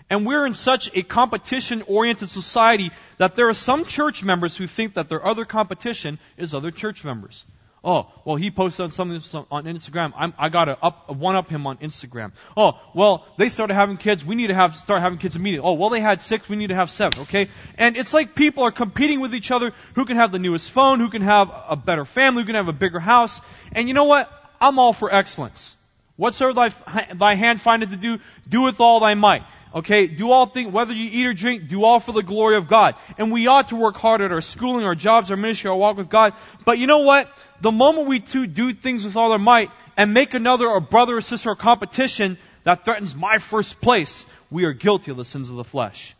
And 0.09 0.25
we're 0.25 0.45
in 0.45 0.53
such 0.53 0.89
a 0.93 1.03
competition 1.03 1.83
oriented 1.83 2.29
society 2.29 2.91
that 3.17 3.35
there 3.35 3.49
are 3.49 3.53
some 3.53 3.85
church 3.85 4.23
members 4.23 4.57
who 4.57 4.65
think 4.65 4.95
that 4.95 5.09
their 5.09 5.25
other 5.25 5.45
competition 5.45 6.17
is 6.37 6.55
other 6.55 6.71
church 6.71 7.03
members. 7.03 7.45
Oh, 7.81 8.11
well, 8.25 8.35
he 8.35 8.51
posted 8.51 8.85
on 8.85 8.91
something 8.91 9.45
on 9.51 9.63
Instagram. 9.63 10.11
I'm, 10.17 10.33
I 10.37 10.49
got 10.49 10.65
to 10.65 10.77
up, 10.83 11.15
one 11.15 11.35
up 11.35 11.49
him 11.49 11.65
on 11.65 11.77
Instagram. 11.77 12.33
Oh, 12.57 12.77
well, 12.93 13.25
they 13.37 13.47
started 13.47 13.73
having 13.73 13.95
kids. 13.95 14.25
We 14.25 14.35
need 14.35 14.47
to 14.47 14.53
have, 14.53 14.75
start 14.75 15.01
having 15.01 15.17
kids 15.17 15.37
immediately. 15.37 15.69
Oh, 15.69 15.73
well, 15.73 15.89
they 15.89 16.01
had 16.01 16.21
six. 16.21 16.49
We 16.49 16.57
need 16.57 16.67
to 16.67 16.75
have 16.75 16.89
seven. 16.89 17.21
Okay? 17.21 17.47
And 17.77 17.95
it's 17.95 18.13
like 18.13 18.35
people 18.35 18.63
are 18.63 18.71
competing 18.71 19.21
with 19.21 19.33
each 19.33 19.49
other 19.49 19.71
who 19.95 20.05
can 20.05 20.17
have 20.17 20.33
the 20.33 20.39
newest 20.39 20.71
phone, 20.71 20.99
who 20.99 21.09
can 21.09 21.21
have 21.21 21.49
a 21.69 21.77
better 21.77 22.03
family, 22.03 22.41
who 22.41 22.47
can 22.47 22.55
have 22.55 22.67
a 22.67 22.73
bigger 22.73 22.99
house. 22.99 23.39
And 23.71 23.87
you 23.87 23.93
know 23.93 24.05
what? 24.05 24.29
I'm 24.59 24.77
all 24.77 24.91
for 24.91 25.13
excellence. 25.13 25.77
Whatsoever 26.17 26.53
thy, 26.53 26.69
thy 27.13 27.35
hand 27.35 27.61
findeth 27.61 27.91
to 27.91 27.95
do, 27.95 28.19
do 28.47 28.63
with 28.63 28.81
all 28.81 28.99
thy 28.99 29.13
might. 29.13 29.43
Okay, 29.73 30.07
do 30.07 30.31
all 30.31 30.47
things, 30.47 30.73
whether 30.73 30.93
you 30.93 31.09
eat 31.11 31.27
or 31.27 31.33
drink, 31.33 31.67
do 31.67 31.83
all 31.83 31.99
for 31.99 32.11
the 32.11 32.23
glory 32.23 32.57
of 32.57 32.67
God. 32.67 32.95
And 33.19 33.31
we 33.31 33.45
ought 33.45 33.67
to 33.67 33.75
work 33.75 33.97
hard 33.97 34.21
at 34.21 34.31
our 34.31 34.41
schooling, 34.41 34.83
our 34.83 34.95
jobs, 34.95 35.29
our 35.29 35.37
ministry, 35.37 35.69
our 35.69 35.75
walk 35.75 35.97
with 35.97 36.09
God. 36.09 36.33
But 36.65 36.79
you 36.79 36.87
know 36.87 36.99
what? 36.99 37.31
The 37.61 37.71
moment 37.71 38.07
we 38.07 38.19
too 38.19 38.47
do 38.47 38.73
things 38.73 39.05
with 39.05 39.15
all 39.15 39.31
our 39.31 39.37
might 39.37 39.69
and 39.95 40.13
make 40.13 40.33
another 40.33 40.67
or 40.67 40.79
brother 40.79 41.17
or 41.17 41.21
sister 41.21 41.51
a 41.51 41.55
competition 41.55 42.39
that 42.63 42.83
threatens 42.83 43.15
my 43.15 43.37
first 43.37 43.79
place, 43.79 44.25
we 44.49 44.65
are 44.65 44.73
guilty 44.73 45.11
of 45.11 45.17
the 45.17 45.25
sins 45.25 45.51
of 45.51 45.55
the 45.55 45.63
flesh. 45.63 46.15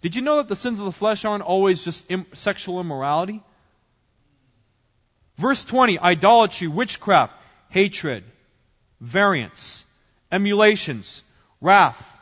Did 0.00 0.16
you 0.16 0.22
know 0.22 0.38
that 0.38 0.48
the 0.48 0.56
sins 0.56 0.80
of 0.80 0.86
the 0.86 0.92
flesh 0.92 1.24
aren't 1.24 1.44
always 1.44 1.84
just 1.84 2.10
Im- 2.10 2.26
sexual 2.34 2.80
immorality? 2.80 3.42
Verse 5.36 5.64
20, 5.64 5.98
idolatry, 5.98 6.66
witchcraft, 6.68 7.34
hatred, 7.70 8.24
variance, 9.00 9.84
emulations, 10.30 11.22
wrath, 11.60 12.13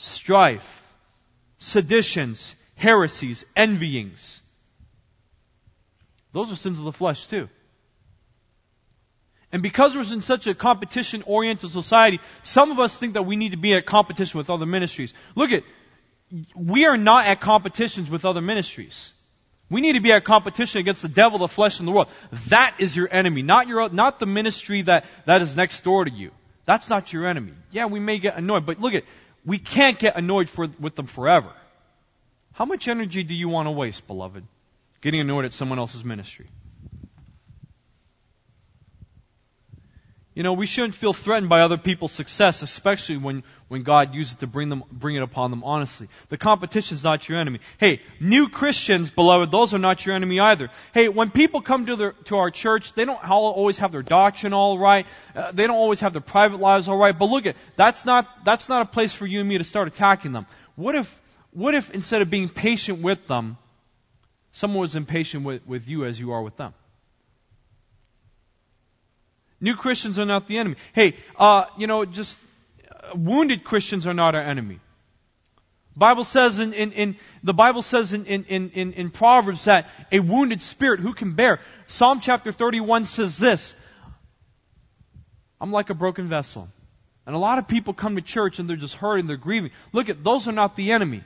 strife, 0.00 0.86
seditions, 1.58 2.54
heresies, 2.74 3.44
envyings. 3.54 4.40
Those 6.32 6.50
are 6.50 6.56
sins 6.56 6.78
of 6.78 6.86
the 6.86 6.92
flesh 6.92 7.26
too. 7.26 7.48
And 9.52 9.62
because 9.62 9.94
we're 9.94 10.10
in 10.12 10.22
such 10.22 10.46
a 10.46 10.54
competition 10.54 11.22
oriented 11.26 11.70
society, 11.70 12.20
some 12.42 12.70
of 12.70 12.78
us 12.78 12.98
think 12.98 13.14
that 13.14 13.24
we 13.24 13.36
need 13.36 13.50
to 13.50 13.58
be 13.58 13.74
at 13.74 13.84
competition 13.84 14.38
with 14.38 14.48
other 14.48 14.64
ministries. 14.64 15.12
Look 15.34 15.50
at, 15.50 15.64
we 16.54 16.86
are 16.86 16.96
not 16.96 17.26
at 17.26 17.40
competitions 17.40 18.08
with 18.08 18.24
other 18.24 18.40
ministries. 18.40 19.12
We 19.68 19.80
need 19.80 19.94
to 19.94 20.00
be 20.00 20.12
at 20.12 20.24
competition 20.24 20.80
against 20.80 21.02
the 21.02 21.08
devil, 21.08 21.40
the 21.40 21.48
flesh, 21.48 21.78
and 21.78 21.86
the 21.86 21.92
world. 21.92 22.08
That 22.48 22.76
is 22.78 22.96
your 22.96 23.08
enemy, 23.10 23.42
not 23.42 23.66
your, 23.66 23.88
not 23.90 24.18
the 24.18 24.26
ministry 24.26 24.82
that, 24.82 25.04
that 25.26 25.42
is 25.42 25.56
next 25.56 25.82
door 25.82 26.04
to 26.04 26.10
you. 26.10 26.30
That's 26.64 26.88
not 26.88 27.12
your 27.12 27.26
enemy. 27.26 27.52
Yeah, 27.70 27.86
we 27.86 28.00
may 28.00 28.18
get 28.18 28.36
annoyed, 28.36 28.64
but 28.64 28.80
look 28.80 28.94
at, 28.94 29.02
we 29.44 29.58
can't 29.58 29.98
get 29.98 30.16
annoyed 30.16 30.48
for, 30.48 30.68
with 30.78 30.96
them 30.96 31.06
forever. 31.06 31.50
How 32.52 32.64
much 32.64 32.88
energy 32.88 33.22
do 33.22 33.34
you 33.34 33.48
want 33.48 33.66
to 33.66 33.70
waste, 33.70 34.06
beloved, 34.06 34.44
getting 35.00 35.20
annoyed 35.20 35.44
at 35.44 35.54
someone 35.54 35.78
else's 35.78 36.04
ministry? 36.04 36.46
You 40.40 40.44
know, 40.44 40.54
we 40.54 40.64
shouldn't 40.64 40.94
feel 40.94 41.12
threatened 41.12 41.50
by 41.50 41.60
other 41.60 41.76
people's 41.76 42.12
success, 42.12 42.62
especially 42.62 43.18
when, 43.18 43.42
when 43.68 43.82
God 43.82 44.14
uses 44.14 44.32
it 44.32 44.38
to 44.38 44.46
bring 44.46 44.70
them, 44.70 44.84
bring 44.90 45.16
it 45.16 45.22
upon 45.22 45.50
them 45.50 45.62
honestly. 45.64 46.08
The 46.30 46.38
competition's 46.38 47.04
not 47.04 47.28
your 47.28 47.38
enemy. 47.38 47.60
Hey, 47.76 48.00
new 48.20 48.48
Christians, 48.48 49.10
beloved, 49.10 49.50
those 49.50 49.74
are 49.74 49.78
not 49.78 50.06
your 50.06 50.14
enemy 50.14 50.40
either. 50.40 50.70
Hey, 50.94 51.10
when 51.10 51.30
people 51.30 51.60
come 51.60 51.84
to 51.84 51.94
their, 51.94 52.12
to 52.12 52.38
our 52.38 52.50
church, 52.50 52.94
they 52.94 53.04
don't 53.04 53.22
always 53.22 53.76
have 53.80 53.92
their 53.92 54.02
doctrine 54.02 54.54
all 54.54 54.78
right. 54.78 55.06
Uh, 55.36 55.52
they 55.52 55.66
don't 55.66 55.76
always 55.76 56.00
have 56.00 56.14
their 56.14 56.22
private 56.22 56.58
lives 56.58 56.88
all 56.88 56.96
right. 56.96 57.18
But 57.18 57.26
look 57.26 57.44
at, 57.44 57.56
that's 57.76 58.06
not, 58.06 58.26
that's 58.42 58.66
not 58.66 58.80
a 58.80 58.86
place 58.86 59.12
for 59.12 59.26
you 59.26 59.40
and 59.40 59.48
me 59.50 59.58
to 59.58 59.64
start 59.64 59.88
attacking 59.88 60.32
them. 60.32 60.46
What 60.74 60.94
if, 60.94 61.20
what 61.52 61.74
if 61.74 61.90
instead 61.90 62.22
of 62.22 62.30
being 62.30 62.48
patient 62.48 63.02
with 63.02 63.26
them, 63.26 63.58
someone 64.52 64.80
was 64.80 64.96
impatient 64.96 65.44
with, 65.44 65.66
with 65.66 65.86
you 65.86 66.06
as 66.06 66.18
you 66.18 66.32
are 66.32 66.40
with 66.40 66.56
them? 66.56 66.72
New 69.60 69.76
Christians 69.76 70.18
are 70.18 70.24
not 70.24 70.48
the 70.48 70.58
enemy. 70.58 70.76
Hey, 70.94 71.16
uh, 71.38 71.64
you 71.76 71.86
know, 71.86 72.04
just 72.04 72.38
uh, 72.90 73.16
wounded 73.16 73.64
Christians 73.64 74.06
are 74.06 74.14
not 74.14 74.34
our 74.34 74.40
enemy. 74.40 74.80
Bible 76.00 76.24
says 76.24 76.60
in, 76.60 76.72
in, 76.72 76.92
in 76.92 77.16
the 77.42 77.52
Bible 77.52 77.82
says 77.82 78.14
in, 78.14 78.24
in, 78.24 78.44
in, 78.44 78.92
in 78.94 79.10
Proverbs 79.10 79.64
that 79.64 79.86
a 80.10 80.20
wounded 80.20 80.62
spirit 80.62 81.00
who 81.00 81.12
can 81.12 81.34
bear. 81.34 81.60
Psalm 81.88 82.20
chapter 82.20 82.52
31 82.52 83.04
says 83.04 83.36
this. 83.36 83.74
I'm 85.60 85.72
like 85.72 85.90
a 85.90 85.94
broken 85.94 86.26
vessel. 86.26 86.68
And 87.26 87.36
a 87.36 87.38
lot 87.38 87.58
of 87.58 87.68
people 87.68 87.92
come 87.92 88.16
to 88.16 88.22
church 88.22 88.58
and 88.58 88.68
they're 88.68 88.76
just 88.76 88.94
hurting, 88.94 89.26
they're 89.26 89.36
grieving. 89.36 89.72
Look 89.92 90.08
at, 90.08 90.24
those 90.24 90.48
are 90.48 90.52
not 90.52 90.74
the 90.74 90.92
enemy. 90.92 91.22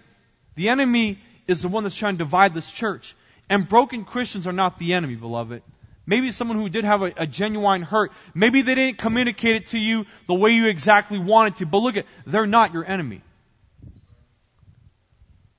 The 0.57 0.70
enemy 0.70 1.20
is 1.47 1.62
the 1.62 1.68
one 1.68 1.85
that's 1.85 1.95
trying 1.95 2.14
to 2.14 2.18
divide 2.18 2.53
this 2.53 2.70
church. 2.70 3.14
And 3.49 3.68
broken 3.68 4.05
Christians 4.05 4.47
are 4.47 4.53
not 4.53 4.78
the 4.78 4.95
enemy, 4.95 5.14
beloved. 5.14 5.62
Maybe 6.07 6.30
someone 6.30 6.59
who 6.59 6.68
did 6.68 6.84
have 6.84 7.02
a, 7.02 7.12
a, 7.16 7.26
genuine 7.26 7.82
hurt. 7.82 8.12
Maybe 8.34 8.61
they 8.62 8.74
didn't 8.74 8.98
communicate 8.98 9.57
it 9.57 9.66
to 9.68 9.78
you 9.78 10.05
the 10.28 10.34
way 10.34 10.50
you 10.50 10.66
exactly 10.68 11.18
wanted 11.18 11.57
to. 11.57 11.66
But 11.66 11.78
look 11.78 11.96
at, 11.96 12.07
they're 12.26 12.46
not 12.46 12.74
your 12.74 12.84
enemy. 12.84 13.22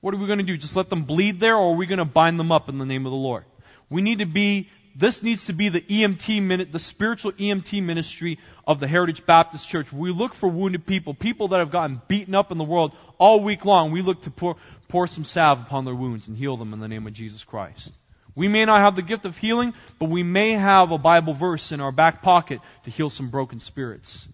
What 0.00 0.14
are 0.14 0.18
we 0.18 0.26
going 0.26 0.38
to 0.38 0.44
do? 0.44 0.56
Just 0.56 0.76
let 0.76 0.88
them 0.88 1.02
bleed 1.02 1.40
there 1.40 1.56
or 1.56 1.72
are 1.72 1.76
we 1.76 1.86
going 1.86 1.98
to 1.98 2.04
bind 2.04 2.38
them 2.38 2.52
up 2.52 2.68
in 2.68 2.78
the 2.78 2.86
name 2.86 3.06
of 3.06 3.10
the 3.10 3.16
Lord? 3.16 3.44
We 3.90 4.02
need 4.02 4.20
to 4.20 4.26
be, 4.26 4.70
this 4.94 5.20
needs 5.20 5.46
to 5.46 5.52
be 5.52 5.68
the 5.68 5.80
EMT 5.80 6.40
minute, 6.42 6.70
the 6.70 6.78
spiritual 6.78 7.32
EMT 7.32 7.82
ministry 7.82 8.38
of 8.68 8.78
the 8.78 8.86
Heritage 8.86 9.26
Baptist 9.26 9.68
Church. 9.68 9.92
We 9.92 10.12
look 10.12 10.34
for 10.34 10.48
wounded 10.48 10.86
people, 10.86 11.12
people 11.12 11.48
that 11.48 11.58
have 11.58 11.72
gotten 11.72 12.00
beaten 12.06 12.36
up 12.36 12.52
in 12.52 12.58
the 12.58 12.64
world 12.64 12.94
all 13.18 13.42
week 13.42 13.64
long. 13.64 13.90
We 13.90 14.02
look 14.02 14.22
to 14.22 14.30
pour, 14.30 14.56
pour 14.86 15.08
some 15.08 15.24
salve 15.24 15.60
upon 15.60 15.84
their 15.84 15.94
wounds 15.94 16.28
and 16.28 16.36
heal 16.36 16.56
them 16.56 16.72
in 16.72 16.78
the 16.78 16.88
name 16.88 17.08
of 17.08 17.12
Jesus 17.12 17.42
Christ. 17.42 17.92
We 18.36 18.48
may 18.48 18.66
not 18.66 18.82
have 18.82 18.94
the 18.94 19.02
gift 19.02 19.24
of 19.24 19.36
healing, 19.36 19.72
but 19.98 20.10
we 20.10 20.22
may 20.22 20.52
have 20.52 20.92
a 20.92 20.98
Bible 20.98 21.32
verse 21.32 21.72
in 21.72 21.80
our 21.80 21.90
back 21.90 22.22
pocket 22.22 22.60
to 22.84 22.90
heal 22.90 23.08
some 23.08 23.30
broken 23.30 23.60
spirits. 23.60 24.28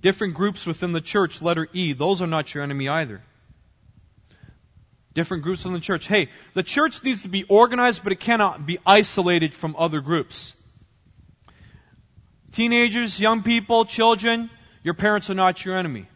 Different 0.00 0.34
groups 0.34 0.66
within 0.66 0.90
the 0.90 1.00
church, 1.00 1.40
letter 1.40 1.68
E, 1.72 1.92
those 1.92 2.22
are 2.22 2.26
not 2.26 2.52
your 2.52 2.64
enemy 2.64 2.88
either. 2.88 3.22
Different 5.14 5.44
groups 5.44 5.64
in 5.64 5.72
the 5.72 5.80
church. 5.80 6.08
Hey, 6.08 6.28
the 6.54 6.64
church 6.64 7.04
needs 7.04 7.22
to 7.22 7.28
be 7.28 7.44
organized, 7.44 8.02
but 8.02 8.12
it 8.12 8.20
cannot 8.20 8.66
be 8.66 8.78
isolated 8.84 9.54
from 9.54 9.76
other 9.78 10.00
groups. 10.00 10.54
Teenagers, 12.52 13.20
young 13.20 13.44
people, 13.44 13.84
children, 13.84 14.50
your 14.82 14.94
parents 14.94 15.30
are 15.30 15.34
not 15.34 15.64
your 15.64 15.76
enemy. 15.76 16.06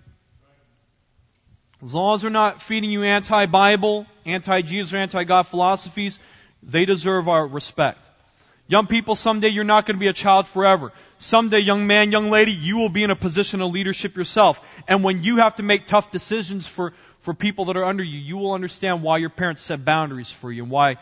As 1.85 1.93
long 1.93 2.15
as 2.15 2.23
they're 2.23 2.31
not 2.31 2.63
feeding 2.63 2.91
you 2.91 3.03
anti-Bible, 3.03 4.07
anti-Jesus, 4.25 4.95
or 4.95 4.97
anti-God 4.97 5.43
philosophies, 5.43 6.19
they 6.63 6.87
deserve 6.87 7.29
our 7.29 7.47
respect. 7.47 8.09
Young 8.67 8.87
people, 8.87 9.15
someday 9.15 9.49
you're 9.49 9.65
not 9.65 9.85
going 9.85 9.97
to 9.97 10.01
be 10.01 10.07
a 10.07 10.15
child 10.15 10.49
forever. 10.49 10.93
Someday, 11.19 11.59
young 11.59 11.87
man, 11.87 12.11
young 12.11 12.31
lady, 12.31 12.53
you 12.53 12.79
will 12.79 12.89
be 12.89 13.03
in 13.03 13.11
a 13.11 13.17
position 13.17 13.61
of 13.61 13.71
leadership 13.71 14.17
yourself. 14.17 14.63
And 14.89 15.05
when 15.05 15.23
you 15.23 15.37
have 15.37 15.57
to 15.57 15.63
make 15.63 15.87
tough 15.87 16.11
decisions 16.11 16.67
for, 16.67 16.95
for 17.21 17.35
people 17.35 17.67
that 17.67 17.77
are 17.77 17.85
under 17.85 18.03
you, 18.03 18.19
you 18.19 18.39
will 18.39 18.53
understand 18.53 19.03
why 19.03 19.19
your 19.19 19.29
parents 19.29 19.61
set 19.61 19.85
boundaries 19.85 20.31
for 20.31 20.51
you 20.51 20.63
and 20.63 20.73
why 20.73 20.97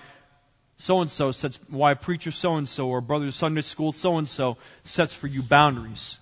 so 0.79 1.01
and 1.01 1.11
so 1.11 1.31
sets, 1.31 1.61
why 1.69 1.95
preacher 1.95 2.33
so 2.33 2.57
and 2.57 2.69
so 2.69 2.89
or 2.89 3.01
brother 3.01 3.31
Sunday 3.31 3.61
school 3.61 3.93
so 3.93 4.19
and 4.19 4.29
so 4.29 4.57
sets 4.83 5.15
for 5.15 5.29
you 5.29 5.43
boundaries. 5.43 6.19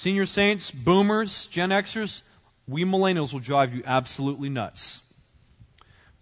Senior 0.00 0.24
saints, 0.24 0.70
boomers, 0.70 1.44
Gen 1.48 1.68
Xers, 1.68 2.22
we 2.66 2.86
millennials 2.86 3.34
will 3.34 3.40
drive 3.40 3.74
you 3.74 3.82
absolutely 3.84 4.48
nuts. 4.48 4.98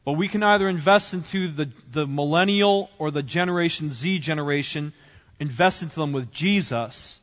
But 0.04 0.14
we 0.14 0.26
can 0.26 0.42
either 0.42 0.68
invest 0.68 1.14
into 1.14 1.46
the, 1.46 1.70
the 1.92 2.04
millennial 2.04 2.90
or 2.98 3.12
the 3.12 3.22
Generation 3.22 3.92
Z 3.92 4.18
generation, 4.18 4.92
invest 5.38 5.84
into 5.84 5.94
them 5.94 6.12
with 6.12 6.32
Jesus, 6.32 7.20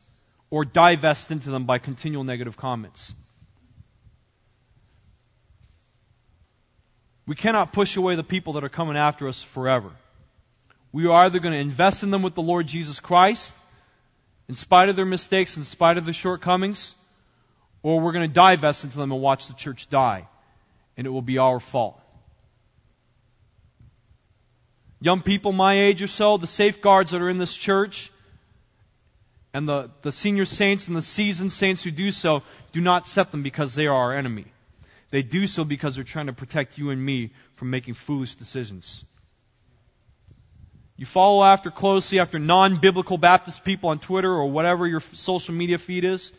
or 0.48 0.64
divest 0.64 1.30
into 1.30 1.50
them 1.50 1.66
by 1.66 1.76
continual 1.76 2.24
negative 2.24 2.56
comments. 2.56 3.12
We 7.26 7.34
cannot 7.34 7.74
push 7.74 7.98
away 7.98 8.14
the 8.14 8.24
people 8.24 8.54
that 8.54 8.64
are 8.64 8.70
coming 8.70 8.96
after 8.96 9.28
us 9.28 9.42
forever. 9.42 9.90
We 10.90 11.06
are 11.06 11.26
either 11.26 11.38
going 11.38 11.52
to 11.52 11.60
invest 11.60 12.02
in 12.02 12.10
them 12.10 12.22
with 12.22 12.34
the 12.34 12.40
Lord 12.40 12.66
Jesus 12.66 12.98
Christ, 12.98 13.54
in 14.48 14.54
spite 14.54 14.88
of 14.88 14.96
their 14.96 15.06
mistakes, 15.06 15.56
in 15.56 15.64
spite 15.64 15.98
of 15.98 16.04
their 16.04 16.14
shortcomings, 16.14 16.94
or 17.82 18.00
we're 18.00 18.12
going 18.12 18.28
to 18.28 18.34
divest 18.34 18.84
into 18.84 18.96
them 18.96 19.12
and 19.12 19.20
watch 19.20 19.48
the 19.48 19.54
church 19.54 19.88
die, 19.88 20.26
and 20.96 21.06
it 21.06 21.10
will 21.10 21.22
be 21.22 21.38
our 21.38 21.60
fault. 21.60 22.00
Young 25.00 25.22
people 25.22 25.52
my 25.52 25.78
age 25.78 26.02
or 26.02 26.06
so, 26.06 26.36
the 26.36 26.46
safeguards 26.46 27.10
that 27.10 27.20
are 27.20 27.28
in 27.28 27.38
this 27.38 27.54
church, 27.54 28.10
And 29.56 29.66
the, 29.66 29.90
the 30.02 30.12
senior 30.12 30.44
saints 30.44 30.86
and 30.88 30.94
the 30.94 31.00
seasoned 31.00 31.50
saints 31.50 31.82
who 31.82 31.90
do 31.90 32.10
so 32.10 32.42
do 32.72 32.80
not 32.82 33.06
set 33.06 33.30
them 33.30 33.42
because 33.42 33.74
they 33.74 33.86
are 33.86 33.94
our 33.94 34.12
enemy. 34.12 34.44
They 35.08 35.22
do 35.22 35.46
so 35.46 35.64
because 35.64 35.94
they're 35.94 36.04
trying 36.04 36.26
to 36.26 36.34
protect 36.34 36.76
you 36.76 36.90
and 36.90 37.02
me 37.02 37.30
from 37.54 37.70
making 37.70 37.94
foolish 37.94 38.34
decisions. 38.34 39.02
You 40.96 41.04
follow 41.04 41.44
after 41.44 41.70
closely 41.70 42.20
after 42.20 42.38
non-biblical 42.38 43.18
Baptist 43.18 43.64
people 43.64 43.90
on 43.90 43.98
Twitter 43.98 44.32
or 44.32 44.50
whatever 44.50 44.86
your 44.86 45.00
social 45.00 45.54
media 45.54 45.76
feed 45.76 46.04
is. 46.04 46.32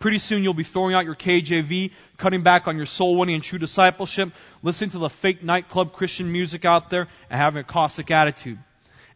Pretty 0.00 0.18
soon 0.18 0.42
you'll 0.42 0.52
be 0.52 0.64
throwing 0.64 0.94
out 0.94 1.04
your 1.04 1.14
KJV, 1.14 1.92
cutting 2.18 2.42
back 2.42 2.66
on 2.66 2.76
your 2.76 2.86
soul 2.86 3.16
winning 3.16 3.36
and 3.36 3.44
true 3.44 3.58
discipleship, 3.58 4.30
listening 4.62 4.90
to 4.90 4.98
the 4.98 5.08
fake 5.08 5.42
nightclub 5.42 5.92
Christian 5.92 6.30
music 6.30 6.64
out 6.64 6.90
there, 6.90 7.08
and 7.30 7.40
having 7.40 7.60
a 7.60 7.64
caustic 7.64 8.10
attitude. 8.10 8.58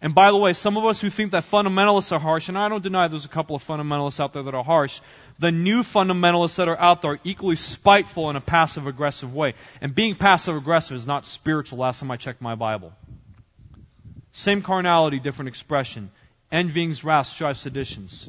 And 0.01 0.15
by 0.15 0.31
the 0.31 0.37
way, 0.37 0.53
some 0.53 0.77
of 0.77 0.85
us 0.85 1.01
who 1.01 1.11
think 1.11 1.33
that 1.33 1.45
fundamentalists 1.45 2.13
are 2.13 2.19
harsh, 2.19 2.49
and 2.49 2.57
I 2.57 2.69
don't 2.69 2.83
deny 2.83 3.09
there's 3.09 3.25
a 3.25 3.29
couple 3.29 3.57
of 3.57 3.67
fundamentalists 3.67 4.21
out 4.21 4.33
there 4.33 4.45
that 4.45 4.55
are 4.55 4.65
harsh, 4.65 5.01
the 5.39 5.51
new 5.51 5.83
fundamentalists 5.83 6.57
that 6.57 6.69
are 6.69 6.79
out 6.79 7.03
there 7.03 7.13
are 7.13 7.21
equally 7.25 7.57
spiteful 7.57 8.31
in 8.31 8.37
a 8.37 8.41
passive 8.41 8.87
aggressive 8.87 9.35
way. 9.35 9.55
And 9.81 9.95
being 9.95 10.15
passive 10.15 10.57
aggressive 10.57 10.97
is 10.97 11.07
not 11.07 11.27
spiritual 11.27 11.79
last 11.79 12.01
time 12.01 12.11
I 12.11 12.17
checked 12.17 12.41
my 12.41 12.55
Bible. 12.55 12.93
Same 14.37 14.61
carnality, 14.61 15.19
different 15.19 15.49
expression. 15.49 16.11
Envyings, 16.53 17.03
wrath, 17.03 17.29
strife, 17.29 17.57
seditions. 17.57 18.29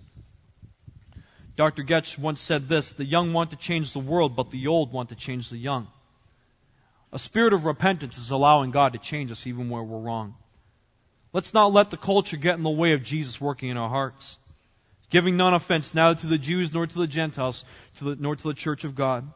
Dr. 1.58 1.84
Getch 1.84 2.18
once 2.18 2.40
said 2.40 2.70
this 2.70 2.94
The 2.94 3.04
young 3.04 3.34
want 3.34 3.50
to 3.50 3.58
change 3.58 3.92
the 3.92 4.00
world, 4.00 4.34
but 4.34 4.50
the 4.50 4.68
old 4.68 4.94
want 4.94 5.10
to 5.10 5.16
change 5.16 5.50
the 5.50 5.58
young. 5.58 5.90
A 7.12 7.20
spirit 7.20 7.52
of 7.52 7.66
repentance 7.66 8.18
is 8.18 8.32
allowing 8.32 8.72
God 8.72 8.94
to 8.94 9.00
change 9.00 9.34
us 9.34 9.46
even 9.46 9.70
where 9.70 9.84
we're 9.84 10.00
wrong. 10.00 10.36
Let's 11.34 11.54
not 11.54 11.74
let 11.74 11.90
the 11.90 11.98
culture 11.98 12.38
get 12.38 12.56
in 12.56 12.64
the 12.64 12.70
way 12.70 12.94
of 12.94 13.04
Jesus 13.04 13.42
working 13.42 13.68
in 13.68 13.76
our 13.76 13.90
hearts. 13.90 14.38
Giving 15.10 15.36
none 15.36 15.54
offense 15.54 15.94
neither 15.94 16.22
to 16.22 16.28
the 16.28 16.38
Jews 16.38 16.72
nor 16.72 16.88
to 16.88 16.98
the 17.00 17.08
Gentiles, 17.08 17.66
to 17.98 18.06
the, 18.06 18.16
nor 18.16 18.38
to 18.38 18.48
the 18.48 18.54
church 18.54 18.86
of 18.86 18.96
God. 18.96 19.30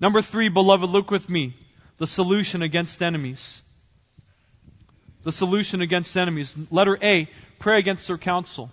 Number 0.00 0.22
three, 0.22 0.48
beloved, 0.48 0.88
look 0.88 1.10
with 1.10 1.28
me. 1.28 1.54
The 1.98 2.06
solution 2.06 2.62
against 2.62 3.02
enemies 3.02 3.60
the 5.24 5.32
solution 5.32 5.80
against 5.80 6.16
enemies. 6.16 6.56
Letter 6.70 6.98
A, 7.02 7.28
pray 7.58 7.78
against 7.78 8.06
their 8.06 8.18
counsel. 8.18 8.70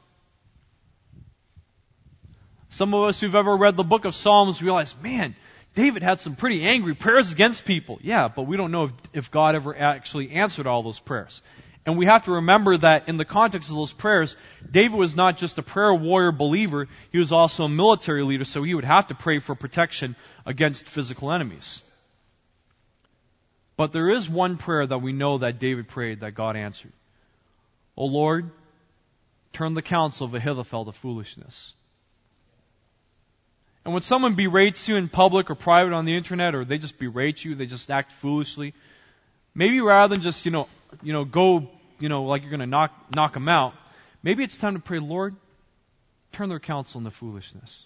Some 2.70 2.94
of 2.94 3.04
us 3.04 3.22
who've 3.22 3.36
ever 3.36 3.56
read 3.56 3.78
the 3.78 3.84
book 3.84 4.06
of 4.06 4.16
Psalms 4.16 4.62
realize, 4.62 4.96
man, 5.02 5.36
David 5.76 6.04
had 6.04 6.20
some 6.20 6.36
pretty 6.36 6.64
angry 6.66 6.94
prayers 6.94 7.32
against 7.32 7.66
people. 7.66 8.00
Yeah, 8.02 8.28
but 8.28 8.44
we 8.44 8.58
don't 8.58 8.72
know 8.72 8.86
if, 8.86 8.92
if 9.14 9.32
God 9.32 9.56
ever 9.56 9.78
actually 9.78 10.32
answered 10.32 10.68
all 10.68 10.84
those 10.84 11.00
prayers. 11.00 11.42
And 11.86 11.98
we 11.98 12.06
have 12.08 12.24
to 12.24 12.32
remember 12.32 12.76
that 12.78 13.08
in 13.08 13.18
the 13.18 13.26
context 13.26 13.70
of 13.70 13.76
those 13.76 13.94
prayers, 13.94 14.36
David 14.70 14.98
was 14.98 15.16
not 15.16 15.38
just 15.38 15.60
a 15.60 15.62
prayer 15.62 15.94
warrior 15.94 16.32
believer, 16.32 16.88
he 17.12 17.20
was 17.20 17.32
also 17.32 17.66
a 17.66 17.70
military 17.70 18.24
leader, 18.24 18.44
so 18.44 18.64
he 18.64 18.74
would 18.74 18.86
have 18.86 19.08
to 19.08 19.16
pray 19.16 19.40
for 19.40 19.54
protection 19.54 20.16
against 20.46 20.88
physical 20.88 21.32
enemies. 21.32 21.84
But 23.78 23.92
there 23.92 24.10
is 24.10 24.30
one 24.30 24.58
prayer 24.58 24.86
that 24.86 25.02
we 25.02 25.12
know 25.12 25.40
that 25.40 25.60
David 25.60 25.88
prayed 25.88 26.22
that 26.22 26.34
God 26.34 26.56
answered. 26.56 26.94
O 27.98 28.06
Lord, 28.06 28.50
turn 29.54 29.74
the 29.74 29.82
counsel 29.82 30.28
of 30.28 30.34
Ahithophel 30.34 30.86
to 30.86 30.92
foolishness. 30.92 31.74
And 33.84 33.94
when 33.94 34.02
someone 34.02 34.34
berates 34.34 34.88
you 34.88 34.96
in 34.96 35.10
public 35.10 35.50
or 35.52 35.56
private 35.56 35.94
on 35.94 36.06
the 36.06 36.16
internet, 36.18 36.56
or 36.56 36.66
they 36.66 36.78
just 36.78 36.98
berate 36.98 37.44
you, 37.46 37.54
they 37.54 37.68
just 37.68 37.92
act 37.92 38.12
foolishly, 38.12 38.74
maybe 39.54 39.80
rather 39.80 40.16
than 40.16 40.24
just, 40.24 40.46
you 40.46 40.52
know, 40.52 40.68
you 41.04 41.14
know, 41.14 41.24
go, 41.24 41.70
you 42.00 42.10
know, 42.10 42.24
like 42.24 42.42
you're 42.42 42.50
going 42.50 42.62
to 42.62 42.66
knock, 42.66 42.92
knock 43.14 43.34
them 43.34 43.48
out, 43.48 43.74
maybe 44.24 44.44
it's 44.44 44.58
time 44.58 44.74
to 44.74 44.80
pray, 44.80 45.00
Lord, 45.00 45.36
turn 46.32 46.50
their 46.50 46.60
counsel 46.60 47.00
into 47.00 47.12
foolishness. 47.12 47.86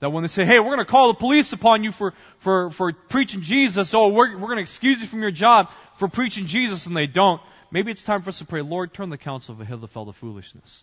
That 0.00 0.10
when 0.10 0.22
they 0.22 0.28
say, 0.28 0.44
hey, 0.44 0.58
we're 0.58 0.74
going 0.74 0.78
to 0.78 0.84
call 0.86 1.08
the 1.08 1.18
police 1.18 1.52
upon 1.52 1.84
you 1.84 1.92
for, 1.92 2.14
for, 2.38 2.70
for 2.70 2.92
preaching 2.92 3.42
Jesus, 3.42 3.92
oh, 3.94 4.08
we're, 4.08 4.32
we're 4.32 4.46
going 4.46 4.56
to 4.56 4.62
excuse 4.62 5.00
you 5.00 5.06
from 5.06 5.20
your 5.20 5.30
job 5.30 5.70
for 5.96 6.08
preaching 6.08 6.46
Jesus, 6.46 6.86
and 6.86 6.96
they 6.96 7.06
don't, 7.06 7.40
maybe 7.70 7.90
it's 7.90 8.02
time 8.02 8.22
for 8.22 8.30
us 8.30 8.38
to 8.38 8.46
pray, 8.46 8.62
Lord, 8.62 8.94
turn 8.94 9.10
the 9.10 9.18
counsel 9.18 9.54
of 9.54 9.60
Ahithophel 9.60 10.06
to 10.06 10.12
foolishness. 10.12 10.82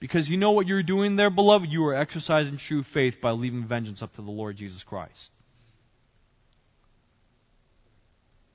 Because 0.00 0.28
you 0.28 0.36
know 0.36 0.50
what 0.50 0.66
you're 0.66 0.82
doing 0.82 1.14
there, 1.14 1.30
beloved? 1.30 1.70
You 1.70 1.86
are 1.86 1.94
exercising 1.94 2.56
true 2.56 2.82
faith 2.82 3.20
by 3.20 3.30
leaving 3.30 3.64
vengeance 3.64 4.02
up 4.02 4.12
to 4.14 4.22
the 4.22 4.32
Lord 4.32 4.56
Jesus 4.56 4.82
Christ. 4.82 5.30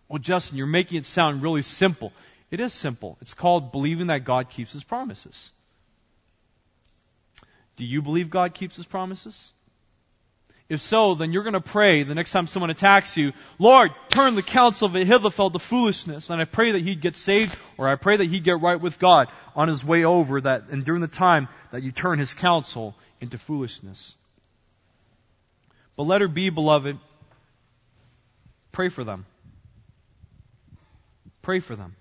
Well, 0.09 0.19
Justin, 0.19 0.57
you're 0.57 0.67
making 0.67 0.97
it 0.97 1.05
sound 1.05 1.41
really 1.41 1.61
simple. 1.61 2.11
It 2.51 2.59
is 2.59 2.73
simple. 2.73 3.17
It's 3.21 3.33
called 3.33 3.71
believing 3.71 4.07
that 4.07 4.25
God 4.25 4.49
keeps 4.49 4.73
his 4.73 4.83
promises. 4.83 5.51
Do 7.77 7.85
you 7.85 8.01
believe 8.01 8.29
God 8.29 8.53
keeps 8.53 8.75
his 8.75 8.85
promises? 8.85 9.51
If 10.69 10.81
so, 10.81 11.15
then 11.15 11.31
you're 11.31 11.43
going 11.43 11.53
to 11.53 11.61
pray 11.61 12.03
the 12.03 12.15
next 12.15 12.31
time 12.31 12.45
someone 12.45 12.69
attacks 12.69 13.15
you, 13.15 13.31
Lord, 13.57 13.91
turn 14.09 14.35
the 14.35 14.41
counsel 14.41 14.87
of 14.87 14.95
Ahithophel 14.95 15.51
to 15.51 15.59
foolishness. 15.59 16.29
And 16.29 16.41
I 16.41 16.45
pray 16.45 16.71
that 16.71 16.81
he'd 16.81 16.99
get 16.99 17.15
saved, 17.15 17.57
or 17.77 17.87
I 17.87 17.95
pray 17.95 18.17
that 18.17 18.25
he'd 18.25 18.43
get 18.43 18.59
right 18.59 18.79
with 18.79 18.99
God 18.99 19.29
on 19.55 19.69
his 19.69 19.85
way 19.85 20.03
over, 20.03 20.41
that, 20.41 20.67
and 20.69 20.83
during 20.83 20.99
the 20.99 21.07
time 21.07 21.47
that 21.71 21.83
you 21.83 21.93
turn 21.93 22.19
his 22.19 22.33
counsel 22.33 22.95
into 23.21 23.37
foolishness. 23.37 24.13
But 25.95 26.03
let 26.03 26.19
her 26.19 26.27
be, 26.27 26.49
beloved, 26.49 26.97
pray 28.73 28.89
for 28.89 29.05
them. 29.05 29.25
Pray 31.41 31.61
for 31.61 31.77
them. 31.77 31.95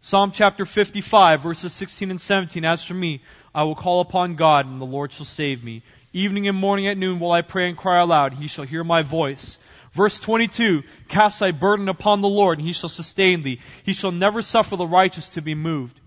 Psalm 0.00 0.30
chapter 0.30 0.64
55, 0.64 1.42
verses 1.42 1.72
16 1.72 2.10
and 2.10 2.20
17. 2.20 2.64
As 2.64 2.84
for 2.84 2.94
me, 2.94 3.22
I 3.54 3.64
will 3.64 3.74
call 3.74 4.00
upon 4.00 4.36
God, 4.36 4.66
and 4.66 4.80
the 4.80 4.86
Lord 4.86 5.12
shall 5.12 5.26
save 5.26 5.64
me. 5.64 5.82
Evening 6.12 6.48
and 6.48 6.56
morning 6.56 6.86
at 6.86 6.96
noon 6.96 7.18
will 7.18 7.32
I 7.32 7.42
pray 7.42 7.68
and 7.68 7.76
cry 7.76 8.00
aloud. 8.00 8.32
He 8.32 8.46
shall 8.46 8.64
hear 8.64 8.84
my 8.84 9.02
voice. 9.02 9.58
Verse 9.92 10.20
22, 10.20 10.84
Cast 11.08 11.40
thy 11.40 11.50
burden 11.50 11.88
upon 11.88 12.20
the 12.20 12.28
Lord, 12.28 12.58
and 12.58 12.66
he 12.66 12.72
shall 12.72 12.88
sustain 12.88 13.42
thee. 13.42 13.60
He 13.82 13.92
shall 13.92 14.12
never 14.12 14.40
suffer 14.40 14.76
the 14.76 14.86
righteous 14.86 15.30
to 15.30 15.42
be 15.42 15.54
moved. 15.54 15.98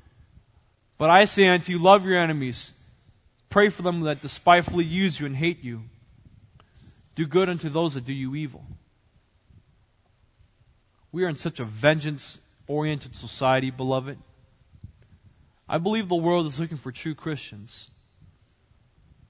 But 0.97 1.09
I 1.09 1.25
say 1.25 1.47
unto 1.47 1.73
you, 1.73 1.79
love 1.79 2.05
your 2.05 2.17
enemies. 2.17 2.71
Pray 3.49 3.69
for 3.69 3.81
them 3.81 4.01
that 4.01 4.21
despitefully 4.21 4.85
use 4.85 5.19
you 5.19 5.25
and 5.25 5.35
hate 5.35 5.63
you. 5.63 5.81
Do 7.15 7.25
good 7.25 7.49
unto 7.49 7.69
those 7.69 7.95
that 7.95 8.05
do 8.05 8.13
you 8.13 8.35
evil. 8.35 8.63
We 11.11 11.25
are 11.25 11.29
in 11.29 11.35
such 11.35 11.59
a 11.59 11.65
vengeance 11.65 12.39
oriented 12.71 13.15
society, 13.15 13.69
beloved. 13.69 14.17
I 15.67 15.77
believe 15.77 16.07
the 16.07 16.15
world 16.15 16.47
is 16.47 16.59
looking 16.59 16.77
for 16.77 16.91
true 16.91 17.15
Christians 17.15 17.89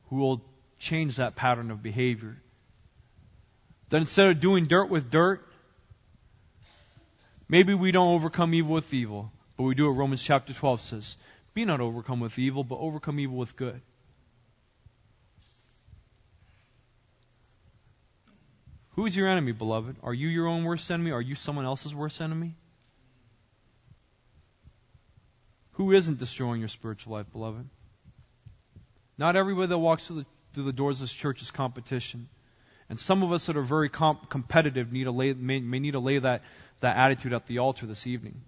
who 0.10 0.18
will 0.18 0.42
change 0.80 1.18
that 1.18 1.36
pattern 1.36 1.72
of 1.72 1.82
behavior. 1.82 2.38
That 3.90 3.98
instead 3.98 4.28
of 4.28 4.40
doing 4.40 4.66
dirt 4.66 4.90
with 4.90 5.12
dirt, 5.12 5.46
maybe 7.50 7.74
we 7.74 7.92
don't 7.92 8.14
overcome 8.14 8.54
evil 8.54 8.76
with 8.76 8.94
evil, 8.94 9.32
but 9.58 9.64
we 9.64 9.76
do 9.76 9.88
what 9.88 9.98
Romans 9.98 10.22
chapter 10.22 10.54
12 10.54 10.82
says. 10.82 11.18
Be 11.54 11.66
not 11.66 11.82
overcome 11.82 12.20
with 12.20 12.40
evil, 12.40 12.64
but 12.64 12.78
overcome 12.80 13.20
evil 13.20 13.38
with 13.38 13.56
good. 13.56 13.82
Who 18.92 19.06
is 19.06 19.16
your 19.16 19.30
enemy, 19.30 19.52
beloved? 19.52 19.98
Are 20.04 20.14
you 20.14 20.28
your 20.28 20.48
own 20.48 20.64
worst 20.64 20.90
enemy? 20.92 21.12
Are 21.12 21.22
you 21.22 21.36
someone 21.36 21.66
else's 21.66 21.96
worst 21.96 22.22
enemy? 22.22 22.56
Who 25.82 25.94
isn't 25.94 26.20
destroying 26.20 26.60
your 26.60 26.70
spiritual 26.70 27.14
life, 27.14 27.26
beloved? 27.32 27.68
Not 29.18 29.36
everybody 29.36 29.66
that 29.70 29.80
walks 29.80 30.06
through 30.06 30.18
the, 30.18 30.26
through 30.54 30.66
the 30.66 30.74
doors 30.74 30.98
of 30.98 31.06
this 31.06 31.12
church 31.12 31.42
is 31.42 31.50
competition. 31.50 32.30
And 32.88 33.00
some 33.00 33.24
of 33.24 33.32
us 33.32 33.48
that 33.48 33.58
are 33.58 33.64
very 33.64 33.90
comp- 33.90 34.30
competitive 34.30 34.94
need 34.94 35.06
to 35.06 35.12
lay, 35.12 35.34
may, 35.34 35.60
may 35.60 35.80
need 35.80 35.94
to 35.94 36.00
lay 36.00 36.20
that, 36.20 36.44
that 36.82 36.98
attitude 36.98 37.34
at 37.34 37.48
the 37.48 37.58
altar 37.58 37.88
this 37.88 38.06
evening. 38.06 38.44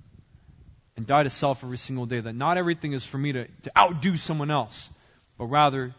And 0.95 1.07
die 1.07 1.23
to 1.23 1.31
self 1.31 1.63
every 1.63 1.79
single 1.79 2.05
day. 2.05 2.19
That 2.19 2.36
not 2.36 2.59
everything 2.59 2.93
is 2.93 3.03
for 3.03 3.17
me 3.17 3.31
to, 3.31 3.47
to 3.47 3.71
outdo 3.75 4.15
someone 4.15 4.51
else, 4.51 4.88
but 5.39 5.45
rather 5.45 5.95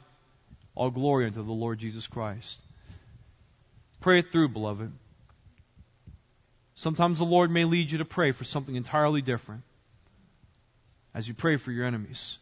all 0.77 0.93
glory 0.93 1.27
unto 1.27 1.43
the 1.43 1.53
Lord 1.53 1.81
Jesus 1.81 2.07
Christ. 2.07 2.61
Pray 4.01 4.21
it 4.21 4.31
through, 4.31 4.51
beloved. 4.51 4.93
Sometimes 6.77 7.19
the 7.19 7.25
Lord 7.25 7.51
may 7.51 7.65
lead 7.65 7.91
you 7.91 7.99
to 7.99 8.05
pray 8.05 8.31
for 8.31 8.45
something 8.45 8.77
entirely 8.77 9.21
different 9.21 9.65
as 11.15 11.29
you 11.29 11.35
pray 11.35 11.57
for 11.57 11.71
your 11.71 11.87
enemies. 11.87 12.39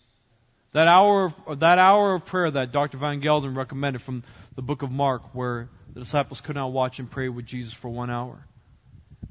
That 0.72 0.88
hour 0.88 1.26
of, 1.46 1.60
that 1.60 1.78
hour 1.78 2.14
of 2.14 2.24
prayer 2.24 2.50
that 2.50 2.72
Dr. 2.72 2.96
Van 2.96 3.20
Gelder 3.20 3.50
recommended 3.50 4.00
from 4.00 4.22
the 4.56 4.62
book 4.62 4.82
of 4.82 4.90
Mark, 4.90 5.34
where 5.34 5.68
the 5.92 6.00
disciples 6.00 6.40
could 6.40 6.56
not 6.56 6.72
watch 6.72 6.98
and 6.98 7.10
pray 7.10 7.28
with 7.28 7.44
Jesus 7.44 7.74
for 7.74 7.90
one 7.90 8.10
hour. 8.10 8.46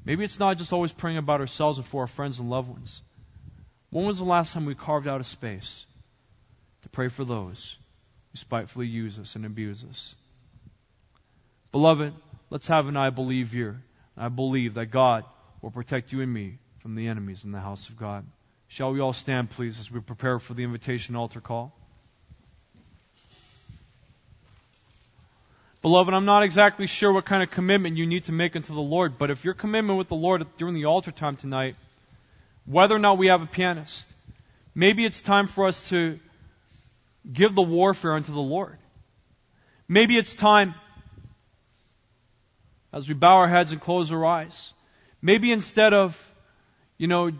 Maybe 0.04 0.24
it's 0.24 0.38
not 0.38 0.58
just 0.58 0.72
always 0.72 0.92
praying 0.92 1.18
about 1.18 1.40
ourselves 1.40 1.78
and 1.78 1.86
for 1.86 2.02
our 2.02 2.06
friends 2.06 2.38
and 2.38 2.48
loved 2.48 2.68
ones. 2.68 3.02
When 3.90 4.06
was 4.06 4.18
the 4.18 4.24
last 4.24 4.54
time 4.54 4.66
we 4.66 4.74
carved 4.74 5.08
out 5.08 5.20
a 5.20 5.24
space 5.24 5.84
to 6.82 6.88
pray 6.88 7.08
for 7.08 7.24
those 7.24 7.76
who 8.30 8.38
spitefully 8.38 8.86
use 8.86 9.18
us 9.18 9.34
and 9.36 9.44
abuse 9.44 9.84
us? 9.90 10.14
Beloved, 11.72 12.14
let's 12.50 12.68
have 12.68 12.86
an 12.86 12.96
I 12.96 13.10
believe 13.10 13.52
here. 13.52 13.82
I 14.16 14.28
believe 14.28 14.74
that 14.74 14.86
God 14.86 15.24
will 15.60 15.70
protect 15.70 16.12
you 16.12 16.20
and 16.20 16.32
me 16.32 16.58
from 16.80 16.94
the 16.94 17.08
enemies 17.08 17.44
in 17.44 17.52
the 17.52 17.60
house 17.60 17.88
of 17.88 17.96
God. 17.96 18.24
Shall 18.72 18.90
we 18.90 19.00
all 19.00 19.12
stand, 19.12 19.50
please, 19.50 19.78
as 19.78 19.90
we 19.90 20.00
prepare 20.00 20.38
for 20.38 20.54
the 20.54 20.64
invitation 20.64 21.14
altar 21.14 21.42
call? 21.42 21.76
Beloved, 25.82 26.14
I'm 26.14 26.24
not 26.24 26.42
exactly 26.42 26.86
sure 26.86 27.12
what 27.12 27.26
kind 27.26 27.42
of 27.42 27.50
commitment 27.50 27.98
you 27.98 28.06
need 28.06 28.22
to 28.24 28.32
make 28.32 28.56
unto 28.56 28.72
the 28.72 28.80
Lord, 28.80 29.18
but 29.18 29.28
if 29.28 29.44
your 29.44 29.52
commitment 29.52 29.98
with 29.98 30.08
the 30.08 30.14
Lord 30.14 30.46
during 30.56 30.72
the 30.72 30.86
altar 30.86 31.10
time 31.10 31.36
tonight, 31.36 31.76
whether 32.64 32.96
or 32.96 32.98
not 32.98 33.18
we 33.18 33.26
have 33.26 33.42
a 33.42 33.46
pianist, 33.46 34.08
maybe 34.74 35.04
it's 35.04 35.20
time 35.20 35.48
for 35.48 35.66
us 35.66 35.90
to 35.90 36.18
give 37.30 37.54
the 37.54 37.60
warfare 37.60 38.14
unto 38.14 38.32
the 38.32 38.40
Lord. 38.40 38.78
Maybe 39.86 40.16
it's 40.16 40.34
time, 40.34 40.72
as 42.90 43.06
we 43.06 43.12
bow 43.12 43.36
our 43.36 43.48
heads 43.48 43.70
and 43.70 43.82
close 43.82 44.10
our 44.10 44.24
eyes, 44.24 44.72
maybe 45.20 45.52
instead 45.52 45.92
of, 45.92 46.18
you 46.96 47.06
know, 47.06 47.32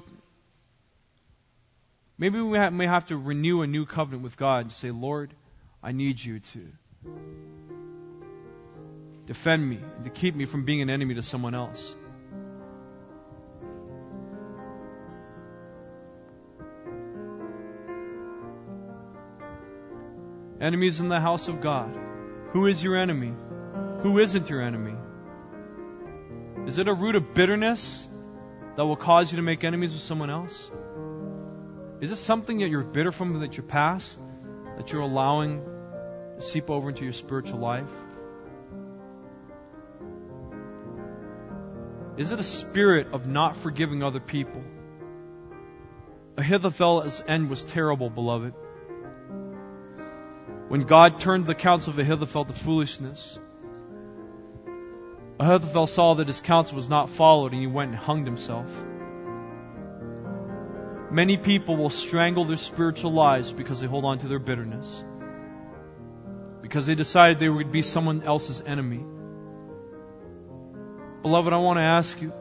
maybe 2.22 2.40
we 2.40 2.56
may 2.70 2.86
have 2.86 3.06
to 3.06 3.16
renew 3.16 3.62
a 3.62 3.66
new 3.66 3.84
covenant 3.84 4.22
with 4.22 4.36
God 4.36 4.60
and 4.60 4.72
say, 4.72 4.92
Lord, 4.92 5.34
I 5.82 5.90
need 5.90 6.24
you 6.24 6.38
to 6.38 6.60
defend 9.26 9.68
me, 9.68 9.80
and 9.96 10.04
to 10.04 10.10
keep 10.10 10.36
me 10.36 10.44
from 10.44 10.64
being 10.64 10.82
an 10.82 10.88
enemy 10.88 11.16
to 11.16 11.22
someone 11.24 11.56
else. 11.56 11.96
Enemies 20.60 21.00
in 21.00 21.08
the 21.08 21.18
house 21.18 21.48
of 21.48 21.60
God. 21.60 21.92
Who 22.52 22.66
is 22.66 22.80
your 22.84 22.96
enemy? 22.96 23.32
Who 24.02 24.20
isn't 24.20 24.48
your 24.48 24.62
enemy? 24.62 24.94
Is 26.68 26.78
it 26.78 26.86
a 26.86 26.94
root 26.94 27.16
of 27.16 27.34
bitterness 27.34 28.06
that 28.76 28.86
will 28.86 28.94
cause 28.94 29.32
you 29.32 29.38
to 29.38 29.42
make 29.42 29.64
enemies 29.64 29.92
with 29.92 30.02
someone 30.02 30.30
else? 30.30 30.70
Is 32.02 32.10
this 32.10 32.18
something 32.18 32.58
that 32.58 32.68
you're 32.68 32.82
bitter 32.82 33.12
from 33.12 33.38
that 33.38 33.56
your 33.56 33.64
past 33.64 34.18
that 34.76 34.90
you're 34.90 35.02
allowing 35.02 35.62
to 36.34 36.42
seep 36.42 36.68
over 36.68 36.88
into 36.88 37.04
your 37.04 37.12
spiritual 37.12 37.60
life? 37.60 37.92
Is 42.16 42.32
it 42.32 42.40
a 42.40 42.42
spirit 42.42 43.12
of 43.12 43.28
not 43.28 43.54
forgiving 43.54 44.02
other 44.02 44.18
people? 44.18 44.64
Ahithophel's 46.36 47.22
end 47.28 47.48
was 47.48 47.64
terrible, 47.64 48.10
beloved. 48.10 48.52
When 50.66 50.80
God 50.80 51.20
turned 51.20 51.46
the 51.46 51.54
counsel 51.54 51.92
of 51.92 52.00
Ahithophel 52.00 52.46
to 52.46 52.52
foolishness, 52.52 53.38
Ahithophel 55.38 55.86
saw 55.86 56.14
that 56.14 56.26
his 56.26 56.40
counsel 56.40 56.74
was 56.74 56.88
not 56.88 57.10
followed 57.10 57.52
and 57.52 57.60
he 57.60 57.68
went 57.68 57.92
and 57.92 57.98
hung 57.98 58.24
himself. 58.24 58.66
Many 61.12 61.36
people 61.36 61.76
will 61.76 61.90
strangle 61.90 62.46
their 62.46 62.56
spiritual 62.56 63.12
lives 63.12 63.52
because 63.52 63.80
they 63.80 63.86
hold 63.86 64.06
on 64.06 64.20
to 64.20 64.28
their 64.28 64.38
bitterness. 64.38 65.04
Because 66.62 66.86
they 66.86 66.94
decided 66.94 67.38
they 67.38 67.50
would 67.50 67.70
be 67.70 67.82
someone 67.82 68.22
else's 68.22 68.62
enemy. 68.62 69.04
Beloved, 71.20 71.52
I 71.52 71.58
want 71.58 71.76
to 71.76 71.82
ask 71.82 72.22
you 72.22 72.32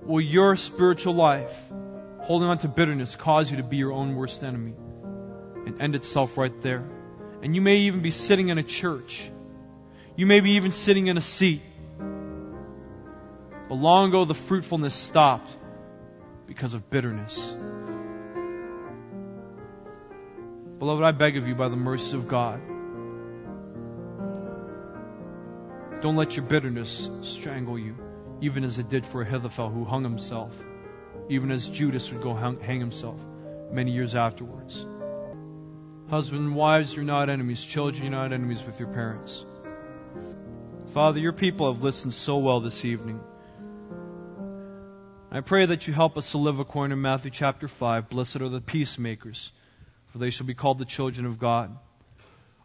will 0.00 0.22
your 0.22 0.56
spiritual 0.56 1.14
life, 1.14 1.54
holding 2.20 2.48
on 2.48 2.56
to 2.60 2.68
bitterness, 2.68 3.16
cause 3.16 3.50
you 3.50 3.58
to 3.58 3.62
be 3.62 3.76
your 3.76 3.92
own 3.92 4.14
worst 4.14 4.42
enemy 4.42 4.72
and 5.66 5.82
end 5.82 5.94
itself 5.94 6.38
right 6.38 6.62
there? 6.62 6.82
And 7.42 7.54
you 7.54 7.60
may 7.60 7.76
even 7.80 8.00
be 8.00 8.10
sitting 8.10 8.48
in 8.48 8.56
a 8.56 8.62
church. 8.62 9.30
You 10.16 10.24
may 10.24 10.40
be 10.40 10.52
even 10.52 10.72
sitting 10.72 11.08
in 11.08 11.18
a 11.18 11.20
seat. 11.20 11.60
But 13.68 13.74
long 13.74 14.08
ago, 14.08 14.24
the 14.24 14.34
fruitfulness 14.34 14.94
stopped 14.94 15.50
because 16.46 16.72
of 16.72 16.88
bitterness. 16.88 17.56
Beloved, 20.78 21.04
I 21.04 21.12
beg 21.12 21.36
of 21.36 21.46
you 21.46 21.54
by 21.54 21.68
the 21.68 21.76
mercy 21.76 22.16
of 22.16 22.28
God 22.28 22.60
Don't 26.04 26.16
let 26.16 26.36
your 26.36 26.44
bitterness 26.44 27.08
strangle 27.22 27.78
you, 27.78 27.96
even 28.42 28.62
as 28.62 28.78
it 28.78 28.90
did 28.90 29.06
for 29.06 29.22
Ahithophel 29.22 29.70
who 29.70 29.86
hung 29.86 30.02
himself, 30.02 30.54
even 31.30 31.50
as 31.50 31.66
Judas 31.66 32.12
would 32.12 32.20
go 32.20 32.34
hang, 32.34 32.60
hang 32.60 32.78
himself 32.78 33.18
many 33.72 33.92
years 33.92 34.14
afterwards. 34.14 34.84
Husband 36.10 36.42
and 36.42 36.54
wives, 36.54 36.94
you're 36.94 37.06
not 37.06 37.30
enemies. 37.30 37.64
Children, 37.64 38.02
you're 38.02 38.12
not 38.12 38.34
enemies 38.34 38.62
with 38.66 38.78
your 38.78 38.90
parents. 38.90 39.46
Father, 40.92 41.20
your 41.20 41.32
people 41.32 41.72
have 41.72 41.82
listened 41.82 42.12
so 42.12 42.36
well 42.36 42.60
this 42.60 42.84
evening. 42.84 43.18
I 45.30 45.40
pray 45.40 45.64
that 45.64 45.86
you 45.86 45.94
help 45.94 46.18
us 46.18 46.32
to 46.32 46.36
live 46.36 46.60
according 46.60 46.90
to 46.90 46.96
Matthew 46.96 47.30
chapter 47.30 47.66
5. 47.66 48.10
Blessed 48.10 48.42
are 48.42 48.50
the 48.50 48.60
peacemakers, 48.60 49.52
for 50.14 50.18
they 50.18 50.30
shall 50.30 50.46
be 50.46 50.54
called 50.54 50.78
the 50.78 50.84
children 50.84 51.26
of 51.26 51.40
God. 51.40 51.76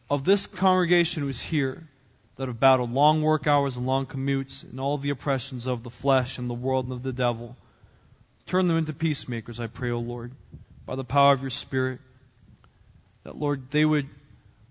Of 0.07 0.23
this 0.23 0.45
congregation 0.45 1.23
who 1.23 1.29
is 1.29 1.41
here, 1.41 1.87
that 2.35 2.47
have 2.47 2.59
battled 2.59 2.93
long 2.93 3.23
work 3.23 3.47
hours 3.47 3.75
and 3.75 3.87
long 3.87 4.05
commutes 4.05 4.61
and 4.61 4.79
all 4.79 4.99
the 4.99 5.09
oppressions 5.09 5.65
of 5.65 5.81
the 5.81 5.89
flesh 5.89 6.37
and 6.37 6.47
the 6.47 6.53
world 6.53 6.85
and 6.85 6.93
of 6.93 7.01
the 7.01 7.11
devil. 7.11 7.57
Turn 8.45 8.67
them 8.67 8.77
into 8.77 8.93
peacemakers, 8.93 9.59
I 9.59 9.65
pray, 9.65 9.89
O 9.89 9.97
Lord, 9.97 10.31
by 10.85 10.95
the 10.95 11.03
power 11.03 11.33
of 11.33 11.41
your 11.41 11.49
Spirit. 11.49 12.01
That, 13.23 13.35
Lord, 13.35 13.71
they 13.71 13.83
would 13.83 14.07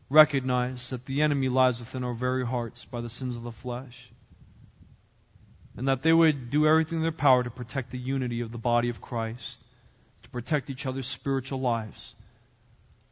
recognize 0.09 0.91
that 0.91 1.05
the 1.05 1.23
enemy 1.23 1.49
lies 1.49 1.81
within 1.81 2.05
our 2.05 2.15
very 2.15 2.47
hearts 2.47 2.85
by 2.85 3.01
the 3.01 3.09
sins 3.09 3.37
of 3.37 3.43
the 3.43 3.51
flesh. 3.51 4.09
And 5.77 5.89
that 5.89 6.05
they 6.05 6.13
would 6.13 6.51
do 6.51 6.69
everything 6.69 6.99
in 6.99 7.03
their 7.03 7.11
power 7.11 7.43
to 7.43 7.51
protect 7.51 7.91
the 7.91 7.99
unity 7.99 8.41
of 8.43 8.53
the 8.53 8.57
body 8.57 8.89
of 8.89 9.01
Christ, 9.01 9.59
to 10.23 10.29
protect 10.29 10.71
each 10.71 10.87
other's 10.87 11.09
spiritual 11.09 11.61
lives, 11.61 12.15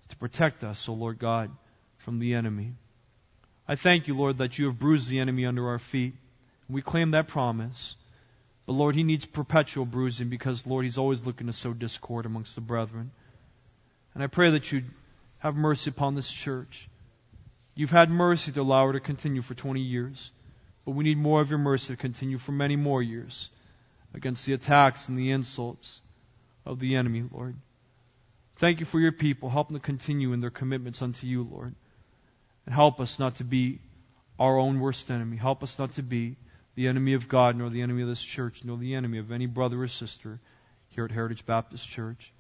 to 0.08 0.16
protect 0.16 0.64
us, 0.64 0.88
O 0.88 0.94
Lord 0.94 1.18
God, 1.18 1.50
from 1.98 2.18
the 2.18 2.34
enemy. 2.34 2.74
I 3.68 3.74
thank 3.74 4.06
you, 4.06 4.16
Lord, 4.16 4.38
that 4.38 4.58
you 4.58 4.66
have 4.66 4.78
bruised 4.78 5.08
the 5.08 5.18
enemy 5.18 5.46
under 5.46 5.68
our 5.68 5.78
feet. 5.78 6.14
We 6.68 6.82
claim 6.82 7.12
that 7.12 7.28
promise. 7.28 7.96
But 8.66 8.74
Lord, 8.74 8.94
he 8.94 9.02
needs 9.02 9.24
perpetual 9.24 9.86
bruising 9.86 10.28
because, 10.28 10.66
Lord, 10.66 10.84
he's 10.84 10.98
always 10.98 11.24
looking 11.24 11.46
to 11.46 11.52
sow 11.52 11.72
discord 11.72 12.26
amongst 12.26 12.54
the 12.54 12.60
brethren. 12.60 13.10
And 14.14 14.22
I 14.22 14.26
pray 14.26 14.50
that 14.50 14.70
you'd 14.72 14.90
have 15.38 15.56
mercy 15.56 15.90
upon 15.90 16.14
this 16.14 16.30
church. 16.30 16.88
You've 17.74 17.90
had 17.90 18.10
mercy 18.10 18.52
to 18.52 18.62
allow 18.62 18.86
her 18.86 18.94
to 18.94 19.00
continue 19.00 19.42
for 19.42 19.54
20 19.54 19.80
years, 19.80 20.30
but 20.84 20.92
we 20.92 21.04
need 21.04 21.18
more 21.18 21.40
of 21.40 21.50
your 21.50 21.58
mercy 21.58 21.92
to 21.92 21.96
continue 21.96 22.38
for 22.38 22.52
many 22.52 22.74
more 22.74 23.02
years 23.02 23.50
against 24.14 24.46
the 24.46 24.54
attacks 24.54 25.08
and 25.08 25.18
the 25.18 25.30
insults 25.30 26.00
of 26.64 26.80
the 26.80 26.96
enemy, 26.96 27.24
Lord. 27.30 27.56
Thank 28.56 28.80
you 28.80 28.86
for 28.86 28.98
your 28.98 29.12
people. 29.12 29.50
Help 29.50 29.68
them 29.68 29.76
to 29.76 29.82
continue 29.82 30.32
in 30.32 30.40
their 30.40 30.50
commitments 30.50 31.02
unto 31.02 31.26
you, 31.26 31.42
Lord. 31.42 31.74
And 32.64 32.74
help 32.74 33.00
us 33.00 33.18
not 33.18 33.36
to 33.36 33.44
be 33.44 33.80
our 34.38 34.58
own 34.58 34.80
worst 34.80 35.10
enemy. 35.10 35.36
Help 35.36 35.62
us 35.62 35.78
not 35.78 35.92
to 35.92 36.02
be 36.02 36.36
the 36.74 36.88
enemy 36.88 37.14
of 37.14 37.28
God, 37.28 37.56
nor 37.56 37.70
the 37.70 37.82
enemy 37.82 38.02
of 38.02 38.08
this 38.08 38.22
church, 38.22 38.62
nor 38.64 38.76
the 38.76 38.94
enemy 38.94 39.18
of 39.18 39.32
any 39.32 39.46
brother 39.46 39.82
or 39.82 39.88
sister 39.88 40.40
here 40.88 41.04
at 41.04 41.10
Heritage 41.10 41.46
Baptist 41.46 41.88
Church. 41.88 42.32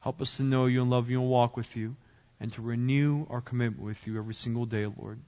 Help 0.00 0.20
us 0.20 0.36
to 0.36 0.42
know 0.42 0.66
you 0.66 0.82
and 0.82 0.90
love 0.90 1.10
you 1.10 1.20
and 1.20 1.28
walk 1.28 1.56
with 1.56 1.76
you, 1.76 1.96
and 2.40 2.52
to 2.52 2.62
renew 2.62 3.26
our 3.30 3.40
commitment 3.40 3.84
with 3.84 4.06
you 4.06 4.18
every 4.18 4.34
single 4.34 4.66
day, 4.66 4.86
Lord. 4.86 5.20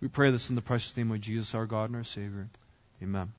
We 0.00 0.08
pray 0.08 0.30
this 0.30 0.50
in 0.50 0.56
the 0.56 0.62
precious 0.62 0.96
name 0.96 1.10
of 1.12 1.20
Jesus, 1.20 1.54
our 1.54 1.66
God 1.66 1.90
and 1.90 1.96
our 1.96 2.04
Savior. 2.04 2.48
Amen. 3.02 3.32